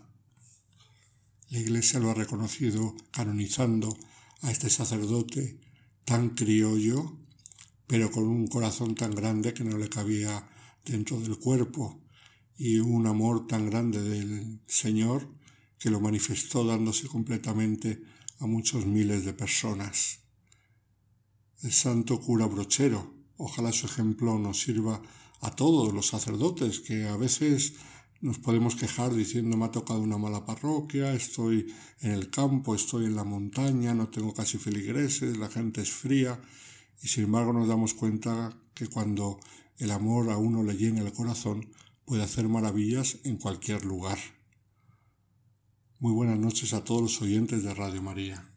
[1.50, 3.98] La Iglesia lo ha reconocido canonizando
[4.42, 5.60] a este sacerdote
[6.06, 7.18] tan criollo,
[7.88, 10.48] pero con un corazón tan grande que no le cabía
[10.86, 12.02] dentro del cuerpo
[12.58, 15.28] y un amor tan grande del Señor
[15.78, 18.02] que lo manifestó dándose completamente
[18.40, 20.20] a muchos miles de personas.
[21.62, 25.02] El santo cura brochero, ojalá su ejemplo nos sirva
[25.42, 27.74] a todos los sacerdotes que a veces
[28.22, 33.06] nos podemos quejar diciendo me ha tocado una mala parroquia, estoy en el campo, estoy
[33.06, 36.40] en la montaña, no tengo casi feligreses, la gente es fría
[37.02, 39.40] y sin embargo nos damos cuenta que cuando
[39.78, 41.70] el amor a uno le llena el corazón
[42.04, 44.18] puede hacer maravillas en cualquier lugar.
[46.00, 48.49] Muy buenas noches a todos los oyentes de Radio María.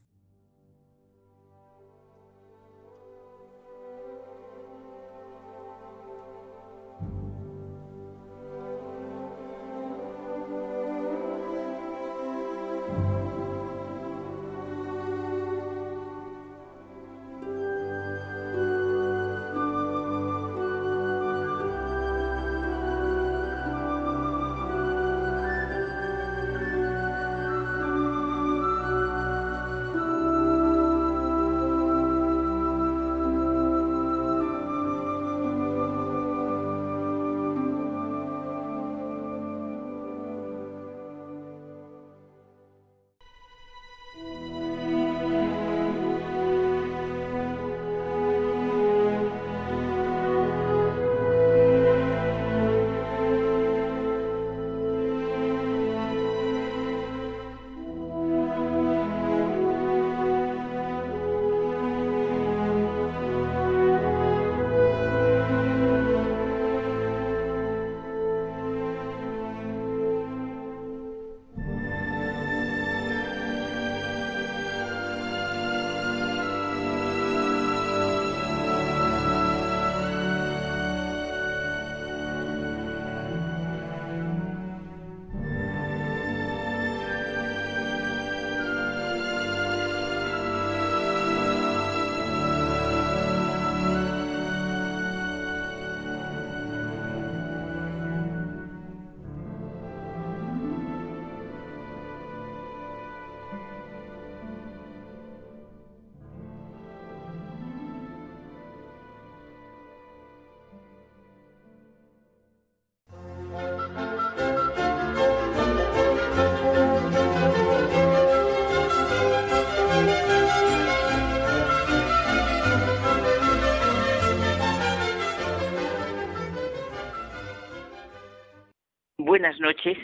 [129.42, 129.98] Buenas noches.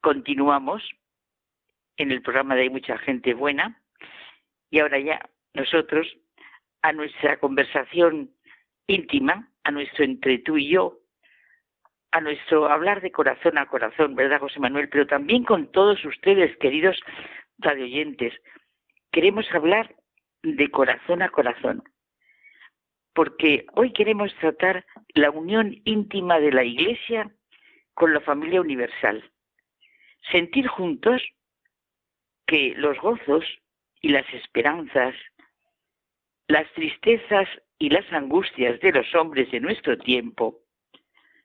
[0.00, 0.82] Continuamos
[1.98, 3.78] en el programa de Hay mucha gente buena
[4.70, 6.06] y ahora ya nosotros
[6.80, 8.30] a nuestra conversación
[8.86, 10.98] íntima, a nuestro entre tú y yo,
[12.10, 14.88] a nuestro hablar de corazón a corazón, ¿verdad, José Manuel?
[14.88, 16.98] Pero también con todos ustedes, queridos
[17.58, 18.32] radioyentes.
[19.12, 19.94] Queremos hablar
[20.42, 21.82] de corazón a corazón,
[23.12, 27.30] porque hoy queremos tratar la unión íntima de la Iglesia
[27.96, 29.24] con la familia universal.
[30.30, 31.22] Sentir juntos
[32.46, 33.44] que los gozos
[34.02, 35.14] y las esperanzas,
[36.46, 37.48] las tristezas
[37.78, 40.60] y las angustias de los hombres de nuestro tiempo,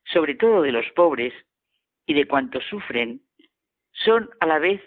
[0.04, 1.34] sobre todo de los pobres
[2.06, 3.22] y de cuantos sufren,
[3.94, 4.82] son a la vez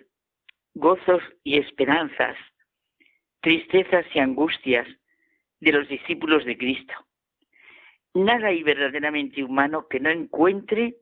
[0.75, 2.37] gozos y esperanzas,
[3.41, 4.87] tristezas y angustias
[5.61, 6.93] de los discípulos de Cristo.
[8.13, 10.97] Nada hay verdaderamente humano que no encuentre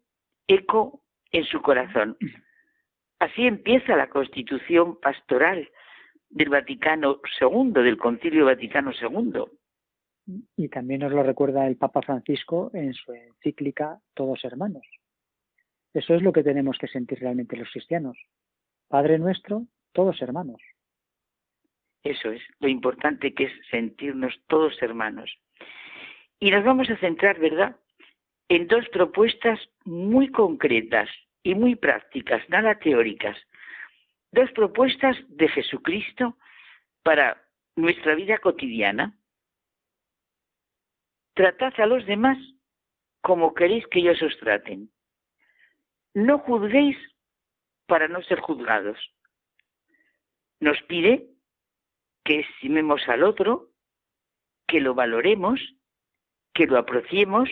[0.52, 2.16] eco en su corazón.
[3.18, 5.68] Así empieza la constitución pastoral
[6.28, 9.44] del Vaticano II, del Concilio Vaticano II.
[10.56, 14.86] Y también nos lo recuerda el Papa Francisco en su encíclica Todos Hermanos.
[15.94, 18.16] Eso es lo que tenemos que sentir realmente los cristianos.
[18.88, 20.60] Padre nuestro, todos hermanos.
[22.02, 25.30] Eso es, lo importante que es sentirnos todos hermanos.
[26.40, 27.76] Y nos vamos a centrar, ¿verdad?,
[28.54, 31.08] en dos propuestas muy concretas
[31.42, 33.38] y muy prácticas, nada teóricas.
[34.30, 36.36] Dos propuestas de Jesucristo
[37.02, 37.42] para
[37.76, 39.16] nuestra vida cotidiana.
[41.32, 42.36] Tratad a los demás
[43.22, 44.90] como queréis que ellos os traten.
[46.12, 46.98] No juzguéis
[47.86, 48.98] para no ser juzgados.
[50.60, 51.26] Nos pide
[52.22, 53.70] que estimemos al otro,
[54.68, 55.58] que lo valoremos,
[56.52, 57.48] que lo apreciemos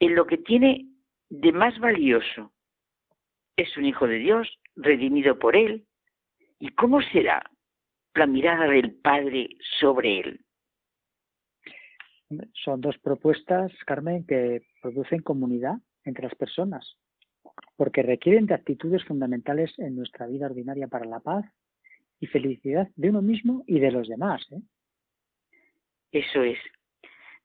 [0.00, 0.86] en lo que tiene
[1.28, 2.52] de más valioso.
[3.56, 5.86] Es un hijo de Dios, redimido por él.
[6.58, 7.48] ¿Y cómo será
[8.14, 9.48] la mirada del Padre
[9.78, 10.40] sobre él?
[12.64, 16.96] Son dos propuestas, Carmen, que producen comunidad entre las personas,
[17.76, 21.44] porque requieren de actitudes fundamentales en nuestra vida ordinaria para la paz
[22.20, 24.46] y felicidad de uno mismo y de los demás.
[24.52, 24.60] ¿eh?
[26.12, 26.58] Eso es,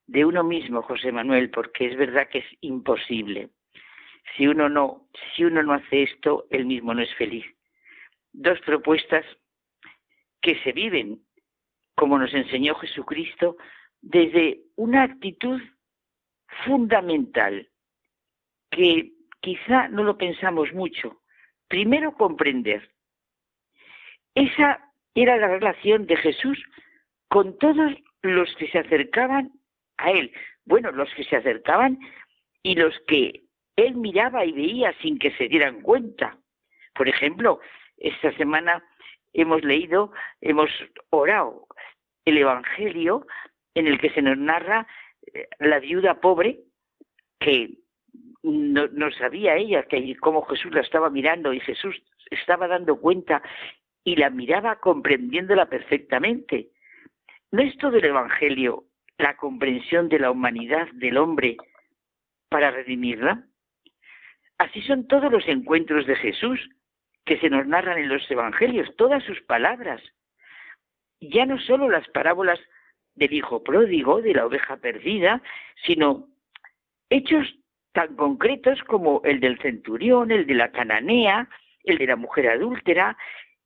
[0.08, 3.50] de uno mismo, José Manuel, porque es verdad que es imposible.
[4.36, 7.46] Si uno no, si uno no hace esto, él mismo no es feliz.
[8.34, 9.26] Dos propuestas
[10.42, 11.22] que se viven,
[11.96, 13.58] como nos enseñó Jesucristo,
[14.02, 15.62] desde una actitud
[16.66, 17.68] fundamental,
[18.70, 19.12] que
[19.42, 21.22] quizá no lo pensamos mucho.
[21.68, 22.92] Primero, comprender.
[24.36, 26.62] Esa era la relación de Jesús
[27.30, 29.52] con todos los que se acercaban
[30.12, 30.32] él.
[30.66, 32.00] Bueno, los que se acercaban
[32.64, 33.44] y los que
[33.76, 36.38] él miraba y veía sin que se dieran cuenta.
[36.94, 37.60] Por ejemplo,
[37.98, 38.84] esta semana
[39.34, 40.12] hemos leído,
[40.42, 40.70] hemos
[41.10, 41.68] orado
[42.24, 43.28] el Evangelio
[43.74, 44.88] en el que se nos narra
[45.34, 46.62] eh, la viuda pobre
[47.40, 47.78] que
[48.44, 53.42] no, sabía ella que cómo Jesús la estaba mirando y Jesús estaba dando cuenta
[54.04, 56.70] y la miraba comprendiéndola perfectamente.
[57.52, 58.86] ¿No es todo el Evangelio
[59.18, 61.58] la comprensión de la humanidad del hombre
[62.50, 63.44] para redimirla?
[64.58, 66.60] Así son todos los encuentros de Jesús
[67.26, 70.02] que se nos narran en los Evangelios, todas sus palabras.
[71.20, 72.60] Ya no solo las parábolas
[73.16, 75.42] del hijo pródigo, de la oveja perdida,
[75.86, 76.28] sino
[77.10, 77.58] hechos
[77.94, 81.50] tan concretos como el del centurión, el de la cananea,
[81.84, 83.18] el de la mujer adúltera,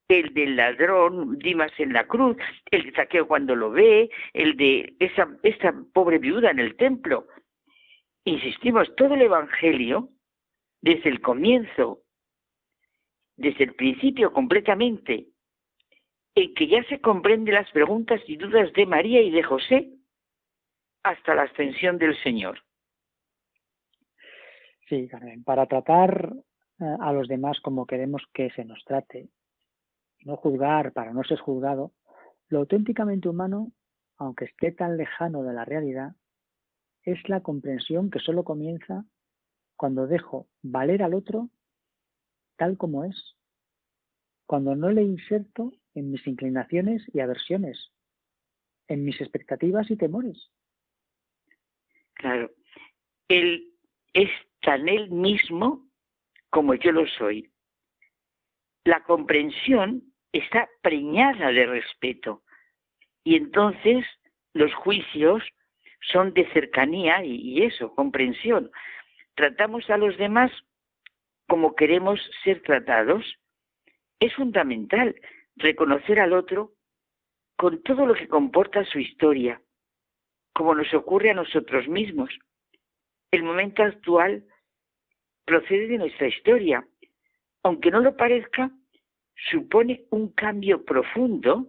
[0.09, 2.35] el del ladrón Dimas en la cruz,
[2.71, 7.27] el de Saqueo cuando lo ve, el de esa, esta pobre viuda en el templo.
[8.25, 10.09] Insistimos, todo el Evangelio,
[10.81, 12.01] desde el comienzo,
[13.37, 15.27] desde el principio completamente,
[16.35, 19.91] en que ya se comprende las preguntas y dudas de María y de José,
[21.03, 22.59] hasta la ascensión del Señor.
[24.87, 26.33] Sí, Carmen, para tratar
[26.79, 29.29] eh, a los demás como queremos que se nos trate,
[30.25, 31.93] no juzgar para no ser juzgado,
[32.49, 33.71] lo auténticamente humano,
[34.17, 36.15] aunque esté tan lejano de la realidad,
[37.03, 39.05] es la comprensión que solo comienza
[39.75, 41.49] cuando dejo valer al otro
[42.57, 43.37] tal como es,
[44.45, 47.93] cuando no le inserto en mis inclinaciones y aversiones,
[48.87, 50.51] en mis expectativas y temores.
[52.15, 52.51] Claro,
[53.29, 53.73] él
[54.11, 54.29] es
[54.61, 55.87] tan él mismo
[56.49, 57.49] como yo lo soy.
[58.83, 62.43] La comprensión está preñada de respeto.
[63.23, 64.05] Y entonces
[64.53, 65.43] los juicios
[66.01, 68.71] son de cercanía y, eso, comprensión.
[69.35, 70.51] Tratamos a los demás
[71.49, 73.25] como queremos ser tratados,
[74.19, 75.15] es fundamental
[75.55, 76.73] reconocer al otro
[77.57, 79.61] con todo lo que comporta su historia,
[80.53, 82.29] como nos ocurre a nosotros mismos.
[83.31, 84.45] El momento actual
[85.43, 86.87] procede de nuestra historia.
[87.63, 88.71] Aunque no lo parezca,
[89.49, 91.67] supone un cambio profundo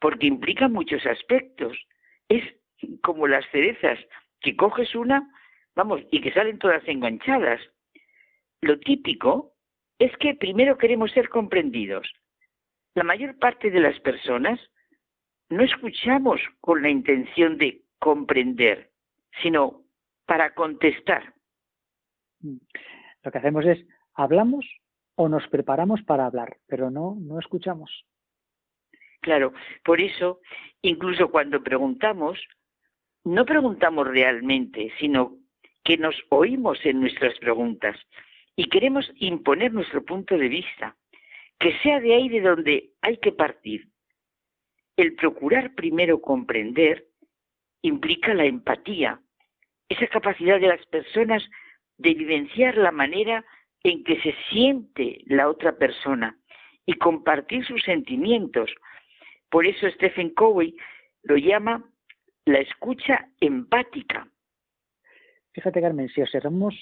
[0.00, 1.76] porque implica muchos aspectos.
[2.28, 2.42] Es
[3.02, 3.98] como las cerezas,
[4.40, 5.30] que coges una,
[5.76, 7.60] vamos, y que salen todas enganchadas.
[8.62, 9.54] Lo típico
[9.98, 12.10] es que primero queremos ser comprendidos.
[12.94, 14.58] La mayor parte de las personas
[15.50, 18.90] no escuchamos con la intención de comprender,
[19.42, 19.82] sino
[20.26, 21.34] para contestar.
[22.40, 23.84] Lo que hacemos es
[24.14, 24.64] hablamos
[25.14, 28.04] o nos preparamos para hablar, pero no no escuchamos.
[29.20, 29.52] Claro,
[29.84, 30.40] por eso,
[30.82, 32.38] incluso cuando preguntamos,
[33.24, 35.36] no preguntamos realmente, sino
[35.84, 37.96] que nos oímos en nuestras preguntas
[38.56, 40.96] y queremos imponer nuestro punto de vista,
[41.58, 43.88] que sea de ahí de donde hay que partir.
[44.96, 47.06] El procurar primero comprender
[47.82, 49.20] implica la empatía,
[49.88, 51.42] esa capacidad de las personas
[51.98, 53.44] de vivenciar la manera
[53.82, 56.38] en que se siente la otra persona
[56.86, 58.70] y compartir sus sentimientos.
[59.50, 60.76] Por eso Stephen Covey
[61.22, 61.90] lo llama
[62.44, 64.28] la escucha empática.
[65.52, 66.74] Fíjate, Carmen, si observamos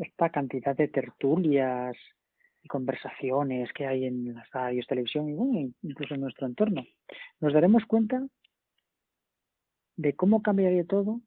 [0.00, 1.96] esta cantidad de tertulias
[2.62, 6.84] y conversaciones que hay en las radios, televisión y bueno, incluso en nuestro entorno,
[7.40, 8.26] nos daremos cuenta
[9.96, 11.20] de cómo cambiaría todo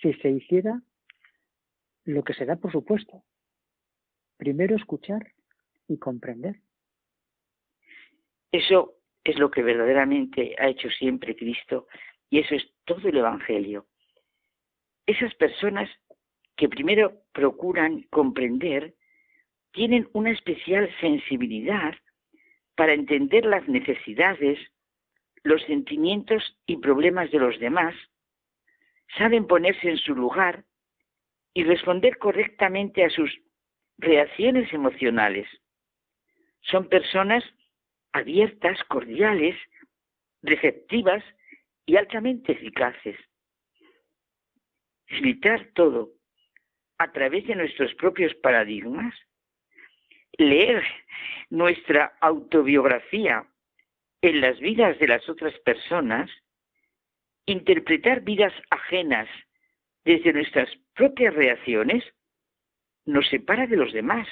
[0.00, 0.82] si se hiciera
[2.06, 3.22] lo que se da por supuesto.
[4.36, 5.32] Primero escuchar
[5.88, 6.60] y comprender.
[8.52, 11.88] Eso es lo que verdaderamente ha hecho siempre Cristo
[12.30, 13.86] y eso es todo el Evangelio.
[15.04, 15.90] Esas personas
[16.56, 18.94] que primero procuran comprender
[19.72, 21.94] tienen una especial sensibilidad
[22.76, 24.58] para entender las necesidades,
[25.42, 27.94] los sentimientos y problemas de los demás,
[29.18, 30.64] saben ponerse en su lugar
[31.56, 33.34] y responder correctamente a sus
[33.96, 35.48] reacciones emocionales.
[36.60, 37.42] Son personas
[38.12, 39.56] abiertas, cordiales,
[40.42, 41.24] receptivas
[41.86, 43.16] y altamente eficaces.
[45.06, 46.10] Filtrar todo
[46.98, 49.14] a través de nuestros propios paradigmas,
[50.36, 50.84] leer
[51.48, 53.46] nuestra autobiografía
[54.20, 56.30] en las vidas de las otras personas,
[57.46, 59.26] interpretar vidas ajenas
[60.06, 62.04] desde nuestras propias reacciones,
[63.06, 64.28] nos separa de los demás,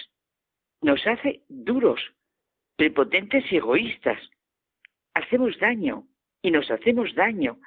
[0.80, 2.00] nos hace duros,
[2.76, 4.20] prepotentes y egoístas.
[5.14, 6.06] Hacemos daño
[6.42, 7.58] y nos hacemos daño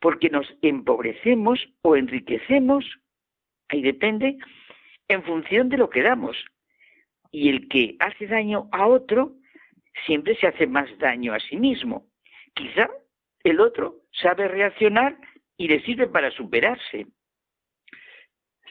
[0.00, 2.84] porque nos empobrecemos o enriquecemos,
[3.68, 4.38] ahí depende,
[5.08, 6.38] en función de lo que damos.
[7.30, 9.36] Y el que hace daño a otro
[10.06, 12.06] siempre se hace más daño a sí mismo.
[12.54, 12.88] Quizá
[13.44, 15.18] el otro sabe reaccionar
[15.58, 17.06] y le sirve para superarse.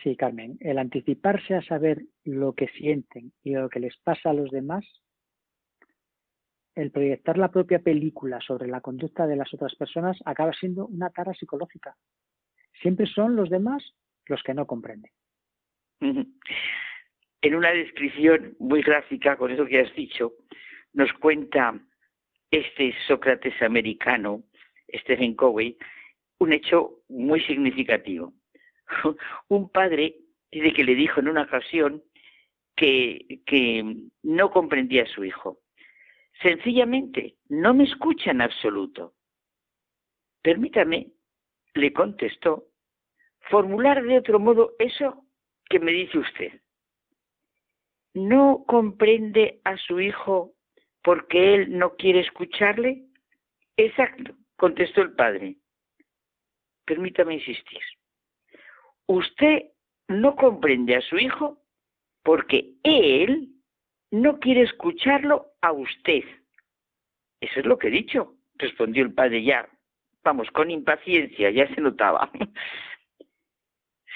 [0.03, 4.33] Sí, Carmen, el anticiparse a saber lo que sienten y lo que les pasa a
[4.33, 4.85] los demás
[6.79, 11.09] el proyectar la propia película sobre la conducta de las otras personas acaba siendo una
[11.09, 11.95] tara psicológica.
[12.81, 13.83] Siempre son los demás
[14.27, 15.11] los que no comprenden.
[17.41, 20.33] En una descripción muy gráfica con eso que has dicho,
[20.93, 21.77] nos cuenta
[22.49, 24.43] este Sócrates americano,
[25.01, 25.77] Stephen Covey,
[26.37, 28.33] un hecho muy significativo.
[29.49, 30.15] un padre
[30.51, 32.03] dice que le dijo en una ocasión
[32.75, 35.59] que, que no comprendía a su hijo
[36.41, 39.13] Sencillamente, no me escucha en absoluto.
[40.41, 41.11] Permítame,
[41.73, 42.67] le contestó,
[43.49, 45.25] formular de otro modo eso
[45.69, 46.61] que me dice usted.
[48.13, 50.53] ¿No comprende a su hijo
[51.03, 53.03] porque él no quiere escucharle?
[53.75, 55.57] Exacto, contestó el padre.
[56.85, 57.81] Permítame insistir.
[59.09, 59.71] Usted
[60.07, 61.63] no comprende a su hijo
[62.23, 63.49] porque él
[64.11, 66.23] no quiere escucharlo a usted.
[67.41, 69.67] Eso es lo que he dicho, respondió el padre ya,
[70.23, 72.31] vamos, con impaciencia, ya se notaba.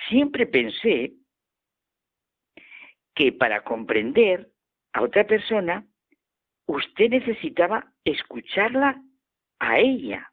[0.09, 1.13] Siempre pensé
[3.15, 4.51] que para comprender
[4.93, 5.87] a otra persona,
[6.67, 9.01] usted necesitaba escucharla
[9.57, 10.31] a ella,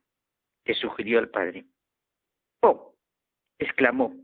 [0.66, 1.64] le sugirió el padre.
[2.60, 2.94] Oh,
[3.58, 4.14] exclamó,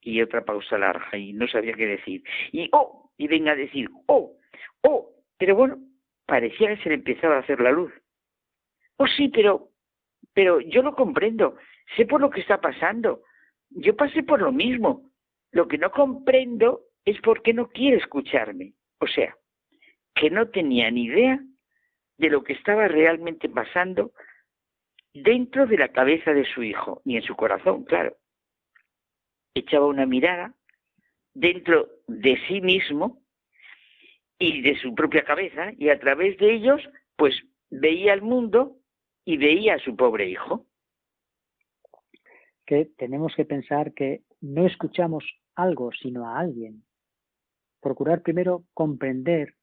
[0.00, 2.22] y otra pausa larga, y no sabía qué decir.
[2.52, 4.38] Y oh, y venga a decir, oh,
[4.82, 5.78] Oh, pero bueno,
[6.26, 7.92] parecía que se le empezaba a hacer la luz.
[8.96, 9.68] Oh, sí, pero,
[10.32, 11.56] pero yo lo comprendo,
[11.96, 13.22] sé por lo que está pasando.
[13.70, 15.10] Yo pasé por lo mismo.
[15.52, 18.74] Lo que no comprendo es porque no quiere escucharme.
[19.00, 19.36] O sea,
[20.14, 21.40] que no tenía ni idea
[22.18, 24.12] de lo que estaba realmente pasando
[25.14, 28.16] dentro de la cabeza de su hijo, ni en su corazón, claro.
[29.58, 30.54] Echaba una mirada
[31.34, 33.22] dentro de sí mismo
[34.38, 36.80] y de su propia cabeza y a través de ellos
[37.16, 37.34] pues
[37.70, 38.76] veía el mundo
[39.24, 40.66] y veía a su pobre hijo.
[42.64, 45.24] Que tenemos que pensar que no escuchamos
[45.54, 46.84] algo, sino a alguien.
[47.80, 49.54] Procurar primero comprender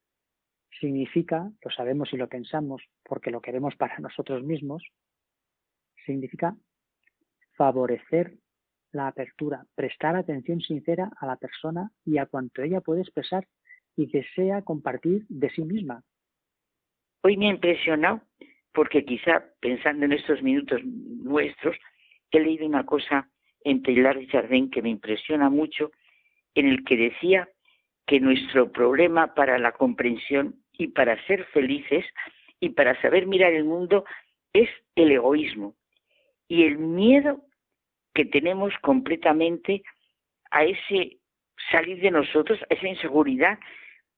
[0.80, 4.84] significa, lo sabemos y lo pensamos porque lo queremos para nosotros mismos,
[6.06, 6.56] significa
[7.54, 8.38] favorecer
[8.96, 13.46] la apertura, prestar atención sincera a la persona y a cuanto ella puede expresar
[13.96, 16.02] y desea compartir de sí misma.
[17.22, 18.22] Hoy me ha impresionado
[18.74, 21.76] porque quizá pensando en estos minutos nuestros,
[22.32, 23.30] he leído una cosa
[23.64, 25.92] en Taylor de Chardin que me impresiona mucho,
[26.54, 27.50] en el que decía
[28.06, 32.06] que nuestro problema para la comprensión y para ser felices
[32.60, 34.06] y para saber mirar el mundo
[34.54, 35.76] es el egoísmo
[36.48, 37.45] y el miedo
[38.16, 39.84] que tenemos completamente
[40.50, 41.20] a ese
[41.70, 43.60] salir de nosotros, a esa inseguridad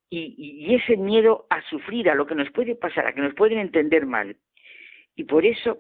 [0.10, 3.34] y, y, ese miedo a sufrir, a lo que nos puede pasar, a que nos
[3.34, 4.38] pueden entender mal.
[5.15, 5.80] Y por eso,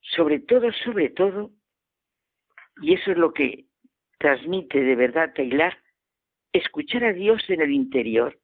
[0.00, 1.52] sobre todo, sobre todo,
[2.82, 3.64] y eso es lo que
[4.18, 5.72] transmite de verdad Taylor,
[6.52, 8.38] escuchar a Dios en el interior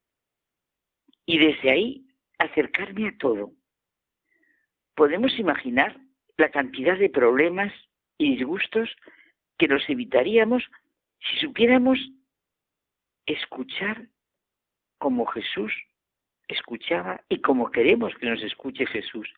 [1.27, 2.07] y desde ahí
[2.39, 3.53] acercarme a todo.
[4.95, 5.99] Podemos imaginar
[6.37, 7.73] la cantidad de problemas
[8.19, 8.91] y disgustos
[9.59, 10.65] que nos evitaríamos
[11.21, 11.99] si supiéramos
[13.27, 14.09] escuchar
[14.99, 15.73] como Jesús
[16.49, 19.29] escuchaba y como queremos que nos escuche Jesús.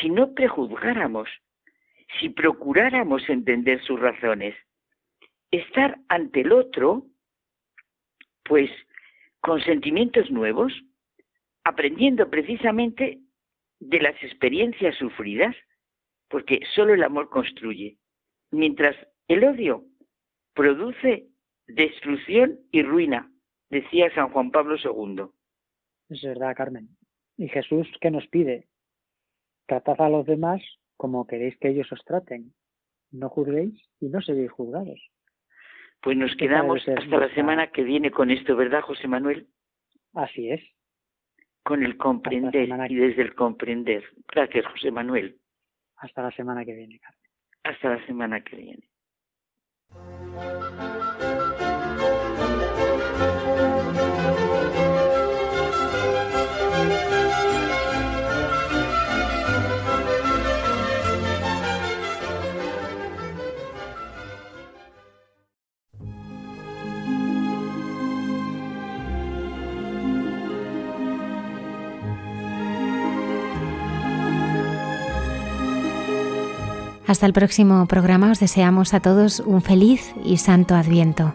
[0.00, 1.28] Si no prejuzgáramos,
[2.20, 4.54] si procuráramos entender sus razones,
[5.50, 7.06] estar ante el otro,
[8.44, 8.70] pues
[9.40, 10.72] con sentimientos nuevos,
[11.64, 13.18] aprendiendo precisamente
[13.80, 15.54] de las experiencias sufridas,
[16.34, 17.96] porque solo el amor construye,
[18.50, 18.96] mientras
[19.28, 19.84] el odio
[20.52, 21.28] produce
[21.68, 23.30] destrucción y ruina,
[23.70, 25.26] decía San Juan Pablo II.
[26.08, 26.88] Es verdad, Carmen.
[27.36, 28.66] Y Jesús, ¿qué nos pide?
[29.68, 30.60] Tratad a los demás
[30.96, 32.52] como queréis que ellos os traten.
[33.12, 35.00] No juzguéis y no seréis juzgados.
[36.02, 39.46] Pues nos quedamos hasta la semana que viene con esto, ¿verdad, José Manuel?
[40.14, 40.60] Así es.
[41.62, 44.02] Con el comprender y desde el comprender.
[44.26, 45.38] Gracias, José Manuel.
[45.96, 47.30] Hasta la semana que viene, Carmen.
[47.64, 48.90] Hasta la semana que viene.
[77.06, 81.34] Hasta el próximo programa os deseamos a todos un feliz y santo adviento.